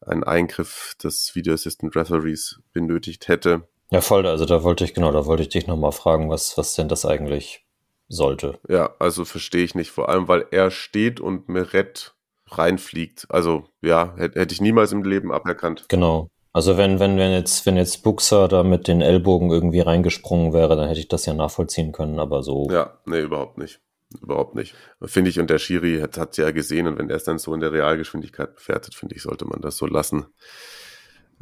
ein 0.00 0.24
Eingriff 0.24 0.94
des 1.02 1.34
Video 1.34 1.54
Assistant 1.54 1.96
Referees 1.96 2.60
benötigt 2.72 3.28
hätte. 3.28 3.68
Ja, 3.90 4.00
voll, 4.00 4.26
also 4.26 4.44
da 4.46 4.62
wollte 4.62 4.84
ich, 4.84 4.94
genau, 4.94 5.12
da 5.12 5.26
wollte 5.26 5.42
ich 5.42 5.48
dich 5.48 5.66
nochmal 5.66 5.92
fragen, 5.92 6.30
was, 6.30 6.56
was 6.56 6.74
denn 6.74 6.88
das 6.88 7.04
eigentlich 7.04 7.63
sollte. 8.08 8.58
Ja, 8.68 8.94
also 8.98 9.24
verstehe 9.24 9.64
ich 9.64 9.74
nicht, 9.74 9.90
vor 9.90 10.08
allem, 10.08 10.28
weil 10.28 10.46
er 10.50 10.70
steht 10.70 11.20
und 11.20 11.48
Meret 11.48 12.14
reinfliegt. 12.46 13.26
Also 13.28 13.64
ja, 13.82 14.14
hätte, 14.16 14.40
hätte 14.40 14.54
ich 14.54 14.60
niemals 14.60 14.92
im 14.92 15.02
Leben 15.02 15.32
aberkannt. 15.32 15.86
Genau. 15.88 16.28
Also 16.52 16.76
wenn, 16.76 17.00
wenn, 17.00 17.16
wenn 17.18 17.32
jetzt, 17.32 17.66
wenn 17.66 17.76
jetzt 17.76 18.04
Buxer 18.04 18.46
da 18.46 18.62
mit 18.62 18.86
den 18.86 19.00
Ellbogen 19.00 19.50
irgendwie 19.50 19.80
reingesprungen 19.80 20.52
wäre, 20.52 20.76
dann 20.76 20.86
hätte 20.86 21.00
ich 21.00 21.08
das 21.08 21.26
ja 21.26 21.34
nachvollziehen 21.34 21.90
können, 21.90 22.20
aber 22.20 22.44
so. 22.44 22.68
Ja, 22.70 22.98
nee, 23.06 23.22
überhaupt 23.22 23.58
nicht. 23.58 23.80
Überhaupt 24.22 24.54
nicht. 24.54 24.76
Finde 25.02 25.30
ich, 25.30 25.40
und 25.40 25.50
der 25.50 25.58
Schiri 25.58 25.98
hat, 25.98 26.16
hat 26.16 26.36
ja 26.36 26.52
gesehen, 26.52 26.86
und 26.86 26.96
wenn 26.98 27.10
er 27.10 27.16
es 27.16 27.24
dann 27.24 27.38
so 27.38 27.52
in 27.54 27.60
der 27.60 27.72
Realgeschwindigkeit 27.72 28.54
bewertet, 28.54 28.94
finde 28.94 29.16
ich, 29.16 29.22
sollte 29.22 29.44
man 29.46 29.60
das 29.60 29.76
so 29.76 29.86
lassen. 29.86 30.26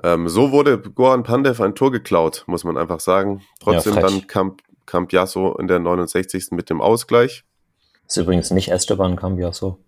Ähm, 0.03 0.31
so 0.31 0.53
wurde 0.53 0.79
Goran 0.79 1.23
Pandev 1.23 1.61
ein 1.61 1.75
Tor 1.75 1.93
geklaut, 1.93 2.45
muss 2.47 2.65
man 2.65 2.79
einfach 2.79 3.01
sagen. 3.01 3.43
Trotzdem 3.61 3.97
ja, 3.97 4.01
dann 4.01 4.27
kam, 4.27 4.57
kam 4.87 5.09
Piasso 5.09 5.57
in 5.59 5.69
der 5.69 5.79
69. 5.79 6.53
mit 6.53 6.71
dem 6.71 6.81
Ausgleich. 6.81 7.45
Ist 8.07 8.17
übrigens 8.17 8.51
nicht 8.51 8.71
Esteban 8.71 9.17
Cambiasso. 9.17 9.79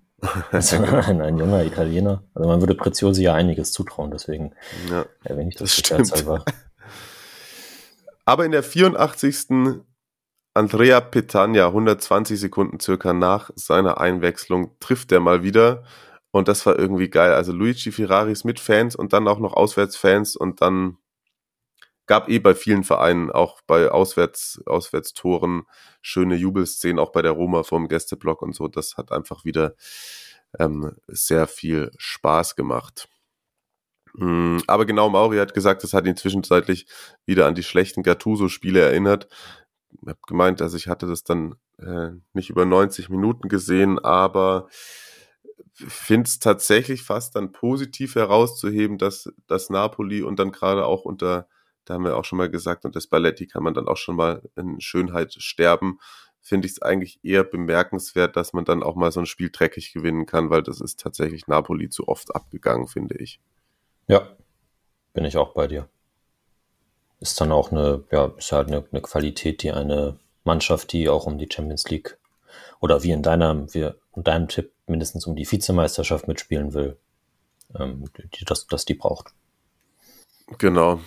Also 0.51 0.77
ein, 0.83 1.21
ein, 1.21 1.39
junger 1.39 1.65
Italiener. 1.65 2.23
Also 2.35 2.49
man 2.49 2.61
würde 2.61 2.75
Preziosi 2.75 3.25
ja 3.25 3.35
einiges 3.35 3.73
zutrauen, 3.73 4.11
deswegen 4.11 4.55
ja, 4.91 5.07
erwähne 5.23 5.51
ich 5.51 5.57
das, 5.57 5.77
das 5.77 5.79
stimmt. 5.79 6.25
Aber 8.25 8.45
in 8.45 8.53
der 8.53 8.63
84. 8.63 9.83
Andrea 10.55 11.01
Petagna, 11.01 11.67
120 11.67 12.39
Sekunden 12.39 12.79
circa 12.81 13.13
nach 13.13 13.51
seiner 13.57 14.01
Einwechslung, 14.01 14.71
trifft 14.79 15.11
er 15.13 15.21
mal 15.21 15.43
wieder. 15.43 15.83
Und 16.31 16.49
das 16.49 16.65
war 16.65 16.79
irgendwie 16.79 17.11
geil. 17.11 17.33
Also 17.33 17.53
Luigi 17.53 17.93
Ferraris 17.93 18.45
mit 18.45 18.61
Fans 18.61 18.97
und 18.97 19.13
dann 19.13 19.29
auch 19.29 19.41
noch 19.41 19.53
Auswärtsfans 19.53 20.37
und 20.37 20.63
dann 20.63 20.97
gab 22.07 22.29
eh 22.29 22.39
bei 22.39 22.55
vielen 22.55 22.85
Vereinen, 22.85 23.31
auch 23.31 23.61
bei 23.67 23.91
Auswärts, 23.91 24.63
Auswärtstoren, 24.67 25.63
schöne 26.03 26.37
Jubelszenen, 26.37 26.99
auch 26.99 27.13
bei 27.13 27.23
der 27.23 27.33
Roma 27.33 27.63
vom 27.63 27.89
Gästeblock 27.89 28.43
und 28.43 28.55
so. 28.55 28.69
Das 28.69 28.97
hat 28.97 29.13
einfach 29.13 29.45
wieder 29.45 29.75
ähm, 30.59 30.97
sehr 31.07 31.47
viel 31.47 31.91
Spaß 31.97 32.57
gemacht. 32.57 33.09
Mm, 34.15 34.59
aber 34.67 34.87
genau, 34.87 35.09
Mauri 35.09 35.39
hat 35.39 35.55
gesagt, 35.55 35.83
das 35.83 35.93
hat 35.93 36.07
ihn 36.07 36.17
zwischenzeitlich 36.17 36.87
wieder 37.27 37.47
an 37.47 37.55
die 37.55 37.63
schlechten 37.63 38.03
Gattuso-Spiele 38.03 38.81
erinnert. 38.81 39.29
Ich 40.03 40.09
habe 40.09 40.19
gemeint, 40.27 40.63
also 40.63 40.77
ich 40.77 40.89
hatte 40.89 41.07
das 41.07 41.25
dann 41.25 41.57
äh, 41.79 42.11
nicht 42.33 42.51
über 42.51 42.65
90 42.65 43.09
Minuten 43.09 43.49
gesehen, 43.49 43.99
aber 43.99 44.69
finde 45.73 46.29
es 46.29 46.39
tatsächlich 46.39 47.03
fast 47.03 47.35
dann 47.35 47.53
positiv 47.53 48.15
herauszuheben, 48.15 48.99
dass, 48.99 49.33
dass 49.49 49.71
Napoli 49.71 50.23
und 50.23 50.39
dann 50.39 50.53
gerade 50.53 50.87
auch 50.87 51.05
unter 51.05 51.49
da 51.85 51.95
haben 51.95 52.05
wir 52.05 52.17
auch 52.17 52.25
schon 52.25 52.39
mal 52.39 52.51
gesagt, 52.51 52.85
und 52.85 52.97
das 52.97 53.07
Balletti 53.07 53.47
kann 53.47 53.63
man 53.63 53.75
dann 53.75 53.89
auch 53.89 53.97
schon 53.97 54.17
mal 54.17 54.43
in 54.57 54.81
Schönheit 54.81 55.35
sterben. 55.35 55.99
Finde 56.41 56.67
ich 56.67 56.73
es 56.73 56.83
eigentlich 56.83 57.21
eher 57.23 57.45
bemerkenswert, 57.45 58.37
dass 58.37 58.53
man 58.53 58.65
dann 58.65 58.83
auch 58.83 58.97
mal 58.97 59.13
so 59.13 59.21
ein 59.21 59.27
Spiel 59.27 59.51
dreckig 59.51 59.93
gewinnen 59.93 60.27
kann, 60.27 60.51
weil 60.51 60.63
das 60.63 60.81
ist 60.81 61.01
tatsächlich 61.01 61.47
Napoli 61.47 61.89
zu 61.89 62.09
oft 62.09 62.35
abgegangen, 62.35 62.87
finde 62.87 63.17
ich. 63.17 63.41
Ja, 64.07 64.37
bin 65.13 65.25
ich 65.25 65.37
auch 65.37 65.55
bei 65.55 65.67
dir. 65.67 65.89
Ist 67.21 67.41
dann 67.41 67.53
auch 67.53 67.73
eine, 67.73 68.05
ja, 68.11 68.33
ist 68.37 68.53
halt 68.53 68.69
eine, 68.69 68.85
eine 68.91 69.01
Qualität, 69.01 69.63
die 69.63 69.73
eine 69.73 70.19
Mannschaft, 70.45 70.93
die 70.93 71.09
auch 71.09 71.27
um 71.27 71.39
die 71.39 71.49
Champions 71.51 71.89
League 71.89 72.19
oder 72.81 73.03
wie 73.03 73.13
in 73.13 73.23
deinem, 73.23 73.73
wie 73.73 73.91
in 74.15 74.23
deinem 74.23 74.49
Tipp 74.49 74.73
mindestens 74.87 75.27
um 75.27 75.37
die 75.37 75.51
Vizemeisterschaft 75.51 76.29
mitspielen 76.29 76.75
will, 76.75 76.99
ähm, 77.79 78.05
die, 78.35 78.45
dass, 78.45 78.67
dass 78.67 78.85
die 78.85 78.95
braucht. 78.95 79.33
Genau, 80.59 81.01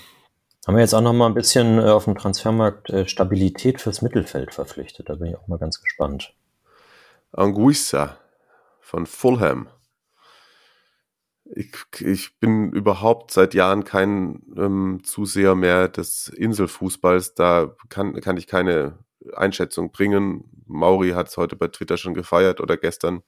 haben 0.67 0.75
wir 0.75 0.81
jetzt 0.81 0.93
auch 0.93 1.01
noch 1.01 1.13
mal 1.13 1.27
ein 1.27 1.33
bisschen 1.33 1.79
äh, 1.79 1.89
auf 1.89 2.03
dem 2.03 2.17
Transfermarkt 2.17 2.89
äh, 2.89 3.07
Stabilität 3.07 3.79
fürs 3.79 4.01
Mittelfeld 4.01 4.53
verpflichtet. 4.53 5.07
Da 5.07 5.15
bin 5.15 5.29
ich 5.29 5.37
auch 5.37 5.47
mal 5.47 5.57
ganz 5.57 5.81
gespannt. 5.81 6.33
Anguissa 7.31 8.17
von 8.81 9.05
Fulham. 9.05 9.69
Ich, 11.45 11.73
ich 12.01 12.37
bin 12.39 12.73
überhaupt 12.73 13.31
seit 13.31 13.53
Jahren 13.53 13.85
kein 13.85 14.41
ähm, 14.57 14.99
Zuseher 15.05 15.55
mehr 15.55 15.87
des 15.87 16.27
Inselfußballs. 16.27 17.35
Da 17.35 17.73
kann, 17.87 18.19
kann 18.19 18.35
ich 18.35 18.47
keine 18.47 18.99
Einschätzung 19.33 19.93
bringen. 19.93 20.63
Mauri 20.65 21.11
hat 21.11 21.29
es 21.29 21.37
heute 21.37 21.55
bei 21.55 21.69
Twitter 21.69 21.95
schon 21.95 22.13
gefeiert 22.13 22.59
oder 22.59 22.75
gestern. 22.75 23.23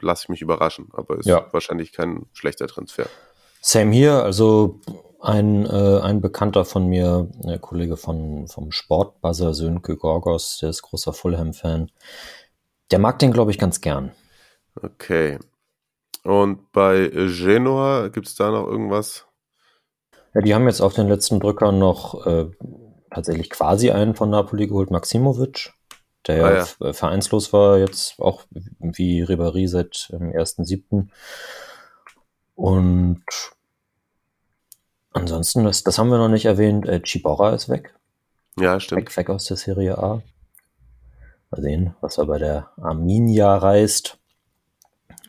Lass 0.00 0.22
ich 0.22 0.28
mich 0.30 0.40
überraschen, 0.40 0.88
aber 0.94 1.18
ist 1.18 1.26
ja. 1.26 1.46
wahrscheinlich 1.52 1.92
kein 1.92 2.24
schlechter 2.32 2.66
Transfer. 2.66 3.06
Same 3.60 3.92
hier, 3.92 4.22
also 4.22 4.80
ein, 5.24 5.66
äh, 5.66 6.00
ein 6.00 6.20
Bekannter 6.20 6.64
von 6.64 6.86
mir, 6.86 7.28
der 7.42 7.58
Kollege 7.58 7.96
von, 7.96 8.46
vom 8.46 8.70
Sportbuzzer 8.70 9.54
Sönke 9.54 9.96
Gorgos, 9.96 10.58
der 10.58 10.70
ist 10.70 10.82
großer 10.82 11.12
Fulham-Fan, 11.12 11.90
der 12.90 12.98
mag 12.98 13.18
den, 13.18 13.32
glaube 13.32 13.50
ich, 13.50 13.58
ganz 13.58 13.80
gern. 13.80 14.12
Okay. 14.80 15.38
Und 16.22 16.72
bei 16.72 17.08
Genoa 17.08 18.08
gibt 18.08 18.26
es 18.26 18.34
da 18.34 18.50
noch 18.50 18.66
irgendwas? 18.66 19.26
Ja, 20.34 20.40
die 20.40 20.54
haben 20.54 20.66
jetzt 20.66 20.80
auf 20.80 20.94
den 20.94 21.08
letzten 21.08 21.40
Drückern 21.40 21.78
noch 21.78 22.26
äh, 22.26 22.50
tatsächlich 23.10 23.50
quasi 23.50 23.90
einen 23.90 24.14
von 24.14 24.30
Napoli 24.30 24.66
geholt, 24.66 24.90
Maximovic, 24.90 25.72
der 26.26 26.44
ah, 26.44 26.66
ja. 26.80 26.92
vereinslos 26.92 27.52
war, 27.52 27.78
jetzt 27.78 28.18
auch 28.18 28.44
wie 28.50 29.24
Ribéry 29.24 29.68
seit 29.68 30.08
dem 30.10 30.32
1.7. 30.32 31.08
Und 32.56 33.24
ansonsten, 35.14 35.64
das, 35.64 35.82
das 35.82 35.98
haben 35.98 36.10
wir 36.10 36.18
noch 36.18 36.28
nicht 36.28 36.44
erwähnt, 36.44 36.86
äh, 36.86 37.00
Chibora 37.00 37.54
ist 37.54 37.68
weg. 37.68 37.94
Ja, 38.58 38.78
stimmt. 38.78 39.00
Weg, 39.00 39.16
weg 39.16 39.30
aus 39.30 39.46
der 39.46 39.56
Serie 39.56 39.98
A. 39.98 40.22
Mal 41.50 41.62
sehen, 41.62 41.94
was 42.00 42.18
er 42.18 42.26
bei 42.26 42.38
der 42.38 42.70
Arminia 42.76 43.56
reist. 43.56 44.18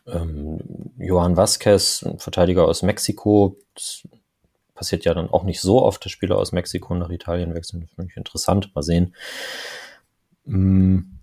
Ähm, 0.06 0.60
Johann 0.98 1.36
Vasquez, 1.36 2.04
ein 2.04 2.18
Verteidiger 2.18 2.66
aus 2.66 2.82
Mexiko. 2.82 3.56
Das 3.74 4.06
passiert 4.74 5.04
ja 5.04 5.14
dann 5.14 5.30
auch 5.30 5.42
nicht 5.42 5.60
so 5.60 5.82
oft, 5.82 6.04
dass 6.04 6.12
Spieler 6.12 6.36
aus 6.36 6.52
Mexiko 6.52 6.94
nach 6.94 7.10
Italien 7.10 7.54
wechseln. 7.54 7.80
Das 7.80 7.90
finde 7.90 8.10
ich 8.10 8.16
interessant. 8.16 8.74
Mal 8.74 8.82
sehen. 8.82 9.14
Ähm, 10.46 11.18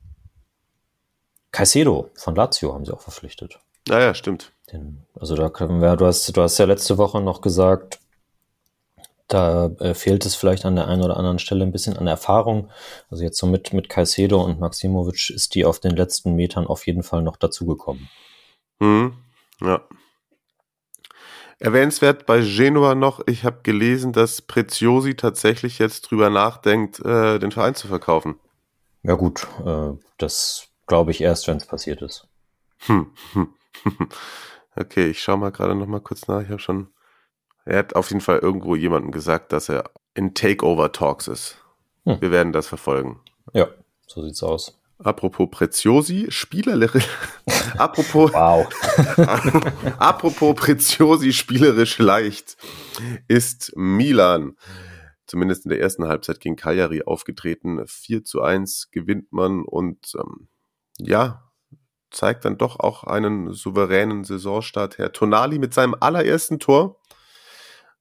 Caicedo 1.51 2.09
von 2.15 2.35
Lazio 2.35 2.73
haben 2.73 2.83
sie 2.83 2.91
auch 2.91 3.01
verpflichtet. 3.01 3.59
Naja, 3.87 4.09
ah 4.09 4.13
stimmt. 4.13 4.51
Den, 4.71 5.03
also 5.19 5.35
da 5.35 5.49
können 5.49 5.81
wir, 5.81 5.95
du 5.95 6.05
hast, 6.05 6.35
du 6.35 6.41
hast 6.41 6.57
ja 6.57 6.65
letzte 6.65 6.97
Woche 6.97 7.21
noch 7.21 7.41
gesagt, 7.41 7.99
da 9.33 9.67
äh, 9.79 9.93
fehlt 9.93 10.25
es 10.25 10.35
vielleicht 10.35 10.65
an 10.65 10.75
der 10.75 10.87
einen 10.87 11.01
oder 11.01 11.17
anderen 11.17 11.39
Stelle 11.39 11.63
ein 11.63 11.71
bisschen 11.71 11.97
an 11.97 12.07
Erfahrung. 12.07 12.69
Also 13.09 13.23
jetzt 13.23 13.37
so 13.37 13.47
mit, 13.47 13.73
mit 13.73 13.89
Caicedo 13.89 14.41
und 14.43 14.59
Maximovic 14.59 15.29
ist 15.29 15.55
die 15.55 15.65
auf 15.65 15.79
den 15.79 15.95
letzten 15.95 16.35
Metern 16.35 16.67
auf 16.67 16.85
jeden 16.87 17.03
Fall 17.03 17.21
noch 17.21 17.37
dazugekommen. 17.37 18.09
Mhm. 18.79 19.13
Ja. 19.61 19.81
Erwähnenswert 21.59 22.25
bei 22.25 22.41
Genua 22.41 22.95
noch, 22.95 23.21
ich 23.25 23.45
habe 23.45 23.59
gelesen, 23.63 24.11
dass 24.11 24.41
Preziosi 24.41 25.15
tatsächlich 25.15 25.79
jetzt 25.79 26.01
drüber 26.01 26.29
nachdenkt, 26.29 26.99
äh, 26.99 27.39
den 27.39 27.51
Verein 27.51 27.75
zu 27.75 27.87
verkaufen. 27.87 28.35
Ja 29.03 29.15
gut, 29.15 29.47
äh, 29.65 29.91
das 30.17 30.67
glaube 30.87 31.11
ich 31.11 31.21
erst, 31.21 31.47
wenn 31.47 31.57
es 31.57 31.65
passiert 31.65 32.01
ist. 32.01 32.27
Hm. 32.79 33.11
Okay, 34.75 35.09
ich 35.11 35.21
schaue 35.21 35.37
mal 35.37 35.51
gerade 35.51 35.75
noch 35.75 35.85
mal 35.85 36.01
kurz 36.01 36.27
nach. 36.27 36.41
Ich 36.41 36.49
habe 36.49 36.59
schon, 36.59 36.87
er 37.65 37.79
hat 37.79 37.95
auf 37.95 38.09
jeden 38.09 38.21
Fall 38.21 38.39
irgendwo 38.39 38.75
jemandem 38.75 39.11
gesagt, 39.11 39.51
dass 39.53 39.69
er 39.69 39.91
in 40.13 40.33
Takeover 40.33 40.91
Talks 40.91 41.27
ist. 41.27 41.57
Hm. 42.05 42.19
Wir 42.21 42.31
werden 42.31 42.53
das 42.53 42.67
verfolgen. 42.67 43.21
Ja, 43.53 43.69
so 44.07 44.21
sieht's 44.21 44.43
aus. 44.43 44.79
Apropos 44.99 45.49
Preziosi, 45.51 46.27
spielerisch. 46.29 47.07
apropos. 47.77 48.31
Wow. 48.33 48.67
apropos 49.97 50.55
Preziosi, 50.55 51.33
spielerisch 51.33 51.97
leicht 51.97 52.57
ist 53.27 53.73
Milan. 53.75 54.55
Zumindest 55.25 55.65
in 55.65 55.69
der 55.69 55.81
ersten 55.81 56.07
Halbzeit 56.07 56.39
gegen 56.39 56.55
Cagliari 56.55 57.03
aufgetreten. 57.03 57.81
4 57.85 58.23
zu 58.23 58.41
1 58.41 58.91
gewinnt 58.91 59.33
man 59.33 59.63
und 59.63 60.13
ähm, 60.17 60.47
ja, 60.99 61.51
zeigt 62.11 62.45
dann 62.45 62.57
doch 62.57 62.79
auch 62.79 63.03
einen 63.03 63.51
souveränen 63.51 64.23
Saisonstart. 64.23 64.99
Herr 64.99 65.11
Tonali 65.11 65.59
mit 65.59 65.73
seinem 65.73 65.95
allerersten 65.99 66.59
Tor 66.59 66.99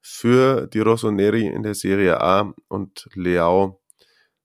für 0.03 0.67
die 0.67 0.81
Rossoneri 0.81 1.47
in 1.47 1.63
der 1.63 1.75
Serie 1.75 2.21
A 2.21 2.53
und 2.69 3.09
Leao 3.15 3.81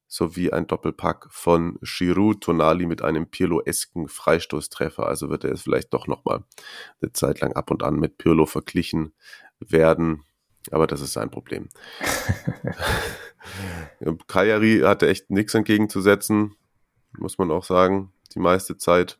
sowie 0.07 0.51
ein 0.51 0.67
Doppelpack 0.67 1.27
von 1.29 1.77
Giroud 1.81 2.41
Tonali 2.41 2.85
mit 2.85 3.01
einem 3.01 3.27
Pirlo-esken 3.29 4.07
Freistoßtreffer. 4.07 5.05
Also 5.05 5.29
wird 5.29 5.43
er 5.43 5.51
es 5.51 5.63
vielleicht 5.63 5.93
doch 5.93 6.07
nochmal 6.07 6.45
eine 7.01 7.11
Zeit 7.11 7.41
lang 7.41 7.53
ab 7.53 7.71
und 7.71 7.83
an 7.83 7.99
mit 7.99 8.17
Pirlo 8.17 8.45
verglichen 8.45 9.13
werden. 9.59 10.23
Aber 10.71 10.87
das 10.87 11.01
ist 11.01 11.13
sein 11.13 11.29
Problem. 11.29 11.67
Kajari 14.27 14.81
hatte 14.83 15.07
echt 15.07 15.29
nichts 15.29 15.53
entgegenzusetzen, 15.53 16.55
muss 17.17 17.37
man 17.37 17.51
auch 17.51 17.63
sagen, 17.63 18.13
die 18.33 18.39
meiste 18.39 18.77
Zeit. 18.77 19.19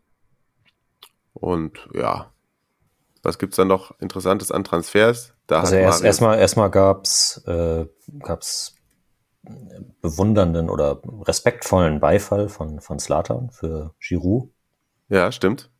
Und 1.33 1.87
ja, 1.93 2.33
was 3.23 3.39
gibt's 3.39 3.57
da 3.57 3.65
noch 3.65 3.99
Interessantes 3.99 4.51
an 4.51 4.63
Transfers? 4.63 5.33
Da 5.47 5.61
also 5.61 5.75
erst, 5.75 6.03
erstmal, 6.03 6.39
erstmal 6.39 6.69
gab's 6.69 7.41
äh, 7.47 7.85
gab's 8.19 8.75
bewundernden 10.01 10.69
oder 10.69 11.01
respektvollen 11.21 11.99
Beifall 11.99 12.49
von, 12.49 12.81
von 12.81 12.99
Slatan 12.99 13.49
für 13.51 13.95
Giroud. 13.99 14.49
Ja, 15.09 15.31
stimmt. 15.31 15.71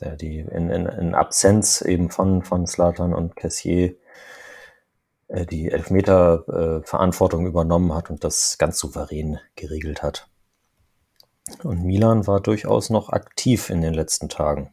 Der 0.00 0.16
die 0.16 0.38
in, 0.38 0.70
in, 0.70 0.86
in 0.86 1.14
Absenz 1.16 1.82
eben 1.82 2.10
von, 2.10 2.42
von 2.42 2.66
Slatan 2.66 3.12
und 3.12 3.34
Cassier 3.34 3.96
äh, 5.26 5.46
die 5.46 5.70
Elfmeter-Verantwortung 5.70 7.44
äh, 7.44 7.48
übernommen 7.48 7.92
hat 7.92 8.08
und 8.08 8.22
das 8.22 8.56
ganz 8.58 8.78
souverän 8.78 9.40
geregelt 9.56 10.02
hat. 10.02 10.28
Und 11.64 11.82
Milan 11.82 12.28
war 12.28 12.40
durchaus 12.40 12.90
noch 12.90 13.08
aktiv 13.08 13.70
in 13.70 13.80
den 13.80 13.94
letzten 13.94 14.28
Tagen. 14.28 14.72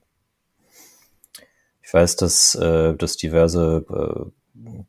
Ich 1.87 1.93
weiß, 1.93 2.17
dass, 2.17 2.53
äh, 2.55 2.95
dass 2.95 3.15
diverse 3.15 3.85
äh, 3.89 4.81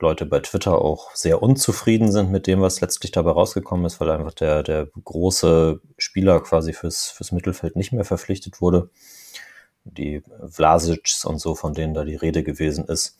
Leute 0.00 0.24
bei 0.24 0.40
Twitter 0.40 0.80
auch 0.80 1.14
sehr 1.14 1.42
unzufrieden 1.42 2.10
sind 2.10 2.30
mit 2.30 2.46
dem, 2.46 2.62
was 2.62 2.80
letztlich 2.80 3.12
dabei 3.12 3.32
rausgekommen 3.32 3.84
ist, 3.84 4.00
weil 4.00 4.10
einfach 4.10 4.32
der, 4.32 4.62
der 4.62 4.86
große 5.04 5.82
Spieler 5.98 6.40
quasi 6.40 6.72
fürs, 6.72 7.10
fürs 7.10 7.32
Mittelfeld 7.32 7.76
nicht 7.76 7.92
mehr 7.92 8.06
verpflichtet 8.06 8.62
wurde. 8.62 8.88
Die 9.84 10.22
Vlasics 10.48 11.26
und 11.26 11.36
so, 11.36 11.54
von 11.54 11.74
denen 11.74 11.92
da 11.92 12.02
die 12.02 12.16
Rede 12.16 12.42
gewesen 12.42 12.86
ist. 12.86 13.18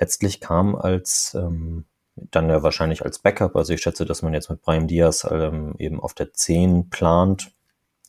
Letztlich 0.00 0.40
kam 0.40 0.74
als 0.74 1.34
ähm, 1.34 1.84
dann 2.16 2.48
ja 2.48 2.64
wahrscheinlich 2.64 3.04
als 3.04 3.20
Backup. 3.20 3.54
Also 3.54 3.72
ich 3.72 3.82
schätze, 3.82 4.04
dass 4.04 4.22
man 4.22 4.34
jetzt 4.34 4.50
mit 4.50 4.62
Brian 4.62 4.88
Diaz 4.88 5.24
ähm, 5.30 5.76
eben 5.78 6.00
auf 6.00 6.12
der 6.12 6.32
10 6.32 6.90
plant 6.90 7.52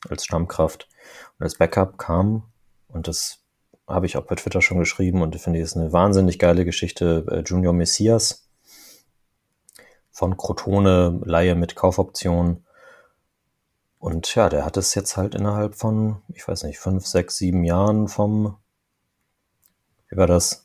als 0.09 0.25
Stammkraft. 0.25 0.89
Und 1.38 1.43
als 1.43 1.59
Backup 1.59 1.99
kam, 1.99 2.51
und 2.88 3.07
das 3.07 3.43
habe 3.88 4.05
ich 4.05 4.17
auch 4.17 4.25
bei 4.25 4.36
Twitter 4.36 4.61
schon 4.61 4.79
geschrieben 4.79 5.21
und 5.21 5.39
finde 5.39 5.59
ich 5.59 5.63
ist 5.63 5.75
eine 5.75 5.91
wahnsinnig 5.91 6.39
geile 6.39 6.65
Geschichte, 6.65 7.25
äh, 7.29 7.39
Junior 7.39 7.73
Messias 7.73 8.49
von 10.11 10.38
Crotone, 10.38 11.21
Laie 11.25 11.55
mit 11.55 11.75
Kaufoption. 11.75 12.65
Und 13.97 14.34
ja, 14.36 14.49
der 14.49 14.65
hat 14.65 14.77
es 14.77 14.95
jetzt 14.95 15.17
halt 15.17 15.34
innerhalb 15.34 15.75
von, 15.75 16.21
ich 16.27 16.47
weiß 16.47 16.63
nicht, 16.63 16.79
fünf, 16.79 17.05
sechs, 17.05 17.38
sieben 17.38 17.63
Jahren 17.63 18.07
vom, 18.07 18.57
wie 20.09 20.17
war 20.17 20.27
das, 20.27 20.63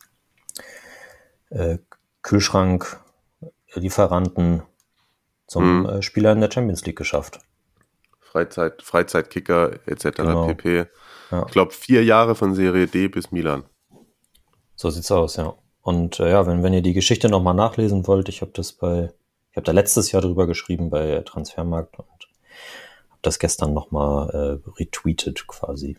äh, 1.50 1.78
Kühlschrank 2.22 3.00
Lieferanten 3.74 4.62
zum 5.46 5.82
mhm. 5.82 6.02
Spieler 6.02 6.32
in 6.32 6.40
der 6.40 6.50
Champions 6.50 6.84
League 6.84 6.98
geschafft. 6.98 7.40
Freizeit, 8.39 8.82
Freizeitkicker 8.82 9.80
etc. 9.86 10.16
Genau. 10.16 10.47
pp. 10.47 10.86
Ja. 11.30 11.45
Ich 11.47 11.53
glaube, 11.53 11.72
vier 11.72 12.05
Jahre 12.05 12.34
von 12.34 12.55
Serie 12.55 12.86
D 12.86 13.09
bis 13.09 13.32
Milan. 13.32 13.64
So 14.76 14.91
sieht's 14.91 15.11
aus, 15.11 15.36
ja. 15.36 15.55
Und 15.82 16.20
äh, 16.20 16.30
ja, 16.30 16.47
wenn, 16.47 16.62
wenn 16.62 16.72
ihr 16.72 16.82
die 16.82 16.93
Geschichte 16.93 17.28
nochmal 17.28 17.55
nachlesen 17.55 18.07
wollt, 18.07 18.28
ich 18.28 18.43
habe 18.43 18.53
das 18.55 18.72
bei, 18.72 19.11
ich 19.51 19.57
habe 19.57 19.64
da 19.64 19.72
letztes 19.72 20.12
Jahr 20.12 20.22
drüber 20.22 20.47
geschrieben 20.47 20.91
bei 20.91 21.20
Transfermarkt 21.22 21.99
und 21.99 22.07
habe 22.07 23.20
das 23.22 23.39
gestern 23.39 23.74
nochmal 23.74 24.30
äh, 24.30 24.70
retweetet 24.78 25.47
quasi. 25.47 25.99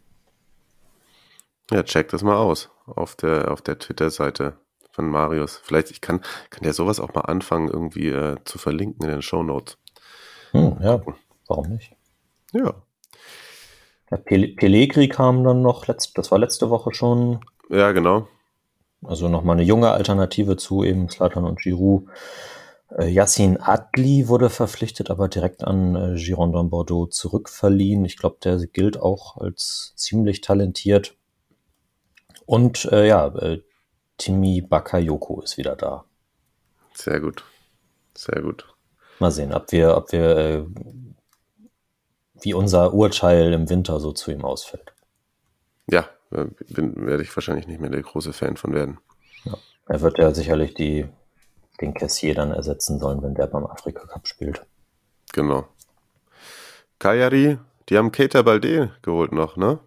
Ja, 1.72 1.84
check 1.84 2.10
das 2.10 2.24
mal 2.24 2.38
aus 2.38 2.70
auf 2.86 3.16
der, 3.16 3.52
auf 3.52 3.62
der 3.62 3.78
Twitter-Seite 3.78 4.54
von 4.92 5.10
Marius. 5.10 5.58
Vielleicht, 5.64 5.92
ich 5.92 6.02
kann, 6.02 6.22
kann 6.50 6.64
ja 6.64 6.74
sowas 6.74 7.00
auch 7.00 7.14
mal 7.14 7.22
anfangen, 7.22 7.68
irgendwie 7.68 8.08
äh, 8.08 8.38
zu 8.46 8.58
verlinken 8.58 9.06
in 9.06 9.12
den 9.12 9.22
Show 9.22 9.44
Notes. 9.44 9.78
Hm, 10.52 10.78
ja, 10.82 11.02
warum 11.48 11.68
nicht? 11.68 11.96
Ja. 12.54 12.76
Pel 14.26 14.56
Pellegri 14.56 15.08
kam 15.08 15.43
dann 15.43 15.62
noch, 15.62 15.88
letzt, 15.88 16.18
das 16.18 16.32
war 16.32 16.39
letzte 16.39 16.70
Woche 16.70 16.93
schon. 16.93 17.41
Ja, 17.70 17.91
genau. 17.91 18.28
Also 19.04 19.30
nochmal 19.30 19.56
eine 19.56 19.66
junge 19.66 19.91
Alternative 19.91 20.58
zu 20.58 20.84
eben 20.84 21.10
Slatan 21.10 21.45
und 21.45 21.60
Giroud. 21.62 22.08
Äh, 22.97 23.08
Yassin 23.08 23.58
Adli 23.62 24.28
wurde 24.28 24.50
verpflichtet, 24.50 25.12
aber 25.12 25.28
direkt 25.28 25.64
an 25.64 25.95
äh, 25.95 26.16
Girondin 26.16 26.70
Bordeaux 26.70 27.08
zurückverliehen. 27.08 28.04
Ich 28.04 28.18
glaube, 28.18 28.38
der 28.43 28.58
gilt 28.58 29.00
auch 29.00 29.38
als 29.38 29.93
ziemlich 29.95 30.41
talentiert. 30.41 31.16
Und 32.45 32.86
äh, 32.86 33.08
ja, 33.08 33.28
äh, 33.28 33.62
Timi 34.18 34.62
Bakayoko 34.62 35.41
ist 35.41 35.58
wieder 35.58 35.76
da. 35.76 36.06
Sehr 36.93 37.20
gut. 37.20 37.43
Sehr 38.16 38.41
gut. 38.41 38.66
Mal 39.20 39.32
sehen, 39.32 39.54
ob 39.54 39.72
wir, 39.72 39.95
ob 39.95 40.12
wir, 40.12 40.38
äh, 40.38 40.66
wie 42.42 42.54
unser 42.54 42.94
Urteil 42.94 43.54
im 43.54 43.70
Winter 43.70 44.00
so 44.00 44.12
zu 44.12 44.32
ihm 44.32 44.46
ausfällt. 44.46 44.94
Ja, 45.90 46.08
bin, 46.30 47.06
werde 47.06 47.24
ich 47.24 47.36
wahrscheinlich 47.36 47.68
nicht 47.68 47.82
mehr 47.82 47.90
der 47.90 48.02
große 48.02 48.34
Fan 48.34 48.58
von 48.58 48.74
werden. 48.74 49.00
Ja. 49.46 49.58
Er 49.88 50.02
wird 50.02 50.18
ja 50.18 50.34
sicherlich 50.34 50.74
die, 50.74 51.08
den 51.82 51.94
Cassier 51.94 52.36
dann 52.36 52.52
ersetzen 52.52 53.00
sollen, 53.00 53.22
wenn 53.24 53.36
der 53.36 53.48
beim 53.48 53.66
Afrika 53.66 54.06
Cup 54.06 54.28
spielt. 54.28 54.66
Genau. 55.34 55.68
Kayari, 57.00 57.58
die 57.88 57.98
haben 57.98 58.12
Keita 58.12 58.42
Balde 58.42 58.92
geholt 59.02 59.32
noch, 59.32 59.56
ne? 59.56 59.80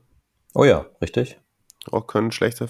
Oh 0.55 0.65
ja, 0.65 0.87
richtig. 1.01 1.39
Auch 1.91 2.07
kein 2.07 2.33
schlechter 2.33 2.69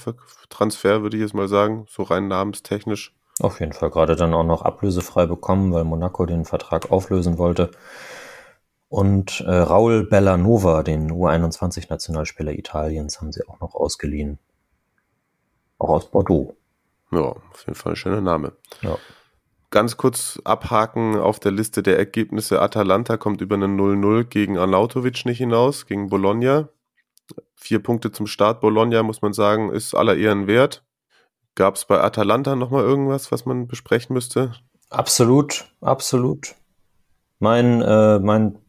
Transfer, 0.48 1.02
würde 1.02 1.16
ich 1.16 1.22
jetzt 1.22 1.34
mal 1.34 1.48
sagen, 1.48 1.86
so 1.88 2.02
rein 2.02 2.28
namenstechnisch. 2.28 3.14
Auf 3.40 3.60
jeden 3.60 3.72
Fall, 3.72 3.90
gerade 3.90 4.16
dann 4.16 4.34
auch 4.34 4.44
noch 4.44 4.62
ablösefrei 4.62 5.26
bekommen, 5.26 5.72
weil 5.72 5.84
Monaco 5.84 6.26
den 6.26 6.44
Vertrag 6.44 6.90
auflösen 6.90 7.38
wollte. 7.38 7.70
Und 8.92 9.40
äh, 9.40 9.50
Raul 9.50 10.04
Bellanova, 10.04 10.82
den 10.82 11.10
U21-Nationalspieler 11.10 12.52
Italiens, 12.52 13.22
haben 13.22 13.32
sie 13.32 13.48
auch 13.48 13.58
noch 13.58 13.74
ausgeliehen. 13.74 14.38
Auch 15.78 15.88
aus 15.88 16.10
Bordeaux. 16.10 16.58
Ja, 17.10 17.20
auf 17.20 17.64
jeden 17.66 17.74
Fall 17.74 17.94
ein 17.94 17.96
schöner 17.96 18.20
Name. 18.20 18.52
Ja. 18.82 18.98
Ganz 19.70 19.96
kurz 19.96 20.38
abhaken 20.44 21.16
auf 21.16 21.40
der 21.40 21.52
Liste 21.52 21.82
der 21.82 21.96
Ergebnisse. 21.96 22.60
Atalanta 22.60 23.16
kommt 23.16 23.40
über 23.40 23.54
eine 23.54 23.64
0-0 23.64 24.24
gegen 24.24 24.58
Arnautovic 24.58 25.24
nicht 25.24 25.38
hinaus, 25.38 25.86
gegen 25.86 26.10
Bologna. 26.10 26.68
Vier 27.54 27.82
Punkte 27.82 28.12
zum 28.12 28.26
Start. 28.26 28.60
Bologna, 28.60 29.02
muss 29.02 29.22
man 29.22 29.32
sagen, 29.32 29.72
ist 29.72 29.94
aller 29.94 30.16
Ehren 30.16 30.46
wert. 30.46 30.84
Gab 31.54 31.76
es 31.76 31.86
bei 31.86 31.98
Atalanta 31.98 32.56
nochmal 32.56 32.84
irgendwas, 32.84 33.32
was 33.32 33.46
man 33.46 33.68
besprechen 33.68 34.12
müsste? 34.12 34.52
Absolut, 34.90 35.72
absolut. 35.80 36.56
Mein, 37.38 37.80
äh, 37.80 38.18
mein, 38.18 38.61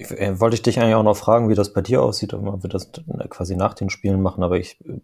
ich, 0.00 0.10
äh, 0.10 0.40
wollte 0.40 0.54
ich 0.54 0.62
dich 0.62 0.80
eigentlich 0.80 0.94
auch 0.94 1.02
noch 1.02 1.16
fragen, 1.16 1.48
wie 1.48 1.54
das 1.54 1.72
bei 1.72 1.82
dir 1.82 2.02
aussieht, 2.02 2.34
ob 2.34 2.62
wir 2.62 2.70
das 2.70 2.90
quasi 3.28 3.56
nach 3.56 3.74
den 3.74 3.90
Spielen 3.90 4.22
machen, 4.22 4.42
aber 4.42 4.58
ich 4.58 4.80
äh, 4.86 5.00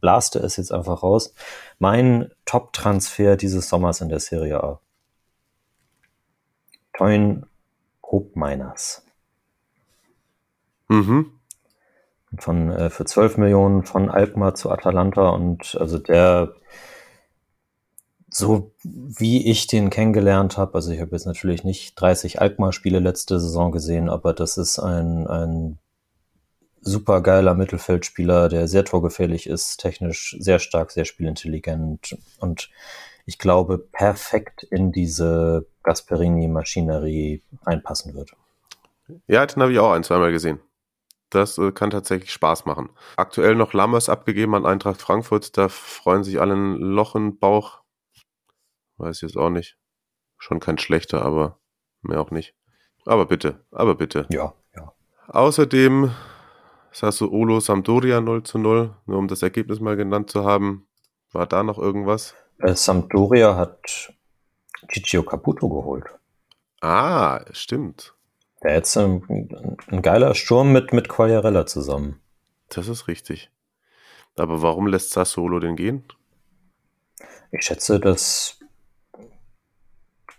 blaste 0.00 0.38
es 0.40 0.56
jetzt 0.56 0.72
einfach 0.72 1.02
raus. 1.02 1.34
Mein 1.78 2.30
Top-Transfer 2.44 3.36
dieses 3.36 3.68
Sommers 3.68 4.00
in 4.00 4.08
der 4.08 4.20
Serie 4.20 4.62
A. 4.62 4.80
Toin 6.96 7.46
Hopminers. 8.02 9.04
Mhm 10.88 11.30
von 12.38 12.70
äh, 12.70 12.90
für 12.90 13.04
12 13.04 13.38
Millionen 13.38 13.84
von 13.84 14.10
Alkmaar 14.10 14.54
zu 14.54 14.70
Atalanta 14.70 15.28
und 15.30 15.76
also 15.80 15.98
der 15.98 16.54
so 18.36 18.72
wie 18.82 19.48
ich 19.48 19.68
den 19.68 19.90
kennengelernt 19.90 20.58
habe, 20.58 20.74
also 20.74 20.90
ich 20.90 21.00
habe 21.00 21.12
jetzt 21.12 21.24
natürlich 21.24 21.62
nicht 21.62 21.94
30 21.94 22.40
Alkmaar-Spiele 22.40 22.98
letzte 22.98 23.38
Saison 23.38 23.70
gesehen, 23.70 24.08
aber 24.08 24.32
das 24.34 24.58
ist 24.58 24.80
ein, 24.80 25.28
ein 25.28 25.78
super 26.80 27.20
geiler 27.20 27.54
Mittelfeldspieler, 27.54 28.48
der 28.48 28.66
sehr 28.66 28.84
torgefährlich 28.84 29.46
ist, 29.46 29.76
technisch 29.76 30.36
sehr 30.40 30.58
stark, 30.58 30.90
sehr 30.90 31.04
spielintelligent 31.04 32.18
und 32.40 32.70
ich 33.24 33.38
glaube 33.38 33.78
perfekt 33.78 34.64
in 34.64 34.90
diese 34.90 35.66
Gasperini-Maschinerie 35.84 37.40
reinpassen 37.64 38.14
wird. 38.14 38.32
Ja, 39.28 39.46
den 39.46 39.62
habe 39.62 39.72
ich 39.72 39.78
auch 39.78 39.92
ein, 39.92 40.02
zweimal 40.02 40.32
gesehen. 40.32 40.58
Das 41.30 41.56
äh, 41.58 41.70
kann 41.70 41.90
tatsächlich 41.90 42.32
Spaß 42.32 42.64
machen. 42.64 42.90
Aktuell 43.16 43.54
noch 43.54 43.74
Lammers 43.74 44.08
abgegeben 44.08 44.56
an 44.56 44.66
Eintracht 44.66 45.00
Frankfurt. 45.00 45.56
Da 45.56 45.68
freuen 45.68 46.24
sich 46.24 46.40
alle 46.40 46.54
ein 46.54 46.76
Loch 46.76 47.14
im 47.14 47.38
Bauch. 47.38 47.83
Weiß 48.96 49.16
ich 49.16 49.22
jetzt 49.22 49.36
auch 49.36 49.50
nicht. 49.50 49.76
Schon 50.38 50.60
kein 50.60 50.78
schlechter, 50.78 51.22
aber 51.22 51.58
mehr 52.02 52.20
auch 52.20 52.30
nicht. 52.30 52.54
Aber 53.06 53.26
bitte, 53.26 53.64
aber 53.70 53.94
bitte. 53.94 54.26
Ja, 54.30 54.54
ja. 54.74 54.92
Außerdem 55.28 56.10
Olo 57.20 57.60
Sampdoria 57.60 58.20
0 58.20 58.42
zu 58.44 58.58
0, 58.58 58.96
nur 59.06 59.18
um 59.18 59.28
das 59.28 59.42
Ergebnis 59.42 59.80
mal 59.80 59.96
genannt 59.96 60.30
zu 60.30 60.44
haben. 60.44 60.86
War 61.32 61.46
da 61.46 61.62
noch 61.62 61.78
irgendwas? 61.78 62.34
Äh, 62.58 62.74
Sampdoria 62.74 63.56
hat 63.56 64.12
Ciccio 64.92 65.22
Caputo 65.22 65.68
geholt. 65.68 66.04
Ah, 66.80 67.44
stimmt. 67.52 68.14
Wäre 68.60 68.76
jetzt 68.76 68.96
ein, 68.96 69.76
ein, 69.88 70.02
geiler 70.02 70.34
Sturm 70.34 70.72
mit, 70.72 70.92
mit 70.92 71.08
Quagliarella 71.08 71.66
zusammen. 71.66 72.20
Das 72.68 72.88
ist 72.88 73.08
richtig. 73.08 73.50
Aber 74.36 74.62
warum 74.62 74.86
lässt 74.86 75.10
Sassolo 75.10 75.60
den 75.60 75.76
gehen? 75.76 76.04
Ich 77.50 77.66
schätze, 77.66 78.00
dass 78.00 78.58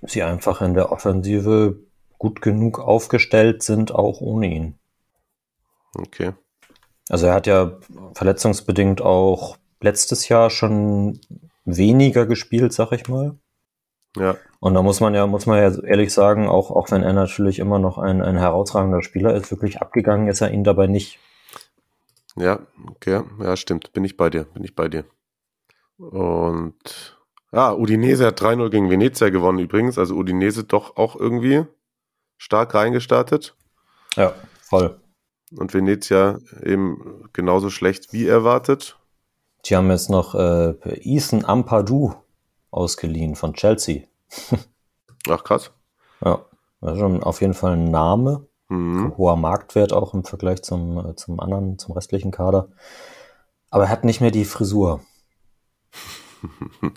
sie 0.07 0.23
einfach 0.23 0.61
in 0.61 0.73
der 0.73 0.91
Offensive 0.91 1.77
gut 2.17 2.41
genug 2.41 2.79
aufgestellt 2.79 3.63
sind, 3.63 3.93
auch 3.93 4.21
ohne 4.21 4.47
ihn. 4.47 4.79
Okay. 5.93 6.33
Also 7.09 7.27
er 7.27 7.33
hat 7.33 7.47
ja 7.47 7.77
verletzungsbedingt 8.13 9.01
auch 9.01 9.57
letztes 9.81 10.27
Jahr 10.27 10.49
schon 10.49 11.19
weniger 11.65 12.25
gespielt, 12.25 12.73
sag 12.73 12.91
ich 12.91 13.07
mal. 13.07 13.37
Ja. 14.17 14.37
Und 14.59 14.73
da 14.73 14.81
muss 14.81 15.01
man 15.01 15.13
ja, 15.13 15.27
muss 15.27 15.45
man 15.45 15.59
ja 15.59 15.83
ehrlich 15.83 16.13
sagen, 16.13 16.47
auch, 16.47 16.71
auch 16.71 16.89
wenn 16.91 17.03
er 17.03 17.13
natürlich 17.13 17.59
immer 17.59 17.79
noch 17.79 17.97
ein, 17.97 18.21
ein 18.21 18.37
herausragender 18.37 19.01
Spieler 19.01 19.35
ist, 19.35 19.51
wirklich 19.51 19.81
abgegangen 19.81 20.27
ist 20.27 20.41
er 20.41 20.51
ihn 20.51 20.63
dabei 20.63 20.87
nicht. 20.87 21.19
Ja, 22.37 22.59
okay, 22.89 23.21
ja, 23.39 23.55
stimmt. 23.55 23.93
Bin 23.93 24.03
ich 24.03 24.17
bei 24.17 24.29
dir, 24.29 24.45
bin 24.45 24.63
ich 24.63 24.75
bei 24.75 24.87
dir. 24.87 25.05
Und 25.97 27.17
ja, 27.55 27.73
Udinese 27.73 28.25
hat 28.25 28.41
3-0 28.41 28.69
gegen 28.69 28.89
Venezia 28.89 29.29
gewonnen 29.29 29.59
übrigens. 29.59 29.97
Also 29.97 30.15
Udinese 30.15 30.65
doch 30.65 30.97
auch 30.97 31.15
irgendwie 31.15 31.63
stark 32.37 32.75
reingestartet. 32.75 33.55
Ja, 34.17 34.33
voll. 34.61 34.99
Und 35.55 35.73
Venezia 35.73 36.39
eben 36.61 37.29
genauso 37.31 37.69
schlecht 37.69 38.11
wie 38.11 38.27
erwartet. 38.27 38.99
Die 39.65 39.75
haben 39.77 39.89
jetzt 39.89 40.09
noch 40.09 40.35
äh, 40.35 40.75
Ethan 41.01 41.45
Ampadu 41.45 42.13
ausgeliehen 42.71 43.35
von 43.35 43.53
Chelsea. 43.53 44.03
Ach 45.29 45.43
krass. 45.45 45.71
Ja, 46.23 46.45
das 46.81 46.93
ist 46.93 46.99
schon 46.99 47.23
auf 47.23 47.39
jeden 47.39 47.53
Fall 47.53 47.73
ein 47.73 47.85
Name. 47.85 48.47
Mhm. 48.67 49.15
Hoher 49.17 49.37
Marktwert 49.37 49.93
auch 49.93 50.13
im 50.13 50.25
Vergleich 50.25 50.61
zum, 50.61 50.97
äh, 50.97 51.15
zum 51.15 51.39
anderen, 51.39 51.79
zum 51.79 51.93
restlichen 51.93 52.31
Kader. 52.31 52.67
Aber 53.69 53.85
er 53.85 53.89
hat 53.89 54.03
nicht 54.03 54.19
mehr 54.19 54.31
die 54.31 54.45
Frisur. 54.45 54.99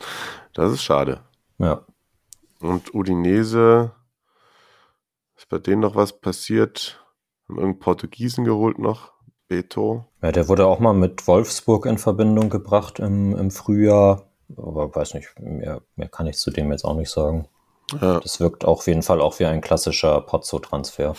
Das 0.52 0.72
ist 0.72 0.82
schade. 0.82 1.20
Ja. 1.58 1.84
Und 2.60 2.92
Udinese, 2.94 3.92
ist 5.36 5.48
bei 5.48 5.58
denen 5.58 5.82
noch 5.82 5.94
was 5.94 6.20
passiert? 6.20 7.04
Haben 7.48 7.58
irgendeinen 7.58 7.78
Portugiesen 7.78 8.44
geholt 8.44 8.78
noch? 8.78 9.12
Beto? 9.46 10.06
Ja, 10.20 10.32
der 10.32 10.48
wurde 10.48 10.66
auch 10.66 10.80
mal 10.80 10.94
mit 10.94 11.26
Wolfsburg 11.28 11.86
in 11.86 11.98
Verbindung 11.98 12.50
gebracht 12.50 12.98
im, 12.98 13.36
im 13.36 13.50
Frühjahr 13.50 14.28
aber 14.56 14.94
weiß 14.94 15.14
nicht, 15.14 15.38
mehr, 15.38 15.82
mehr 15.96 16.08
kann 16.08 16.26
ich 16.26 16.38
zu 16.38 16.50
dem 16.50 16.70
jetzt 16.70 16.84
auch 16.84 16.96
nicht 16.96 17.10
sagen. 17.10 17.48
Ja. 18.00 18.20
Das 18.20 18.38
wirkt 18.38 18.66
auf 18.66 18.86
jeden 18.86 19.02
Fall 19.02 19.20
auch 19.20 19.38
wie 19.38 19.46
ein 19.46 19.62
klassischer 19.62 20.20
Pozzo-Transfer. 20.20 21.14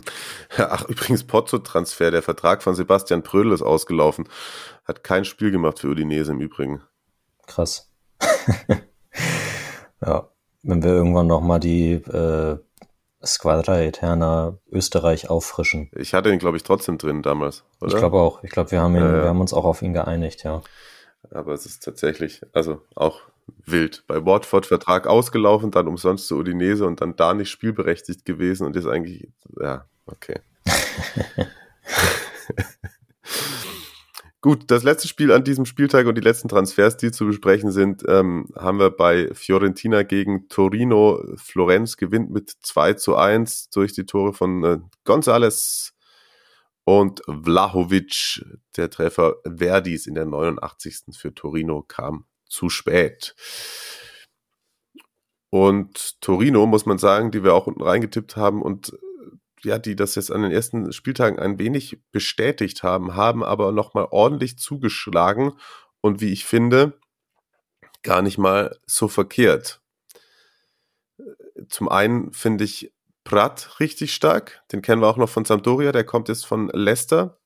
Ach, 0.58 0.84
übrigens 0.88 1.24
Pozzo-Transfer. 1.24 2.10
Der 2.10 2.22
Vertrag 2.22 2.62
von 2.62 2.74
Sebastian 2.74 3.22
Prödel 3.22 3.52
ist 3.52 3.62
ausgelaufen. 3.62 4.28
Hat 4.84 5.04
kein 5.04 5.24
Spiel 5.24 5.52
gemacht 5.52 5.78
für 5.78 5.88
Udinese 5.88 6.32
im 6.32 6.40
Übrigen. 6.40 6.82
Krass. 7.48 7.90
ja, 10.04 10.28
wenn 10.62 10.82
wir 10.82 10.90
irgendwann 10.90 11.26
nochmal 11.26 11.58
die 11.58 11.94
äh, 11.94 12.58
Squadra 13.24 13.80
Eterna 13.80 14.58
Österreich 14.70 15.28
auffrischen. 15.28 15.90
Ich 15.96 16.14
hatte 16.14 16.30
ihn, 16.30 16.38
glaube 16.38 16.56
ich, 16.56 16.62
trotzdem 16.62 16.98
drin 16.98 17.22
damals, 17.22 17.64
oder? 17.80 17.94
Ich 17.94 17.98
glaube 17.98 18.18
auch. 18.18 18.44
Ich 18.44 18.50
glaube, 18.50 18.70
wir 18.70 18.80
haben 18.80 18.94
ihn, 18.94 19.02
äh, 19.02 19.22
wir 19.22 19.28
haben 19.28 19.40
uns 19.40 19.52
auch 19.52 19.64
auf 19.64 19.82
ihn 19.82 19.94
geeinigt, 19.94 20.44
ja. 20.44 20.62
Aber 21.30 21.52
es 21.52 21.66
ist 21.66 21.82
tatsächlich, 21.82 22.42
also 22.52 22.82
auch 22.94 23.22
wild. 23.64 24.04
Bei 24.06 24.24
Watford 24.24 24.66
Vertrag 24.66 25.06
ausgelaufen, 25.06 25.70
dann 25.70 25.88
umsonst 25.88 26.28
zu 26.28 26.36
Udinese 26.36 26.86
und 26.86 27.00
dann 27.00 27.16
da 27.16 27.34
nicht 27.34 27.50
spielberechtigt 27.50 28.24
gewesen 28.24 28.66
und 28.66 28.76
ist 28.76 28.86
eigentlich, 28.86 29.28
ja, 29.60 29.86
okay. 30.06 30.40
Gut, 34.48 34.70
das 34.70 34.82
letzte 34.82 35.08
Spiel 35.08 35.30
an 35.30 35.44
diesem 35.44 35.66
Spieltag 35.66 36.06
und 36.06 36.14
die 36.14 36.22
letzten 36.22 36.48
Transfers, 36.48 36.96
die 36.96 37.10
zu 37.10 37.26
besprechen 37.26 37.70
sind, 37.70 38.02
ähm, 38.08 38.48
haben 38.56 38.78
wir 38.78 38.88
bei 38.88 39.28
Fiorentina 39.34 40.04
gegen 40.04 40.48
Torino. 40.48 41.22
Florenz 41.36 41.98
gewinnt 41.98 42.30
mit 42.30 42.54
2 42.62 42.94
zu 42.94 43.14
1 43.14 43.68
durch 43.68 43.92
die 43.92 44.06
Tore 44.06 44.32
von 44.32 44.64
äh, 44.64 44.78
González 45.04 45.90
und 46.84 47.20
Vlahovic, 47.26 48.42
der 48.78 48.88
Treffer 48.88 49.36
Verdis 49.44 50.06
in 50.06 50.14
der 50.14 50.24
89. 50.24 51.14
für 51.14 51.34
Torino 51.34 51.82
kam 51.82 52.24
zu 52.46 52.70
spät. 52.70 53.34
Und 55.50 56.22
Torino, 56.22 56.64
muss 56.64 56.86
man 56.86 56.96
sagen, 56.96 57.32
die 57.32 57.44
wir 57.44 57.52
auch 57.52 57.66
unten 57.66 57.82
reingetippt 57.82 58.36
haben 58.36 58.62
und 58.62 58.96
ja, 59.62 59.78
die 59.78 59.96
das 59.96 60.14
jetzt 60.14 60.30
an 60.30 60.42
den 60.42 60.52
ersten 60.52 60.92
Spieltagen 60.92 61.38
ein 61.38 61.58
wenig 61.58 62.00
bestätigt 62.10 62.82
haben, 62.82 63.14
haben 63.14 63.42
aber 63.44 63.72
nochmal 63.72 64.08
ordentlich 64.10 64.58
zugeschlagen 64.58 65.52
und 66.00 66.20
wie 66.20 66.32
ich 66.32 66.44
finde, 66.44 66.98
gar 68.02 68.22
nicht 68.22 68.38
mal 68.38 68.76
so 68.86 69.08
verkehrt. 69.08 69.80
Zum 71.68 71.88
einen 71.88 72.32
finde 72.32 72.64
ich 72.64 72.92
Pratt 73.24 73.78
richtig 73.78 74.14
stark. 74.14 74.62
Den 74.72 74.80
kennen 74.80 75.02
wir 75.02 75.08
auch 75.08 75.18
noch 75.18 75.28
von 75.28 75.44
Sampdoria. 75.44 75.92
Der 75.92 76.04
kommt 76.04 76.28
jetzt 76.28 76.46
von 76.46 76.70
Leicester. 76.72 77.38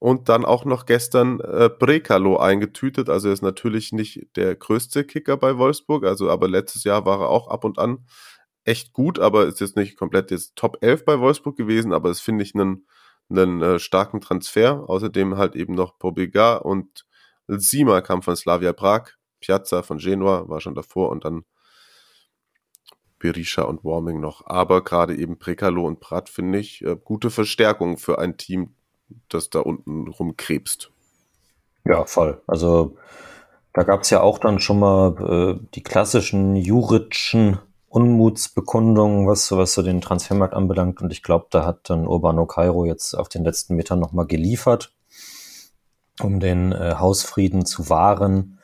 Und 0.00 0.28
dann 0.28 0.44
auch 0.44 0.64
noch 0.64 0.86
gestern 0.86 1.40
äh, 1.40 1.68
Brekalo 1.68 2.36
eingetütet. 2.36 3.08
Also 3.08 3.28
er 3.28 3.34
ist 3.34 3.42
natürlich 3.42 3.92
nicht 3.92 4.28
der 4.36 4.56
größte 4.56 5.04
Kicker 5.04 5.36
bei 5.36 5.56
Wolfsburg. 5.58 6.04
Also 6.04 6.30
aber 6.30 6.48
letztes 6.48 6.84
Jahr 6.84 7.04
war 7.04 7.20
er 7.20 7.28
auch 7.28 7.48
ab 7.48 7.64
und 7.64 7.78
an 7.78 8.06
echt 8.68 8.92
gut, 8.92 9.18
aber 9.18 9.46
ist 9.46 9.60
jetzt 9.60 9.76
nicht 9.76 9.96
komplett 9.96 10.30
jetzt 10.30 10.54
Top 10.54 10.78
11 10.82 11.04
bei 11.04 11.18
Wolfsburg 11.18 11.56
gewesen. 11.56 11.92
Aber 11.92 12.08
das 12.10 12.20
finde 12.20 12.44
ich 12.44 12.54
einen, 12.54 12.86
einen 13.30 13.62
äh, 13.62 13.78
starken 13.78 14.20
Transfer. 14.20 14.84
Außerdem 14.88 15.36
halt 15.36 15.56
eben 15.56 15.74
noch 15.74 15.98
Pobega 15.98 16.56
und 16.56 17.06
Sima 17.48 18.02
kam 18.02 18.22
von 18.22 18.36
Slavia 18.36 18.72
Prag. 18.72 19.12
Piazza 19.40 19.82
von 19.82 19.98
Genua 19.98 20.48
war 20.48 20.60
schon 20.60 20.74
davor 20.74 21.10
und 21.10 21.24
dann 21.24 21.44
Berisha 23.18 23.62
und 23.62 23.84
Warming 23.84 24.20
noch. 24.20 24.46
Aber 24.46 24.84
gerade 24.84 25.16
eben 25.16 25.38
Prekalo 25.38 25.86
und 25.86 26.00
Pratt 26.00 26.28
finde 26.28 26.58
ich 26.58 26.84
äh, 26.84 26.96
gute 27.02 27.30
Verstärkung 27.30 27.96
für 27.96 28.18
ein 28.18 28.36
Team, 28.36 28.74
das 29.28 29.50
da 29.50 29.60
unten 29.60 30.08
rumkrebst. 30.08 30.90
Ja, 31.84 32.04
voll. 32.04 32.42
Also 32.46 32.96
Da 33.72 33.84
gab 33.84 34.02
es 34.02 34.10
ja 34.10 34.20
auch 34.20 34.38
dann 34.38 34.60
schon 34.60 34.78
mal 34.80 35.58
äh, 35.60 35.66
die 35.74 35.82
klassischen 35.82 36.56
juritschen 36.56 37.60
Unmutsbekundungen, 37.88 39.26
was, 39.26 39.50
was 39.52 39.74
so 39.74 39.82
den 39.82 40.00
Transfermarkt 40.00 40.54
anbelangt. 40.54 41.00
Und 41.00 41.12
ich 41.12 41.22
glaube, 41.22 41.46
da 41.50 41.64
hat 41.64 41.90
dann 41.90 42.06
Urbano 42.06 42.46
Cairo 42.46 42.84
jetzt 42.84 43.14
auf 43.14 43.28
den 43.28 43.44
letzten 43.44 43.76
Metern 43.76 43.98
nochmal 43.98 44.26
geliefert, 44.26 44.92
um 46.20 46.40
den 46.40 46.72
äh, 46.72 46.96
Hausfrieden 46.98 47.64
zu 47.64 47.88
wahren. 47.88 48.58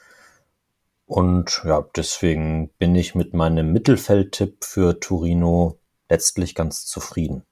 Und 1.07 1.63
ja, 1.65 1.87
deswegen 1.97 2.71
bin 2.79 2.95
ich 2.95 3.15
mit 3.15 3.35
meinem 3.35 3.73
Mittelfeldtipp 3.73 4.65
für 4.65 5.01
Turino 5.01 5.79
letztlich 6.09 6.55
ganz 6.55 6.87
zufrieden. 6.87 7.45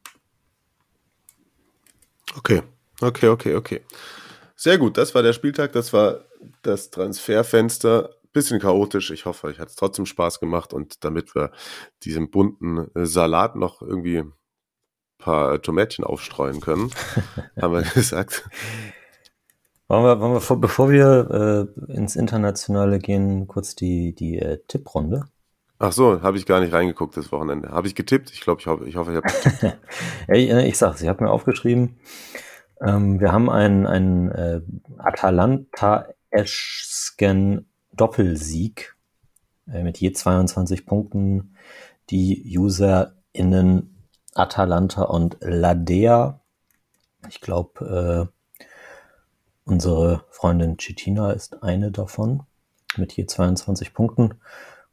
Okay, 2.37 2.63
okay, 3.01 3.29
okay, 3.29 3.55
okay. 3.55 3.83
Sehr 4.57 4.79
gut, 4.79 4.97
das 4.97 5.15
war 5.15 5.23
der 5.23 5.33
Spieltag, 5.33 5.73
das 5.73 5.93
war 5.93 6.25
das 6.63 6.91
Transferfenster. 6.91 8.11
Bisschen 8.33 8.61
chaotisch, 8.61 9.11
ich 9.11 9.27
hoffe, 9.27 9.49
euch 9.49 9.59
hat 9.59 9.69
es 9.69 9.75
trotzdem 9.75 10.07
Spaß 10.07 10.41
gemacht 10.41 10.73
und 10.73 11.05
damit 11.05 11.35
wir 11.35 11.51
diesem 12.03 12.31
bunten 12.31 12.89
äh, 12.95 13.05
Salat 13.05 13.57
noch 13.57 13.83
irgendwie 13.83 14.21
ein 14.21 14.33
paar 15.19 15.61
Tomätchen 15.61 16.05
aufstreuen 16.05 16.61
können, 16.61 16.91
haben 17.61 17.75
wir 17.75 17.83
gesagt. 17.83 18.49
Wollen 19.89 20.05
wir, 20.05 20.21
wollen 20.21 20.33
wir 20.33 20.57
bevor 20.57 20.91
wir 20.91 21.69
äh, 21.89 21.93
ins 21.93 22.17
Internationale 22.17 22.99
gehen, 22.99 23.47
kurz 23.47 23.75
die, 23.75 24.15
die 24.15 24.39
äh, 24.39 24.59
Tipprunde? 24.67 25.27
Ach 25.79 25.93
so, 25.93 26.23
habe 26.23 26.39
ich 26.39 26.47
gar 26.47 26.61
nicht 26.61 26.73
reingeguckt 26.73 27.15
das 27.17 27.33
Wochenende. 27.33 27.71
Habe 27.71 27.89
ich 27.89 27.95
getippt? 27.95 28.31
Ich 28.31 28.41
glaube, 28.41 28.61
ich 28.61 28.67
hoffe, 28.69 28.89
ich, 28.89 28.97
hoffe, 28.97 29.11
ich 29.11 29.17
habe 29.17 29.29
ja, 30.29 30.35
ich, 30.35 30.49
äh, 30.49 30.67
ich 30.67 30.79
sag's, 30.79 31.03
ich 31.03 31.09
habe 31.09 31.25
mir 31.25 31.31
aufgeschrieben, 31.31 31.99
ähm, 32.81 33.21
wir 33.21 33.33
haben 33.33 33.51
einen, 33.51 33.87
einen 33.87 34.31
äh, 34.31 34.63
Atalanta-esken 34.99 37.67
Doppelsieg 37.95 38.97
äh, 39.71 39.83
mit 39.83 39.99
je 39.99 40.13
22 40.13 40.87
Punkten. 40.87 41.57
Die 42.11 42.57
UserInnen 42.59 44.07
Atalanta 44.35 45.03
und 45.03 45.37
Ladea. 45.41 46.41
Ich 47.29 47.41
glaube, 47.41 48.31
äh, 48.31 48.69
unsere 49.65 50.25
Freundin 50.31 50.77
Chitina 50.77 51.33
ist 51.33 51.63
eine 51.63 51.91
davon 51.93 52.43
mit 52.97 53.13
je 53.13 53.27
22 53.27 53.95
Punkten. 53.95 54.35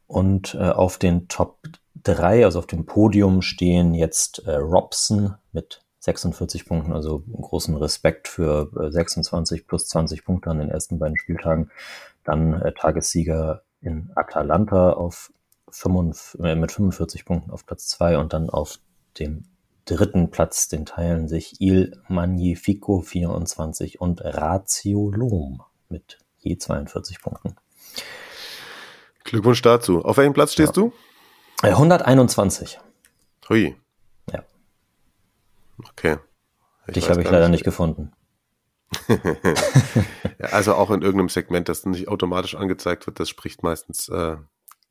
Und 0.06 0.54
äh, 0.54 0.70
auf 0.70 0.98
den 0.98 1.28
Top 1.28 1.60
3, 2.02 2.44
also 2.44 2.58
auf 2.58 2.66
dem 2.66 2.86
Podium, 2.86 3.42
stehen 3.42 3.94
jetzt 3.94 4.40
äh, 4.46 4.56
Robson 4.56 5.34
mit 5.52 5.84
46 6.00 6.64
Punkten, 6.64 6.92
also 6.92 7.22
großen 7.30 7.76
Respekt 7.76 8.26
für 8.26 8.70
26 8.90 9.60
äh, 9.60 9.64
plus 9.64 9.86
20 9.88 10.24
Punkte 10.24 10.50
an 10.50 10.58
den 10.58 10.70
ersten 10.70 10.98
beiden 10.98 11.18
Spieltagen. 11.18 11.70
Dann 12.30 12.62
äh, 12.62 12.72
Tagessieger 12.72 13.62
in 13.80 14.12
Atalanta 14.14 14.92
auf 14.92 15.32
55, 15.70 16.40
äh, 16.44 16.54
mit 16.54 16.70
45 16.70 17.24
Punkten 17.24 17.50
auf 17.50 17.66
Platz 17.66 17.88
2 17.88 18.18
und 18.18 18.32
dann 18.32 18.50
auf 18.50 18.78
dem 19.18 19.46
dritten 19.84 20.30
Platz, 20.30 20.68
den 20.68 20.86
teilen 20.86 21.26
sich 21.26 21.60
Il 21.60 22.00
Magnifico 22.06 23.00
24 23.00 24.00
und 24.00 24.20
Ratio 24.22 25.10
Lom 25.10 25.62
mit 25.88 26.18
je 26.38 26.56
42 26.56 27.20
Punkten. 27.20 27.56
Glückwunsch 29.24 29.62
dazu. 29.62 30.04
Auf 30.04 30.16
welchem 30.16 30.32
Platz 30.32 30.52
stehst 30.52 30.76
ja. 30.76 30.84
du? 30.84 30.92
121. 31.62 32.78
Hui. 33.48 33.76
Ja. 34.30 34.44
Okay. 35.90 36.18
Ich 36.86 36.94
Dich 36.94 37.10
habe 37.10 37.22
ich 37.22 37.26
leider 37.28 37.48
nicht, 37.48 37.58
nicht 37.58 37.64
gefunden. 37.64 38.12
Also 40.40 40.74
auch 40.74 40.90
in 40.90 41.02
irgendeinem 41.02 41.28
Segment, 41.28 41.68
das 41.68 41.86
nicht 41.86 42.08
automatisch 42.08 42.54
angezeigt 42.54 43.06
wird, 43.06 43.20
das 43.20 43.28
spricht 43.28 43.62
meistens 43.62 44.08
äh, 44.08 44.36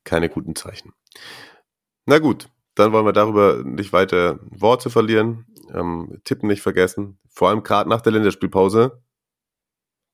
keine 0.04 0.28
guten 0.28 0.56
Zeichen. 0.56 0.92
Na 2.06 2.18
gut, 2.18 2.48
dann 2.74 2.92
wollen 2.92 3.06
wir 3.06 3.12
darüber 3.12 3.62
nicht 3.64 3.92
weiter 3.92 4.38
Worte 4.42 4.90
verlieren. 4.90 5.46
Ähm, 5.74 6.20
Tippen 6.24 6.48
nicht 6.48 6.62
vergessen. 6.62 7.18
Vor 7.28 7.48
allem 7.48 7.62
gerade 7.62 7.88
nach 7.88 8.00
der 8.00 8.12
Länderspielpause. 8.12 9.02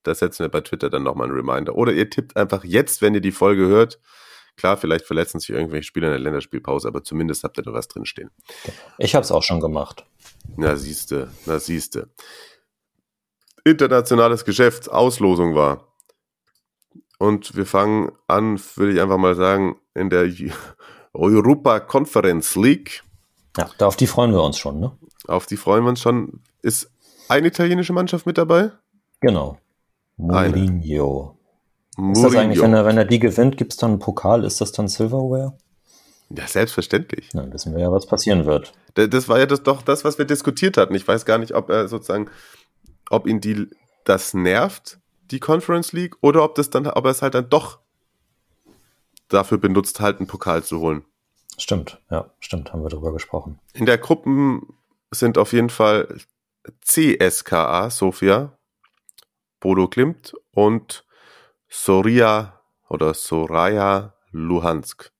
Da 0.02 0.14
setzen 0.14 0.44
wir 0.44 0.48
bei 0.48 0.60
Twitter 0.60 0.90
dann 0.90 1.02
nochmal 1.02 1.28
einen 1.28 1.36
Reminder. 1.36 1.74
Oder 1.74 1.92
ihr 1.92 2.10
tippt 2.10 2.36
einfach 2.36 2.64
jetzt, 2.64 3.02
wenn 3.02 3.14
ihr 3.14 3.20
die 3.20 3.32
Folge 3.32 3.66
hört. 3.66 4.00
Klar, 4.56 4.76
vielleicht 4.78 5.04
verletzen 5.04 5.38
sich 5.38 5.50
irgendwelche 5.50 5.84
Spieler 5.84 6.06
in 6.06 6.12
der 6.12 6.20
Länderspielpause, 6.20 6.88
aber 6.88 7.04
zumindest 7.04 7.44
habt 7.44 7.58
ihr 7.58 7.62
da 7.62 7.72
was 7.72 7.88
drinstehen. 7.88 8.30
Ich 8.98 9.14
habe 9.14 9.22
es 9.22 9.30
auch 9.30 9.42
schon 9.42 9.60
gemacht. 9.60 10.06
Na 10.56 10.76
siehste, 10.76 11.30
na 11.44 11.58
siehste. 11.58 12.08
Internationales 13.66 14.44
Geschäft, 14.44 14.90
Auslosung 14.90 15.54
war. 15.54 15.88
Und 17.18 17.56
wir 17.56 17.66
fangen 17.66 18.12
an, 18.28 18.60
würde 18.76 18.92
ich 18.92 19.00
einfach 19.00 19.18
mal 19.18 19.34
sagen, 19.34 19.76
in 19.94 20.08
der 20.08 20.30
Europa 21.12 21.80
Conference 21.80 22.54
League. 22.54 23.02
Ja, 23.56 23.68
auf 23.80 23.96
die 23.96 24.06
freuen 24.06 24.32
wir 24.32 24.42
uns 24.42 24.58
schon, 24.58 24.78
ne? 24.78 24.92
Auf 25.26 25.46
die 25.46 25.56
freuen 25.56 25.82
wir 25.84 25.88
uns 25.88 26.00
schon. 26.00 26.40
Ist 26.62 26.90
eine 27.28 27.48
italienische 27.48 27.92
Mannschaft 27.92 28.26
mit 28.26 28.38
dabei? 28.38 28.70
Genau. 29.20 29.58
Mourinho. 30.16 31.36
Eine. 31.96 32.12
Ist 32.12 32.22
das 32.22 32.36
eigentlich, 32.36 32.60
wenn 32.60 32.74
er, 32.74 32.84
wenn 32.84 32.98
er 32.98 33.04
die 33.06 33.18
gewinnt, 33.18 33.56
gibt 33.56 33.72
es 33.72 33.78
dann 33.78 33.92
einen 33.92 33.98
Pokal? 33.98 34.44
Ist 34.44 34.60
das 34.60 34.70
dann 34.72 34.86
Silverware? 34.86 35.56
Ja, 36.28 36.46
selbstverständlich. 36.46 37.30
Dann 37.32 37.52
wissen 37.52 37.74
wir 37.74 37.80
ja, 37.80 37.90
was 37.90 38.06
passieren 38.06 38.46
wird. 38.46 38.72
Das 38.94 39.28
war 39.28 39.38
ja 39.38 39.46
das, 39.46 39.62
doch 39.62 39.82
das, 39.82 40.04
was 40.04 40.18
wir 40.18 40.24
diskutiert 40.24 40.76
hatten. 40.76 40.94
Ich 40.94 41.08
weiß 41.08 41.24
gar 41.24 41.38
nicht, 41.38 41.54
ob 41.54 41.70
er 41.70 41.88
sozusagen, 41.88 42.28
ob 43.10 43.26
ihn 43.26 43.40
die, 43.40 43.68
das 44.04 44.34
nervt, 44.34 44.98
die 45.30 45.40
Conference 45.40 45.92
League, 45.92 46.16
oder 46.20 46.42
ob 46.44 46.54
das 46.54 46.70
dann, 46.70 46.86
ob 46.86 47.04
er 47.04 47.10
es 47.10 47.22
halt 47.22 47.34
dann 47.34 47.48
doch 47.48 47.78
dafür 49.28 49.58
benutzt, 49.58 50.00
halt 50.00 50.18
einen 50.18 50.26
Pokal 50.26 50.62
zu 50.62 50.80
holen. 50.80 51.04
Stimmt, 51.58 52.00
ja, 52.10 52.30
stimmt, 52.38 52.72
haben 52.72 52.82
wir 52.82 52.90
darüber 52.90 53.12
gesprochen. 53.12 53.58
In 53.72 53.86
der 53.86 53.98
Gruppen 53.98 54.74
sind 55.10 55.38
auf 55.38 55.52
jeden 55.52 55.70
Fall 55.70 56.18
CSKA 56.82 57.90
Sofia, 57.90 58.56
Bodo 59.60 59.88
Klimt 59.88 60.34
und 60.52 61.04
Soria 61.68 62.60
oder 62.88 63.14
Soraya 63.14 64.14
Luhansk. 64.30 65.12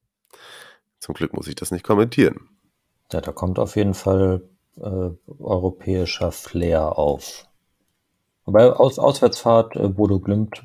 Zum 1.00 1.14
Glück 1.14 1.32
muss 1.32 1.48
ich 1.48 1.54
das 1.54 1.70
nicht 1.70 1.84
kommentieren. 1.84 2.48
Ja, 3.12 3.20
da 3.20 3.32
kommt 3.32 3.58
auf 3.58 3.76
jeden 3.76 3.94
Fall 3.94 4.42
äh, 4.76 5.10
europäischer 5.38 6.32
Flair 6.32 6.98
auf. 6.98 7.46
Wobei 8.46 8.70
Aus 8.72 8.98
Auswärtsfahrt 8.98 9.76
äh, 9.76 9.88
Bodo 9.88 10.20
Glimt 10.20 10.64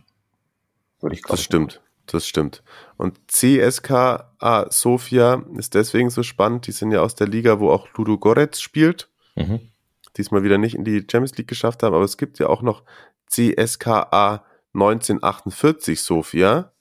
würde 1.02 1.16
ich 1.16 1.24
Das 1.24 1.42
stimmt, 1.42 1.82
das 2.06 2.28
stimmt. 2.28 2.64
Und 2.96 3.20
CSKA 3.28 4.68
Sofia 4.70 5.44
ist 5.58 5.74
deswegen 5.74 6.12
so 6.12 6.24
spannend. 6.24 6.68
Die 6.68 6.72
sind 6.72 6.92
ja 6.92 7.02
aus 7.02 7.16
der 7.16 7.28
Liga, 7.28 7.60
wo 7.60 7.72
auch 7.72 7.88
Ludo 7.96 8.18
Goretz 8.18 8.62
spielt. 8.62 9.10
Mhm. 9.36 9.72
Diesmal 10.16 10.44
wieder 10.44 10.58
nicht 10.58 10.76
in 10.76 10.86
die 10.86 11.00
Champions 11.00 11.38
League 11.38 11.48
geschafft 11.48 11.84
haben, 11.84 11.96
aber 11.96 12.04
es 12.04 12.18
gibt 12.18 12.38
ja 12.38 12.48
auch 12.48 12.62
noch 12.62 12.84
CSKA 13.28 14.44
1948 14.74 16.02
Sofia. 16.02 16.72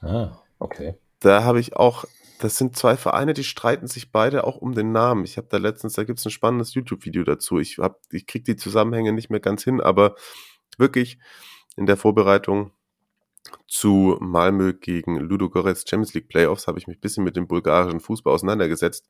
Ah, 0.00 0.38
okay. 0.58 0.94
Da 1.20 1.44
habe 1.44 1.60
ich 1.60 1.76
auch 1.76 2.04
das 2.38 2.56
sind 2.56 2.76
zwei 2.76 2.96
Vereine, 2.96 3.34
die 3.34 3.44
streiten 3.44 3.86
sich 3.86 4.12
beide 4.12 4.44
auch 4.44 4.56
um 4.56 4.74
den 4.74 4.92
Namen. 4.92 5.24
Ich 5.24 5.36
habe 5.36 5.48
da 5.50 5.56
letztens, 5.56 5.94
da 5.94 6.04
gibt 6.04 6.18
es 6.18 6.26
ein 6.26 6.30
spannendes 6.30 6.74
YouTube-Video 6.74 7.24
dazu. 7.24 7.58
Ich, 7.58 7.78
hab, 7.78 8.00
ich 8.10 8.26
kriege 8.26 8.44
die 8.44 8.56
Zusammenhänge 8.56 9.12
nicht 9.12 9.30
mehr 9.30 9.40
ganz 9.40 9.64
hin, 9.64 9.80
aber 9.80 10.14
wirklich 10.78 11.18
in 11.76 11.86
der 11.86 11.96
Vorbereitung 11.96 12.72
zu 13.68 14.16
Malmö 14.20 14.74
gegen 14.74 15.18
Ludogorets 15.18 15.84
Champions 15.88 16.14
League 16.14 16.28
Playoffs 16.28 16.66
habe 16.66 16.78
ich 16.78 16.86
mich 16.86 16.98
ein 16.98 17.00
bisschen 17.00 17.24
mit 17.24 17.36
dem 17.36 17.46
bulgarischen 17.46 18.00
Fußball 18.00 18.34
auseinandergesetzt 18.34 19.08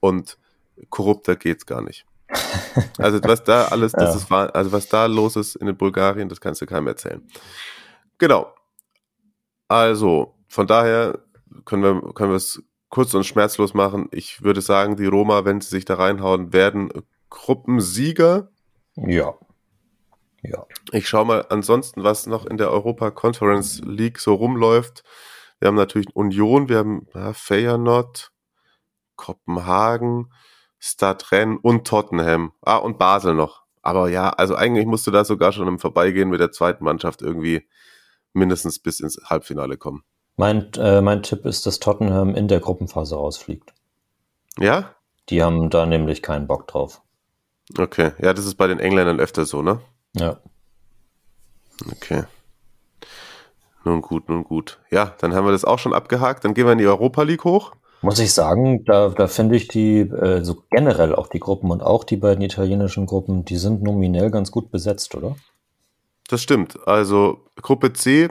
und 0.00 0.38
korrupter 0.90 1.36
geht's 1.36 1.66
gar 1.66 1.82
nicht. 1.82 2.06
Also 2.98 3.18
was 3.24 3.42
da 3.42 3.66
alles, 3.66 3.92
das 3.92 4.14
ja. 4.14 4.44
ist, 4.44 4.54
also 4.54 4.72
was 4.72 4.88
da 4.88 5.06
los 5.06 5.34
ist 5.34 5.56
in 5.56 5.76
Bulgarien, 5.76 6.28
das 6.28 6.40
kannst 6.40 6.60
du 6.60 6.66
keinem 6.66 6.86
erzählen. 6.86 7.26
Genau. 8.18 8.54
Also, 9.66 10.36
von 10.46 10.66
daher 10.66 11.18
können 11.64 11.82
wir, 11.82 12.12
können 12.14 12.30
wir 12.30 12.36
es 12.36 12.62
kurz 12.88 13.14
und 13.14 13.24
schmerzlos 13.24 13.74
machen. 13.74 14.08
Ich 14.12 14.42
würde 14.42 14.60
sagen, 14.60 14.96
die 14.96 15.06
Roma, 15.06 15.44
wenn 15.44 15.60
sie 15.60 15.68
sich 15.70 15.84
da 15.84 15.94
reinhauen, 15.94 16.52
werden 16.52 16.90
Gruppensieger. 17.30 18.50
Ja. 18.96 19.34
Ja. 20.42 20.66
Ich 20.92 21.08
schaue 21.08 21.26
mal 21.26 21.46
ansonsten, 21.48 22.02
was 22.02 22.26
noch 22.26 22.46
in 22.46 22.56
der 22.56 22.70
Europa 22.70 23.10
Conference 23.10 23.80
League 23.84 24.18
so 24.18 24.34
rumläuft. 24.34 25.04
Wir 25.58 25.68
haben 25.68 25.76
natürlich 25.76 26.14
Union, 26.14 26.68
wir 26.68 26.78
haben 26.78 27.06
ja, 27.14 27.32
Feyenoord, 27.32 28.32
Kopenhagen, 29.16 30.32
Stadtrenn 30.78 31.58
und 31.58 31.86
Tottenham. 31.86 32.52
Ah, 32.62 32.76
und 32.76 32.98
Basel 32.98 33.34
noch. 33.34 33.64
Aber 33.82 34.08
ja, 34.08 34.30
also 34.30 34.54
eigentlich 34.56 34.86
musste 34.86 35.10
da 35.10 35.24
sogar 35.24 35.52
schon 35.52 35.68
im 35.68 35.78
Vorbeigehen 35.78 36.30
mit 36.30 36.40
der 36.40 36.52
zweiten 36.52 36.84
Mannschaft 36.84 37.22
irgendwie 37.22 37.68
mindestens 38.32 38.78
bis 38.78 39.00
ins 39.00 39.20
Halbfinale 39.24 39.76
kommen. 39.76 40.04
Mein, 40.40 40.72
äh, 40.78 41.02
mein 41.02 41.22
Tipp 41.22 41.44
ist, 41.44 41.66
dass 41.66 41.80
Tottenham 41.80 42.34
in 42.34 42.48
der 42.48 42.60
Gruppenphase 42.60 43.14
rausfliegt. 43.14 43.74
Ja? 44.58 44.94
Die 45.28 45.42
haben 45.42 45.68
da 45.68 45.84
nämlich 45.84 46.22
keinen 46.22 46.46
Bock 46.46 46.66
drauf. 46.66 47.02
Okay, 47.78 48.12
ja, 48.22 48.32
das 48.32 48.46
ist 48.46 48.54
bei 48.54 48.66
den 48.66 48.80
Engländern 48.80 49.20
öfter 49.20 49.44
so, 49.44 49.60
ne? 49.60 49.82
Ja. 50.14 50.38
Okay. 51.92 52.24
Nun 53.84 54.00
gut, 54.00 54.30
nun 54.30 54.44
gut. 54.44 54.80
Ja, 54.90 55.14
dann 55.20 55.34
haben 55.34 55.44
wir 55.44 55.52
das 55.52 55.66
auch 55.66 55.78
schon 55.78 55.92
abgehakt. 55.92 56.42
Dann 56.42 56.54
gehen 56.54 56.64
wir 56.64 56.72
in 56.72 56.78
die 56.78 56.86
Europa 56.86 57.22
League 57.22 57.44
hoch. 57.44 57.72
Muss 58.00 58.18
ich 58.18 58.32
sagen, 58.32 58.82
da, 58.86 59.10
da 59.10 59.26
finde 59.26 59.56
ich 59.56 59.68
die, 59.68 59.98
äh, 59.98 60.42
so 60.42 60.64
generell 60.70 61.14
auch 61.14 61.28
die 61.28 61.40
Gruppen 61.40 61.70
und 61.70 61.82
auch 61.82 62.02
die 62.02 62.16
beiden 62.16 62.42
italienischen 62.42 63.04
Gruppen, 63.04 63.44
die 63.44 63.58
sind 63.58 63.82
nominell 63.82 64.30
ganz 64.30 64.50
gut 64.50 64.70
besetzt, 64.70 65.14
oder? 65.14 65.36
Das 66.30 66.40
stimmt. 66.40 66.78
Also 66.88 67.44
Gruppe 67.60 67.92
C 67.92 68.30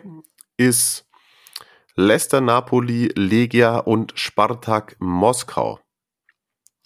ist 0.58 1.06
Leicester, 1.96 2.42
Napoli, 2.42 3.12
Legia 3.16 3.78
und 3.78 4.14
Spartak 4.16 4.96
Moskau. 5.00 5.80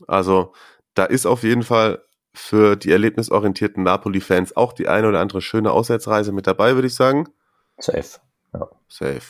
Also 0.08 0.54
da 0.94 1.06
ist 1.06 1.26
auf 1.26 1.44
jeden 1.44 1.64
Fall 1.64 2.04
für 2.34 2.76
die 2.76 2.92
erlebnisorientierten 2.92 3.84
Napoli-Fans 3.84 4.58
auch 4.58 4.74
die 4.74 4.88
eine 4.88 5.08
oder 5.08 5.20
andere 5.20 5.42
schöne 5.42 5.72
Auswärtsreise 5.72 6.32
mit 6.32 6.48
dabei, 6.48 6.76
würde 6.76 6.88
ich 6.88 6.96
sagen. 6.96 7.30
Safe. 7.78 8.20
Ja. 8.54 8.68
Safe. 8.88 9.22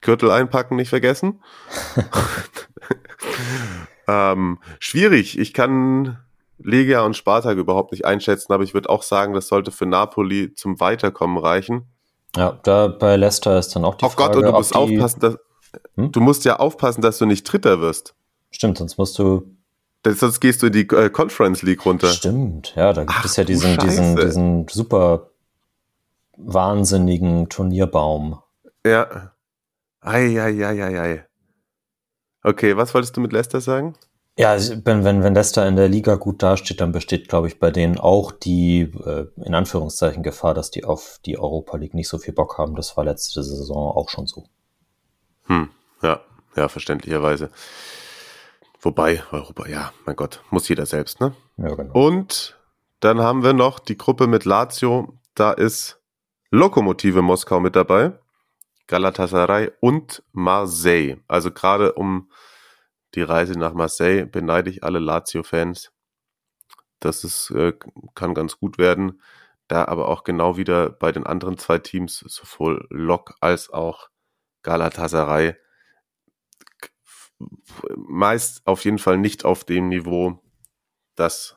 Gürtel 0.00 0.30
einpacken, 0.30 0.76
nicht 0.76 0.88
vergessen. 0.88 1.42
ähm, 4.08 4.58
schwierig. 4.80 5.38
Ich 5.38 5.54
kann 5.54 6.18
Legia 6.58 7.02
und 7.02 7.16
Spartak 7.16 7.58
überhaupt 7.58 7.92
nicht 7.92 8.04
einschätzen, 8.04 8.52
aber 8.52 8.64
ich 8.64 8.74
würde 8.74 8.90
auch 8.90 9.02
sagen, 9.02 9.34
das 9.34 9.48
sollte 9.48 9.70
für 9.70 9.86
Napoli 9.86 10.54
zum 10.54 10.80
Weiterkommen 10.80 11.38
reichen. 11.38 11.86
Ja, 12.36 12.58
da 12.62 12.88
bei 12.88 13.16
Leicester 13.16 13.58
ist 13.58 13.74
dann 13.74 13.84
auch 13.84 13.94
die 13.94 14.04
Auf 14.04 14.14
Frage. 14.14 14.34
Gott, 14.34 14.44
und 14.44 14.50
du 14.50 14.52
musst 14.52 14.74
aufpassen, 14.74 15.20
dass, 15.20 15.38
hm? 15.96 16.12
du 16.12 16.20
musst 16.20 16.44
ja 16.44 16.56
aufpassen, 16.58 17.00
dass 17.00 17.18
du 17.18 17.26
nicht 17.26 17.44
Dritter 17.44 17.80
wirst. 17.80 18.14
Stimmt, 18.50 18.78
sonst 18.78 18.98
musst 18.98 19.18
du. 19.18 19.56
sonst 20.04 20.40
gehst 20.40 20.62
du 20.62 20.66
in 20.66 20.72
die 20.72 20.88
äh, 20.88 21.10
Conference 21.10 21.62
League 21.62 21.84
runter. 21.84 22.08
Stimmt, 22.08 22.74
ja, 22.76 22.92
da 22.92 23.02
gibt 23.02 23.14
Ach, 23.18 23.24
es 23.24 23.36
ja 23.36 23.44
diesen, 23.44 23.78
diesen, 23.78 24.16
diesen 24.16 24.68
super 24.68 25.30
wahnsinnigen 26.36 27.48
Turnierbaum. 27.48 28.40
Ja. 28.86 29.32
Ei, 30.00 30.40
ei, 30.40 30.64
ei, 30.64 30.82
ei, 30.82 31.00
ei. 31.00 31.24
Okay, 32.44 32.76
was 32.76 32.94
wolltest 32.94 33.16
du 33.16 33.20
mit 33.20 33.32
Leicester 33.32 33.60
sagen? 33.60 33.94
Ja, 34.38 34.56
wenn, 34.84 35.02
wenn, 35.02 35.24
wenn 35.24 35.34
Leicester 35.34 35.66
in 35.66 35.74
der 35.74 35.88
Liga 35.88 36.14
gut 36.14 36.44
dasteht, 36.44 36.80
dann 36.80 36.92
besteht, 36.92 37.28
glaube 37.28 37.48
ich, 37.48 37.58
bei 37.58 37.72
denen 37.72 37.98
auch 37.98 38.30
die, 38.30 38.82
äh, 38.82 39.26
in 39.44 39.52
Anführungszeichen, 39.52 40.22
Gefahr, 40.22 40.54
dass 40.54 40.70
die 40.70 40.84
auf 40.84 41.18
die 41.26 41.36
Europa 41.36 41.76
League 41.76 41.94
nicht 41.94 42.06
so 42.06 42.18
viel 42.18 42.32
Bock 42.32 42.56
haben. 42.56 42.76
Das 42.76 42.96
war 42.96 43.04
letzte 43.04 43.42
Saison 43.42 43.96
auch 43.96 44.08
schon 44.08 44.28
so. 44.28 44.44
Hm, 45.46 45.70
ja, 46.02 46.20
ja, 46.54 46.68
verständlicherweise. 46.68 47.50
Wobei, 48.80 49.24
Europa, 49.32 49.66
ja, 49.66 49.92
mein 50.06 50.14
Gott, 50.14 50.40
muss 50.50 50.68
jeder 50.68 50.86
selbst, 50.86 51.20
ne? 51.20 51.34
Ja, 51.56 51.74
genau. 51.74 51.92
Und 51.94 52.56
dann 53.00 53.18
haben 53.18 53.42
wir 53.42 53.54
noch 53.54 53.80
die 53.80 53.98
Gruppe 53.98 54.28
mit 54.28 54.44
Lazio. 54.44 55.18
Da 55.34 55.50
ist 55.50 56.00
Lokomotive 56.52 57.22
Moskau 57.22 57.58
mit 57.58 57.74
dabei, 57.74 58.12
Galatasaray 58.86 59.72
und 59.80 60.22
Marseille. 60.30 61.16
Also 61.26 61.50
gerade 61.50 61.94
um 61.94 62.30
die 63.14 63.22
Reise 63.22 63.58
nach 63.58 63.72
Marseille 63.72 64.26
beneide 64.26 64.70
ich 64.70 64.84
alle 64.84 64.98
Lazio-Fans. 64.98 65.92
Das 67.00 67.24
ist, 67.24 67.50
äh, 67.50 67.72
kann 68.14 68.34
ganz 68.34 68.58
gut 68.58 68.78
werden. 68.78 69.22
Da 69.68 69.84
aber 69.86 70.08
auch 70.08 70.24
genau 70.24 70.56
wieder 70.56 70.90
bei 70.90 71.12
den 71.12 71.26
anderen 71.26 71.58
zwei 71.58 71.78
Teams, 71.78 72.18
sowohl 72.26 72.86
Lok 72.90 73.34
als 73.40 73.70
auch 73.70 74.08
Galatasaray, 74.62 75.56
meist 77.96 78.66
auf 78.66 78.84
jeden 78.84 78.98
Fall 78.98 79.18
nicht 79.18 79.44
auf 79.44 79.64
dem 79.64 79.88
Niveau, 79.88 80.42
das 81.14 81.56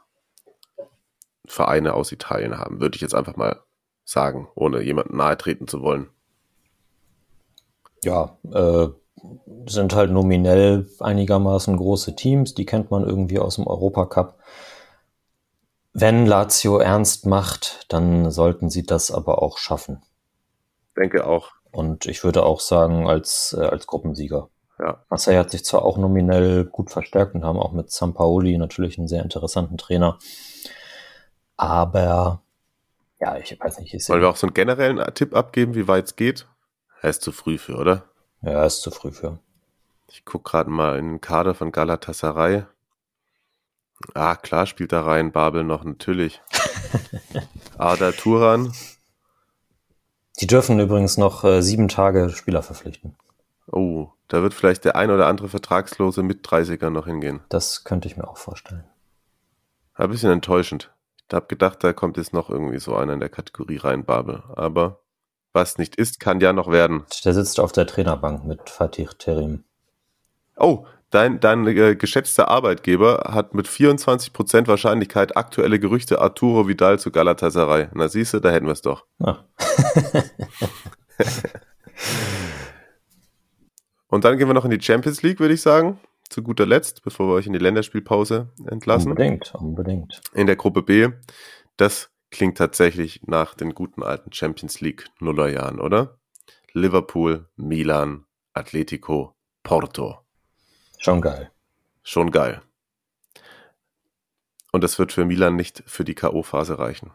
Vereine 1.46 1.94
aus 1.94 2.12
Italien 2.12 2.58
haben, 2.58 2.80
würde 2.82 2.96
ich 2.96 3.02
jetzt 3.02 3.16
einfach 3.16 3.36
mal 3.36 3.64
sagen, 4.04 4.48
ohne 4.56 4.82
jemanden 4.82 5.18
nahe 5.18 5.38
treten 5.38 5.68
zu 5.68 5.82
wollen. 5.82 6.10
Ja, 8.04 8.38
äh, 8.44 8.90
sind 9.68 9.96
halt 9.96 10.12
nominell 10.12 10.90
einigermaßen 11.00 11.78
große 11.78 12.16
Teams, 12.16 12.54
die 12.54 12.66
kennt 12.66 12.92
man 12.92 13.06
irgendwie 13.06 13.40
aus 13.40 13.56
dem 13.56 13.68
Europacup. 13.68 14.40
Wenn 15.94 16.26
Lazio 16.26 16.78
ernst 16.78 17.26
macht, 17.26 17.86
dann 17.90 18.32
sollten 18.32 18.70
sie 18.70 18.84
das 18.84 19.12
aber 19.12 19.42
auch 19.42 19.58
schaffen. 19.58 20.02
Denke 20.98 21.26
auch. 21.28 21.52
Und 21.72 22.06
ich 22.06 22.24
würde 22.24 22.44
auch 22.44 22.60
sagen, 22.60 23.08
als, 23.08 23.56
äh, 23.58 23.64
als 23.64 23.88
Gruppensieger. 23.88 24.50
Ja. 24.80 25.04
Marseille 25.10 25.38
hat 25.38 25.52
sich 25.52 25.64
zwar 25.64 25.84
auch 25.84 25.98
nominell 25.98 26.66
gut 26.66 26.90
verstärkt 26.90 27.36
und 27.36 27.44
haben 27.44 27.60
auch 27.60 27.72
mit 27.72 27.92
Sampaoli 27.92 28.58
natürlich 28.58 28.98
einen 28.98 29.08
sehr 29.08 29.22
interessanten 29.22 29.78
Trainer. 29.78 30.18
Aber 31.56 32.42
ja, 33.20 33.38
ich 33.38 33.58
weiß 33.60 33.80
nicht. 33.80 33.94
Ich 33.94 34.10
Wollen 34.10 34.22
wir 34.22 34.30
auch 34.30 34.36
so 34.36 34.48
einen 34.48 34.56
generellen 34.56 35.00
Tipp 35.14 35.36
abgeben, 35.36 35.76
wie 35.76 35.88
weit 35.88 36.06
es 36.06 36.16
geht? 36.16 36.48
Er 37.02 37.12
ist 37.12 37.22
zu 37.22 37.32
früh 37.32 37.58
für, 37.58 37.78
oder? 37.78 38.11
Ja, 38.42 38.66
ist 38.66 38.82
zu 38.82 38.92
früh 38.92 39.12
für. 39.12 39.40
Ich 40.08 40.26
gucke 40.26 40.50
gerade 40.50 40.70
mal 40.70 40.98
in 40.98 41.08
den 41.08 41.22
Kader 41.22 41.54
von 41.54 41.72
Galatasaray. 41.72 42.66
Ah, 44.14 44.36
klar 44.36 44.66
spielt 44.66 44.92
da 44.92 45.04
rein 45.04 45.32
Babel 45.32 45.64
noch, 45.64 45.84
natürlich. 45.84 46.42
Ada 47.78 48.12
Turan. 48.12 48.74
Die 50.40 50.48
dürfen 50.48 50.80
übrigens 50.80 51.18
noch 51.18 51.44
äh, 51.44 51.62
sieben 51.62 51.88
Tage 51.88 52.30
Spieler 52.30 52.64
verpflichten. 52.64 53.16
Oh, 53.68 54.10
da 54.28 54.42
wird 54.42 54.54
vielleicht 54.54 54.86
der 54.86 54.96
ein 54.96 55.12
oder 55.12 55.28
andere 55.28 55.50
Vertragslose 55.50 56.24
mit 56.24 56.46
30er 56.46 56.90
noch 56.90 57.06
hingehen. 57.06 57.42
Das 57.50 57.84
könnte 57.84 58.08
ich 58.08 58.18
mir 58.18 58.28
auch 58.28 58.38
vorstellen. 58.38 58.84
Ein 59.94 60.10
bisschen 60.10 60.32
enttäuschend. 60.32 60.92
Ich 61.28 61.36
habe 61.36 61.46
gedacht, 61.48 61.84
da 61.84 61.94
kommt 61.94 62.18
jetzt 62.18 62.34
noch 62.34 62.50
irgendwie 62.50 62.80
so 62.80 62.96
einer 62.96 63.14
in 63.14 63.20
der 63.20 63.30
Kategorie 63.30 63.78
rein, 63.78 64.04
Babel. 64.04 64.44
Aber 64.56 65.00
was 65.54 65.78
nicht 65.78 65.96
ist, 65.96 66.20
kann 66.20 66.40
ja 66.40 66.54
noch 66.54 66.72
werden. 66.72 67.04
Der 67.26 67.34
sitzt 67.34 67.60
auf 67.60 67.72
der 67.72 67.88
Trainerbank 67.88 68.46
mit 68.46 68.70
Fatih 68.70 69.10
Terim. 69.18 69.64
Oh, 70.58 70.86
dein, 71.10 71.40
dein 71.40 71.66
äh, 71.68 71.96
geschätzter 71.96 72.50
Arbeitgeber 72.50 73.30
hat 73.32 73.54
mit 73.54 73.68
24% 73.68 74.68
Wahrscheinlichkeit 74.68 75.36
aktuelle 75.38 75.80
Gerüchte 75.80 76.22
Arturo 76.22 76.68
Vidal 76.68 77.00
zu 77.00 77.12
Galatasaray. 77.12 77.88
Na 77.94 78.08
siehst 78.08 78.34
du, 78.34 78.40
da 78.40 78.52
hätten 78.52 78.68
wir 78.68 78.74
es 78.74 78.82
doch. 78.82 79.06
Und 84.08 84.26
dann 84.26 84.38
gehen 84.38 84.48
wir 84.48 84.54
noch 84.54 84.66
in 84.66 84.72
die 84.72 84.82
Champions 84.82 85.22
League, 85.24 85.40
würde 85.40 85.54
ich 85.54 85.62
sagen. 85.62 86.00
Zu 86.30 86.44
guter 86.44 86.66
Letzt, 86.66 87.02
bevor 87.04 87.28
wir 87.28 87.34
euch 87.34 87.48
in 87.48 87.54
die 87.54 87.60
Länderspielpause 87.60 88.50
entlassen. 88.66 89.12
Unbedingt, 89.12 89.54
unbedingt. 89.56 90.22
In 90.34 90.48
der 90.48 90.56
Gruppe 90.58 90.82
B. 90.82 91.10
Das 91.78 92.10
klingt 92.32 92.58
tatsächlich 92.58 93.22
nach 93.28 93.54
den 93.54 93.76
guten 93.76 94.02
alten 94.02 94.32
Champions 94.32 94.82
League 94.82 95.10
Nullerjahren, 95.20 95.80
oder? 95.80 96.18
Liverpool, 96.74 97.48
Milan, 97.58 98.26
Atletico, 98.54 99.36
Porto. 99.64 100.20
Schon 100.98 101.22
geil. 101.22 101.52
Schon 102.02 102.32
geil. 102.32 102.62
Und 104.72 104.84
das 104.84 104.98
wird 104.98 105.12
für 105.12 105.26
Milan 105.26 105.56
nicht 105.56 105.84
für 105.86 106.06
die 106.06 106.16
K.O.-Phase 106.16 106.80
reichen. 106.80 107.12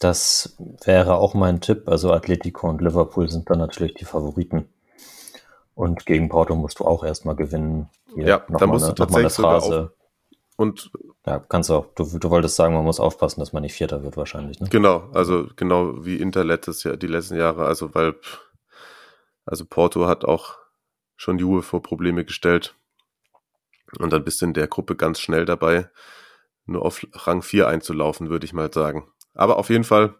Das 0.00 0.56
wäre 0.84 1.16
auch 1.16 1.34
mein 1.34 1.60
Tipp. 1.60 1.88
Also 1.88 2.12
Atletico 2.12 2.68
und 2.68 2.82
Liverpool 2.82 3.28
sind 3.28 3.50
dann 3.50 3.58
natürlich 3.58 3.94
die 3.94 4.04
Favoriten. 4.04 4.68
Und 5.74 6.06
gegen 6.06 6.28
Porto 6.28 6.54
musst 6.54 6.80
du 6.80 6.84
auch 6.84 7.04
erstmal 7.04 7.36
gewinnen. 7.36 7.88
Hier 8.14 8.26
ja, 8.26 8.46
da 8.48 8.66
musst 8.66 8.84
eine, 8.84 8.94
du 8.94 9.04
tatsächlich 9.04 9.32
sogar 9.32 9.62
auf, 9.62 9.90
und 10.56 10.90
ja, 11.28 11.44
kannst 11.46 11.68
du 11.68 11.74
auch. 11.74 11.86
Du, 11.94 12.04
du 12.18 12.30
wolltest 12.30 12.56
sagen, 12.56 12.72
man 12.72 12.84
muss 12.84 13.00
aufpassen, 13.00 13.40
dass 13.40 13.52
man 13.52 13.62
nicht 13.62 13.74
Vierter 13.74 14.02
wird 14.02 14.16
wahrscheinlich. 14.16 14.60
Ne? 14.60 14.68
Genau, 14.70 15.10
also 15.12 15.46
genau 15.56 16.02
wie 16.06 16.16
Inter 16.16 16.42
letztes 16.42 16.84
Jahr, 16.84 16.96
die 16.96 17.06
letzten 17.06 17.36
Jahre. 17.36 17.66
Also 17.66 17.94
weil, 17.94 18.14
also 19.44 19.66
Porto 19.66 20.06
hat 20.06 20.24
auch 20.24 20.56
schon 21.16 21.38
Juve 21.38 21.62
vor 21.62 21.82
Probleme 21.82 22.24
gestellt. 22.24 22.74
Und 23.98 24.10
dann 24.10 24.24
bist 24.24 24.40
du 24.40 24.46
in 24.46 24.54
der 24.54 24.68
Gruppe 24.68 24.96
ganz 24.96 25.20
schnell 25.20 25.44
dabei, 25.44 25.90
nur 26.64 26.82
auf 26.82 27.06
Rang 27.12 27.42
4 27.42 27.68
einzulaufen, 27.68 28.30
würde 28.30 28.46
ich 28.46 28.54
mal 28.54 28.72
sagen. 28.72 29.06
Aber 29.34 29.58
auf 29.58 29.68
jeden 29.68 29.84
Fall 29.84 30.14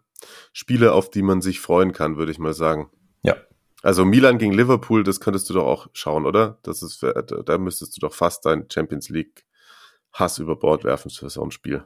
Spiele, 0.53 0.93
auf 0.93 1.11
die 1.11 1.23
man 1.23 1.41
sich 1.41 1.61
freuen 1.61 1.93
kann, 1.93 2.19
würde 2.19 2.33
ich 2.33 2.39
mal 2.39 2.53
sagen. 2.53 2.91
Ja. 3.23 3.37
Also 3.83 4.05
Milan 4.05 4.37
gegen 4.37 4.53
Liverpool, 4.53 5.05
das 5.05 5.21
könntest 5.21 5.49
du 5.49 5.55
doch 5.55 5.65
auch 5.65 5.87
schauen, 5.95 6.27
oder? 6.27 6.59
Das 6.65 6.83
ist, 6.83 7.03
da 7.03 7.57
müsstest 7.57 7.97
du 7.97 8.01
doch 8.01 8.13
fast 8.13 8.45
dein 8.45 8.69
Champions 8.71 9.09
League 9.09 9.47
Hass 10.19 10.39
über 10.39 10.57
Bord 10.57 10.85
werfen 10.85 11.11
für 11.11 11.31
so 11.31 11.43
ein 11.43 11.51
Spiel. 11.51 11.85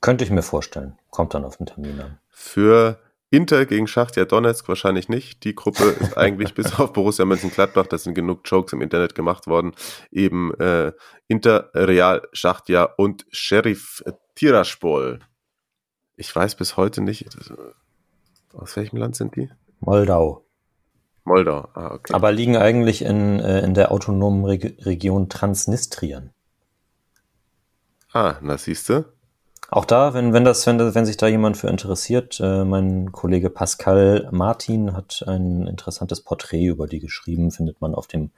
Könnte 0.00 0.24
ich 0.24 0.30
mir 0.30 0.42
vorstellen. 0.42 0.98
Kommt 1.10 1.34
dann 1.34 1.44
auf 1.44 1.58
den 1.58 1.66
Termin 1.66 2.00
an. 2.00 2.18
Für 2.28 2.98
Inter 3.30 3.64
gegen 3.64 3.86
Schachtja 3.86 4.24
Donetsk 4.24 4.68
wahrscheinlich 4.68 5.08
nicht. 5.08 5.44
Die 5.44 5.54
Gruppe 5.54 5.84
ist 6.00 6.18
eigentlich 6.18 6.54
bis 6.54 6.78
auf 6.78 6.92
Borussia 6.92 7.24
Mönchengladbach, 7.24 7.86
da 7.86 7.96
sind 7.96 8.14
genug 8.14 8.40
Jokes 8.44 8.72
im 8.72 8.82
Internet 8.82 9.14
gemacht 9.14 9.46
worden, 9.46 9.72
eben 10.10 10.52
äh, 10.54 10.92
Inter, 11.28 11.70
Real, 11.74 12.22
Schachtja 12.32 12.84
und 12.96 13.24
Sheriff 13.30 14.02
Tiraspol. 14.34 15.20
Ich 16.16 16.34
weiß 16.34 16.56
bis 16.56 16.76
heute 16.76 17.02
nicht, 17.02 17.28
aus 18.52 18.76
welchem 18.76 18.96
Land 18.96 19.16
sind 19.16 19.36
die? 19.36 19.48
Moldau. 19.78 20.44
Moldau, 21.24 21.68
ah, 21.74 21.94
okay. 21.94 22.12
Aber 22.14 22.32
liegen 22.32 22.56
eigentlich 22.56 23.02
in, 23.02 23.38
äh, 23.38 23.60
in 23.60 23.74
der 23.74 23.92
autonomen 23.92 24.44
Reg 24.44 24.84
Region 24.84 25.28
Transnistrien. 25.28 26.32
Ah, 28.12 28.36
na 28.40 28.58
siehste. 28.58 29.12
Auch 29.72 29.84
da, 29.84 30.14
wenn, 30.14 30.32
wenn, 30.32 30.44
das, 30.44 30.66
wenn, 30.66 30.78
wenn 30.78 31.06
sich 31.06 31.16
da 31.16 31.28
jemand 31.28 31.56
für 31.56 31.68
interessiert, 31.68 32.40
äh, 32.42 32.64
mein 32.64 33.12
Kollege 33.12 33.50
Pascal 33.50 34.28
Martin 34.32 34.96
hat 34.96 35.22
ein 35.28 35.68
interessantes 35.68 36.22
Porträt 36.22 36.66
über 36.66 36.88
die 36.88 36.98
geschrieben, 36.98 37.52
findet 37.52 37.80
man 37.80 37.94
auf 37.94 38.08
dem 38.08 38.30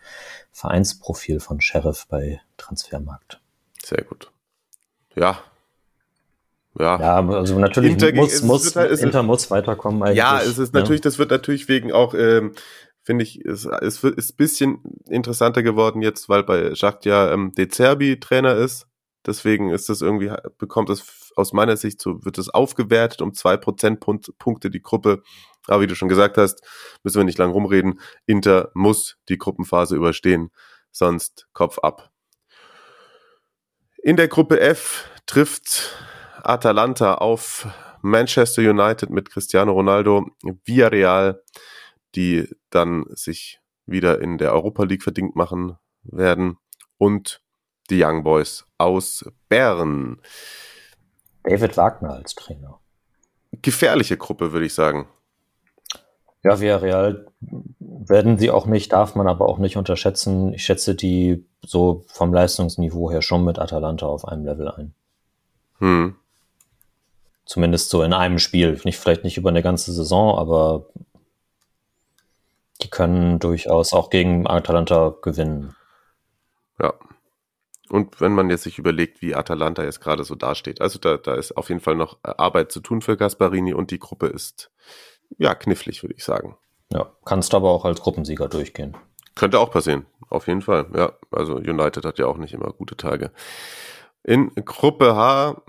Vereinsprofil 0.52 1.40
von 1.40 1.62
Sheriff 1.62 2.06
bei 2.06 2.42
Transfermarkt. 2.58 3.40
Sehr 3.82 4.04
gut. 4.04 4.30
Ja. 5.14 5.38
Ja, 6.78 7.00
ja 7.00 7.28
also 7.28 7.58
natürlich 7.58 7.92
Inter, 7.92 8.12
muss, 8.14 8.42
muss, 8.42 8.76
halt, 8.76 8.98
Inter 9.00 9.22
muss 9.22 9.50
weiterkommen 9.50 10.02
eigentlich. 10.02 10.18
Ja, 10.18 10.38
es 10.40 10.58
ist 10.58 10.74
natürlich, 10.74 11.00
ja. 11.00 11.04
das 11.04 11.18
wird 11.18 11.30
natürlich 11.30 11.68
wegen 11.68 11.92
auch, 11.92 12.12
ähm, 12.12 12.52
finde 13.02 13.24
ich, 13.24 13.42
es, 13.44 13.64
es 13.64 14.02
wird, 14.02 14.18
ist 14.18 14.36
bisschen 14.36 14.80
interessanter 15.08 15.62
geworden 15.62 16.02
jetzt, 16.02 16.28
weil 16.28 16.42
bei 16.42 16.72
Jacques 16.74 17.06
ja 17.06 17.32
ähm, 17.32 17.52
De 17.56 17.68
Zerbi 17.68 18.20
Trainer 18.20 18.54
ist. 18.54 18.86
Deswegen 19.26 19.70
ist 19.70 19.88
das 19.88 20.00
irgendwie, 20.00 20.32
bekommt 20.58 20.90
es 20.90 21.32
aus 21.36 21.52
meiner 21.52 21.76
Sicht 21.76 22.00
so, 22.00 22.24
wird 22.24 22.38
es 22.38 22.48
aufgewertet 22.48 23.22
um 23.22 23.34
zwei 23.34 23.56
Prozentpunkte 23.56 24.70
die 24.70 24.82
Gruppe. 24.82 25.22
Aber 25.66 25.80
wie 25.82 25.86
du 25.86 25.94
schon 25.94 26.08
gesagt 26.08 26.38
hast, 26.38 26.62
müssen 27.02 27.18
wir 27.18 27.24
nicht 27.24 27.38
lang 27.38 27.52
rumreden. 27.52 28.00
Inter 28.26 28.70
muss 28.74 29.16
die 29.28 29.38
Gruppenphase 29.38 29.96
überstehen, 29.96 30.50
sonst 30.90 31.46
Kopf 31.52 31.78
ab. 31.78 32.10
In 34.02 34.16
der 34.16 34.28
Gruppe 34.28 34.58
F 34.58 35.08
trifft 35.26 35.96
Atalanta 36.42 37.14
auf 37.14 37.68
Manchester 38.02 38.62
United 38.62 39.10
mit 39.10 39.30
Cristiano 39.30 39.72
Ronaldo, 39.72 40.26
Villarreal, 40.64 41.40
die 42.16 42.48
dann 42.70 43.04
sich 43.10 43.60
wieder 43.86 44.20
in 44.20 44.38
der 44.38 44.52
Europa 44.52 44.82
League 44.82 45.04
verdient 45.04 45.36
machen 45.36 45.76
werden 46.02 46.58
und 46.98 47.42
die 47.90 48.02
Young 48.02 48.24
Boys 48.24 48.66
aus 48.82 49.24
Bern. 49.48 50.18
David 51.44 51.76
Wagner 51.76 52.14
als 52.14 52.34
Trainer. 52.34 52.78
Gefährliche 53.62 54.16
Gruppe, 54.16 54.52
würde 54.52 54.66
ich 54.66 54.74
sagen. 54.74 55.08
Ja, 56.44 56.60
Villarreal 56.60 57.26
werden 57.80 58.38
sie 58.38 58.50
auch 58.50 58.66
nicht, 58.66 58.92
darf 58.92 59.14
man 59.14 59.28
aber 59.28 59.48
auch 59.48 59.58
nicht 59.58 59.76
unterschätzen. 59.76 60.52
Ich 60.54 60.64
schätze 60.64 60.94
die 60.94 61.44
so 61.64 62.04
vom 62.08 62.34
Leistungsniveau 62.34 63.10
her 63.10 63.22
schon 63.22 63.44
mit 63.44 63.58
Atalanta 63.58 64.06
auf 64.06 64.26
einem 64.26 64.44
Level 64.44 64.68
ein. 64.68 64.94
Hm. 65.78 66.16
Zumindest 67.44 67.90
so 67.90 68.02
in 68.02 68.12
einem 68.12 68.38
Spiel. 68.38 68.80
Nicht, 68.84 68.98
vielleicht 68.98 69.24
nicht 69.24 69.36
über 69.36 69.50
eine 69.50 69.62
ganze 69.62 69.92
Saison, 69.92 70.36
aber 70.36 70.86
die 72.82 72.90
können 72.90 73.38
durchaus 73.38 73.92
auch 73.92 74.10
gegen 74.10 74.46
Atalanta 74.46 75.14
gewinnen. 75.22 75.76
Ja, 76.80 76.94
und 77.92 78.22
wenn 78.22 78.32
man 78.32 78.48
jetzt 78.48 78.62
sich 78.62 78.78
überlegt, 78.78 79.20
wie 79.20 79.34
Atalanta 79.34 79.84
jetzt 79.84 80.00
gerade 80.00 80.24
so 80.24 80.34
dasteht, 80.34 80.80
also 80.80 80.98
da, 80.98 81.18
da 81.18 81.34
ist 81.34 81.58
auf 81.58 81.68
jeden 81.68 81.82
Fall 81.82 81.94
noch 81.94 82.16
äh, 82.24 82.32
Arbeit 82.38 82.72
zu 82.72 82.80
tun 82.80 83.02
für 83.02 83.18
Gasparini 83.18 83.74
und 83.74 83.90
die 83.90 83.98
Gruppe 83.98 84.28
ist 84.28 84.70
ja 85.36 85.54
knifflig, 85.54 86.02
würde 86.02 86.14
ich 86.14 86.24
sagen. 86.24 86.56
Ja, 86.90 87.12
kannst 87.26 87.52
aber 87.52 87.70
auch 87.70 87.84
als 87.84 88.00
Gruppensieger 88.00 88.48
durchgehen. 88.48 88.96
Könnte 89.34 89.60
auch 89.60 89.70
passieren, 89.70 90.06
auf 90.30 90.46
jeden 90.46 90.62
Fall. 90.62 90.86
Ja, 90.96 91.12
also 91.30 91.56
United 91.56 92.06
hat 92.06 92.18
ja 92.18 92.26
auch 92.26 92.38
nicht 92.38 92.54
immer 92.54 92.72
gute 92.72 92.96
Tage. 92.96 93.30
In 94.22 94.54
Gruppe 94.54 95.14
H 95.14 95.60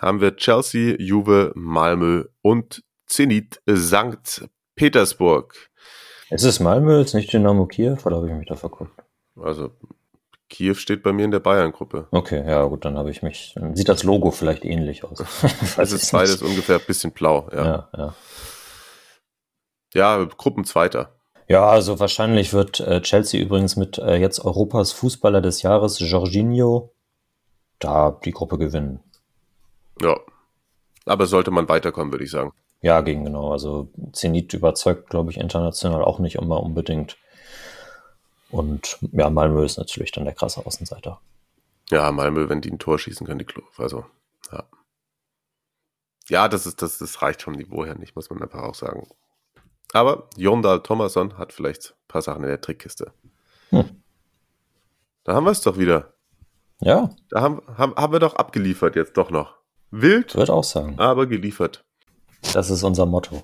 haben 0.00 0.22
wir 0.22 0.36
Chelsea, 0.36 0.96
Juve, 0.98 1.52
Malmö 1.54 2.24
und 2.40 2.82
Zenit 3.04 3.60
St. 3.70 4.48
Petersburg. 4.76 5.54
Es 6.30 6.42
ist 6.42 6.60
Malmö, 6.60 7.00
jetzt 7.00 7.12
nicht 7.12 7.30
Dynamo 7.30 7.66
Kiew, 7.66 7.98
oder 8.06 8.16
habe 8.16 8.28
ich 8.28 8.34
mich 8.34 8.48
da 8.48 8.56
verguckt? 8.56 8.92
Also 9.36 9.72
Kiew 10.54 10.74
steht 10.74 11.02
bei 11.02 11.12
mir 11.12 11.24
in 11.24 11.32
der 11.32 11.40
Bayern-Gruppe. 11.40 12.06
Okay, 12.12 12.44
ja 12.46 12.64
gut, 12.66 12.84
dann 12.84 12.96
habe 12.96 13.10
ich 13.10 13.22
mich. 13.22 13.54
Dann 13.56 13.74
sieht 13.74 13.88
das 13.88 14.04
Logo 14.04 14.30
vielleicht 14.30 14.64
ähnlich 14.64 15.02
aus. 15.02 15.18
es 15.76 15.90
ist 15.92 16.12
beides 16.12 16.42
ungefähr 16.42 16.76
ein 16.76 16.86
bisschen 16.86 17.10
blau, 17.10 17.48
ja. 17.52 17.64
Ja, 17.64 17.88
ja. 17.96 18.14
ja 19.94 20.24
Gruppenzweiter. 20.24 21.10
Ja, 21.48 21.68
also 21.68 21.98
wahrscheinlich 21.98 22.52
wird 22.52 22.78
äh, 22.78 23.02
Chelsea 23.02 23.42
übrigens 23.42 23.74
mit 23.74 23.98
äh, 23.98 24.14
jetzt 24.14 24.44
Europas 24.44 24.92
Fußballer 24.92 25.40
des 25.40 25.62
Jahres, 25.62 25.98
Jorginho, 25.98 26.92
da 27.80 28.16
die 28.24 28.30
Gruppe 28.30 28.56
gewinnen. 28.56 29.00
Ja. 30.00 30.20
Aber 31.04 31.26
sollte 31.26 31.50
man 31.50 31.68
weiterkommen, 31.68 32.12
würde 32.12 32.24
ich 32.24 32.30
sagen. 32.30 32.52
Ja, 32.80 33.00
gegen 33.00 33.24
genau. 33.24 33.50
Also 33.50 33.88
Zenit 34.12 34.54
überzeugt, 34.54 35.10
glaube 35.10 35.32
ich, 35.32 35.36
international 35.36 36.04
auch 36.04 36.20
nicht 36.20 36.36
immer 36.36 36.62
unbedingt. 36.62 37.16
Und 38.54 38.98
ja, 39.10 39.30
Malmö 39.30 39.64
ist 39.64 39.78
natürlich 39.78 40.12
dann 40.12 40.26
der 40.26 40.32
krasse 40.32 40.64
Außenseiter. 40.64 41.20
Ja, 41.90 42.12
Malmö, 42.12 42.48
wenn 42.48 42.60
die 42.60 42.70
ein 42.70 42.78
Tor 42.78 43.00
schießen 43.00 43.26
können, 43.26 43.40
die 43.40 43.44
Klo. 43.44 43.64
Also, 43.78 44.06
ja. 44.52 44.62
Ja, 46.28 46.46
das 46.46 46.64
ist, 46.64 46.80
das, 46.80 46.98
das 46.98 47.20
reicht 47.20 47.42
vom 47.42 47.54
Niveau 47.54 47.84
her 47.84 47.96
nicht, 47.96 48.14
muss 48.14 48.30
man 48.30 48.40
einfach 48.40 48.62
auch 48.62 48.76
sagen. 48.76 49.08
Aber 49.92 50.28
Jondal 50.36 50.84
Thomasson 50.84 51.36
hat 51.36 51.52
vielleicht 51.52 51.90
ein 51.90 52.06
paar 52.06 52.22
Sachen 52.22 52.44
in 52.44 52.48
der 52.48 52.60
Trickkiste. 52.60 53.12
Hm. 53.70 54.02
Da 55.24 55.34
haben 55.34 55.44
wir 55.44 55.50
es 55.50 55.62
doch 55.62 55.76
wieder. 55.76 56.14
Ja. 56.80 57.10
Da 57.30 57.40
haben, 57.40 57.60
haben, 57.76 57.96
haben 57.96 58.12
wir 58.12 58.20
doch 58.20 58.36
abgeliefert 58.36 58.94
jetzt 58.94 59.16
doch 59.16 59.30
noch. 59.30 59.56
Wild. 59.90 60.36
Wird 60.36 60.50
auch 60.50 60.62
sagen. 60.62 60.96
Aber 61.00 61.26
geliefert. 61.26 61.84
Das 62.52 62.70
ist 62.70 62.84
unser 62.84 63.06
Motto. 63.06 63.42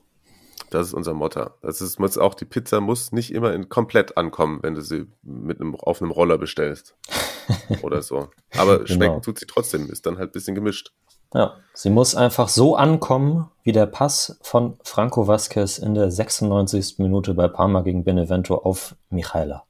Das 0.71 0.87
ist 0.87 0.95
unser 0.95 1.15
Motto. 1.15 1.51
Das 1.63 1.81
ist 1.81 1.99
muss 1.99 2.17
auch 2.17 2.35
die 2.35 2.45
Pizza 2.45 2.81
muss 2.81 3.13
nicht 3.13 3.33
immer 3.33 3.53
in 3.53 3.69
komplett 3.69 4.17
ankommen, 4.17 4.61
wenn 4.63 4.75
du 4.75 4.83
sie 4.83 5.07
mit 5.23 5.61
einem 5.61 5.75
auf 5.75 6.01
einem 6.01 6.13
Roller 6.13 6.39
bestellst 6.39 6.97
oder 7.83 8.03
so. 8.03 8.29
Aber 8.57 8.79
genau. 8.79 8.87
schmecken 8.87 9.23
tut 9.23 9.39
sie 9.39 9.47
trotzdem, 9.47 9.91
ist 9.91 10.07
dann 10.07 10.19
halt 10.19 10.31
ein 10.31 10.33
bisschen 10.33 10.55
gemischt. 10.55 10.93
Ja, 11.35 11.57
sie 11.75 11.91
muss 11.91 12.15
einfach 12.15 12.49
so 12.49 12.75
ankommen, 12.77 13.51
wie 13.63 13.73
der 13.73 13.87
Pass 13.87 14.39
von 14.43 14.79
Franco 14.83 15.29
Vasquez 15.29 15.79
in 15.79 15.95
der 15.95 16.11
96. 16.11 16.99
Minute 16.99 17.35
bei 17.35 17.47
Parma 17.47 17.83
gegen 17.83 18.03
Benevento 18.05 18.57
auf 18.57 18.97
Michaela. 19.11 19.65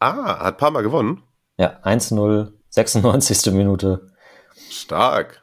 Ah, 0.00 0.44
hat 0.44 0.58
Parma 0.58 0.80
gewonnen? 0.80 1.22
Ja, 1.56 1.78
1-0, 1.84 2.52
96. 2.68 3.52
Minute. 3.52 4.10
Stark. 4.70 5.40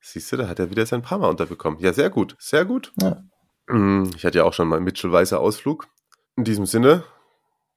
Siehst 0.00 0.30
du, 0.32 0.36
da 0.36 0.48
hat 0.48 0.58
er 0.60 0.70
wieder 0.70 0.86
sein 0.86 1.02
Parma 1.02 1.28
unterbekommen. 1.28 1.80
Ja, 1.80 1.92
sehr 1.92 2.08
gut, 2.08 2.36
sehr 2.38 2.64
gut. 2.64 2.92
Ja. 3.02 3.22
Mm, 3.68 4.10
ich 4.16 4.24
hatte 4.24 4.38
ja 4.38 4.44
auch 4.44 4.52
schon 4.52 4.68
mal 4.68 4.76
einen 4.76 4.84
Mitchell-Weißer 4.84 5.38
Ausflug. 5.38 5.88
In 6.36 6.44
diesem 6.44 6.66
Sinne, 6.66 7.04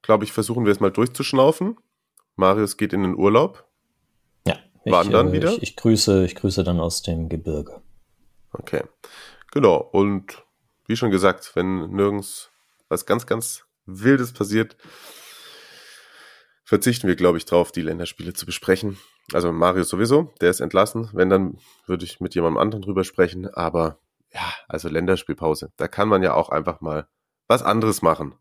glaube 0.02 0.24
ich, 0.24 0.32
versuchen 0.32 0.64
wir 0.64 0.72
es 0.72 0.80
mal 0.80 0.90
durchzuschnaufen. 0.90 1.76
Marius 2.36 2.76
geht 2.76 2.92
in 2.92 3.02
den 3.02 3.16
Urlaub. 3.16 3.68
Ja. 4.46 4.56
Wandern 4.84 5.28
ich, 5.28 5.34
äh, 5.34 5.36
wieder. 5.36 5.52
Ich, 5.52 5.62
ich, 5.62 5.76
grüße, 5.76 6.24
ich 6.24 6.34
grüße 6.34 6.64
dann 6.64 6.80
aus 6.80 7.02
dem 7.02 7.28
Gebirge. 7.28 7.82
Okay. 8.52 8.82
Genau. 9.52 9.76
Und 9.76 10.44
wie 10.86 10.96
schon 10.96 11.10
gesagt, 11.10 11.52
wenn 11.54 11.90
nirgends 11.90 12.50
was 12.88 13.06
ganz, 13.06 13.26
ganz 13.26 13.64
Wildes 13.86 14.32
passiert, 14.32 14.76
verzichten 16.64 17.08
wir, 17.08 17.16
glaube 17.16 17.38
ich, 17.38 17.44
drauf, 17.44 17.72
die 17.72 17.82
Länderspiele 17.82 18.32
zu 18.32 18.46
besprechen. 18.46 18.98
Also 19.32 19.52
Marius 19.52 19.88
sowieso, 19.88 20.32
der 20.40 20.50
ist 20.50 20.60
entlassen. 20.60 21.10
Wenn, 21.12 21.30
dann 21.30 21.58
würde 21.86 22.04
ich 22.04 22.20
mit 22.20 22.34
jemandem 22.34 22.58
anderen 22.58 22.82
drüber 22.82 23.04
sprechen. 23.04 23.46
Aber 23.46 23.98
ja, 24.32 24.52
also 24.68 24.88
Länderspielpause. 24.88 25.72
Da 25.76 25.88
kann 25.88 26.08
man 26.08 26.22
ja 26.22 26.34
auch 26.34 26.48
einfach 26.48 26.80
mal 26.80 27.08
was 27.48 27.62
anderes 27.62 28.02
machen. 28.02 28.34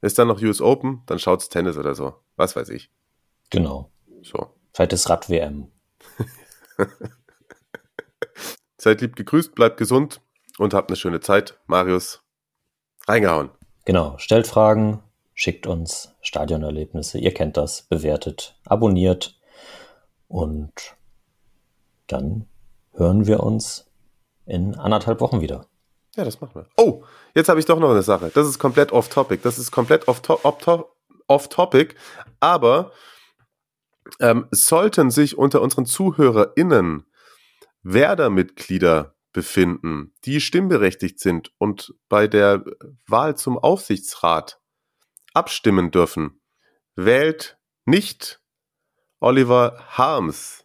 Ist 0.00 0.18
dann 0.18 0.28
noch 0.28 0.40
US 0.40 0.60
Open, 0.60 1.02
dann 1.06 1.18
schaut's 1.18 1.48
Tennis 1.48 1.76
oder 1.76 1.94
so. 1.94 2.14
Was 2.36 2.54
weiß 2.54 2.68
ich. 2.68 2.90
Genau. 3.50 3.90
So. 4.22 4.54
Vielleicht 4.72 4.92
ist 4.92 5.08
Rad-WM. 5.08 5.72
Seid 8.76 9.00
lieb 9.00 9.16
gegrüßt, 9.16 9.54
bleibt 9.54 9.76
gesund 9.76 10.20
und 10.58 10.72
habt 10.74 10.90
eine 10.90 10.96
schöne 10.96 11.20
Zeit. 11.20 11.58
Marius, 11.66 12.22
reingehauen. 13.08 13.50
Genau. 13.84 14.16
Stellt 14.18 14.46
Fragen, 14.46 15.02
schickt 15.34 15.66
uns 15.66 16.14
Stadionerlebnisse. 16.20 17.18
Ihr 17.18 17.34
kennt 17.34 17.56
das. 17.56 17.82
Bewertet, 17.82 18.56
abonniert 18.66 19.40
und 20.28 20.96
dann 22.06 22.46
hören 22.92 23.26
wir 23.26 23.40
uns 23.40 23.87
in 24.48 24.74
anderthalb 24.74 25.20
Wochen 25.20 25.40
wieder. 25.40 25.66
Ja, 26.16 26.24
das 26.24 26.40
machen 26.40 26.54
wir. 26.54 26.66
Oh, 26.76 27.04
jetzt 27.34 27.48
habe 27.48 27.60
ich 27.60 27.66
doch 27.66 27.78
noch 27.78 27.90
eine 27.90 28.02
Sache. 28.02 28.30
Das 28.34 28.48
ist 28.48 28.58
komplett 28.58 28.92
off-topic. 28.92 29.42
Das 29.42 29.58
ist 29.58 29.70
komplett 29.70 30.08
off-topic. 30.08 31.94
Aber 32.40 32.92
ähm, 34.20 34.48
sollten 34.50 35.10
sich 35.10 35.38
unter 35.38 35.62
unseren 35.62 35.86
ZuhörerInnen 35.86 37.04
Werder-Mitglieder 37.82 39.14
befinden, 39.32 40.14
die 40.24 40.40
stimmberechtigt 40.40 41.20
sind 41.20 41.52
und 41.58 41.94
bei 42.08 42.26
der 42.26 42.64
Wahl 43.06 43.36
zum 43.36 43.58
Aufsichtsrat 43.58 44.60
abstimmen 45.34 45.90
dürfen, 45.90 46.40
wählt 46.96 47.58
nicht 47.84 48.40
Oliver 49.20 49.84
Harms 49.90 50.64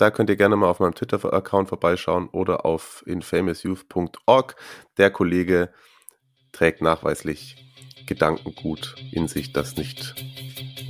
da 0.00 0.10
könnt 0.10 0.30
ihr 0.30 0.36
gerne 0.36 0.56
mal 0.56 0.68
auf 0.68 0.80
meinem 0.80 0.94
Twitter-Account 0.94 1.68
vorbeischauen 1.68 2.28
oder 2.30 2.64
auf 2.64 3.02
infamousyouth.org. 3.06 4.56
Der 4.96 5.10
Kollege 5.10 5.68
trägt 6.52 6.80
nachweislich 6.80 7.56
Gedankengut 8.06 8.96
in 9.12 9.28
sich, 9.28 9.52
das 9.52 9.76
nicht 9.76 10.14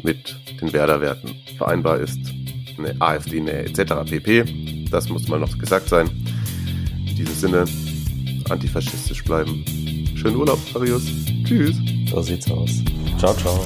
mit 0.05 0.37
den 0.61 0.73
Werder-Werten 0.73 1.35
vereinbar 1.59 1.99
ist. 1.99 2.19
Eine 2.79 2.95
AfD, 3.01 3.41
eine 3.41 3.53
etc. 3.53 4.09
pp. 4.09 4.87
Das 4.91 5.09
muss 5.09 5.29
mal 5.29 5.41
noch 5.41 5.59
gesagt 5.59 5.89
sein. 5.89 6.09
In 7.09 7.17
diesem 7.17 7.35
Sinne, 7.35 7.65
antifaschistisch 8.49 9.25
bleiben. 9.25 9.65
Schönen 10.15 10.37
Urlaub, 10.37 10.59
Marius. 10.73 11.05
Tschüss. 11.45 11.77
So 12.11 12.23
sieht's 12.23 12.51
aus. 12.51 12.83
Ciao, 13.19 13.35
ciao. 13.35 13.65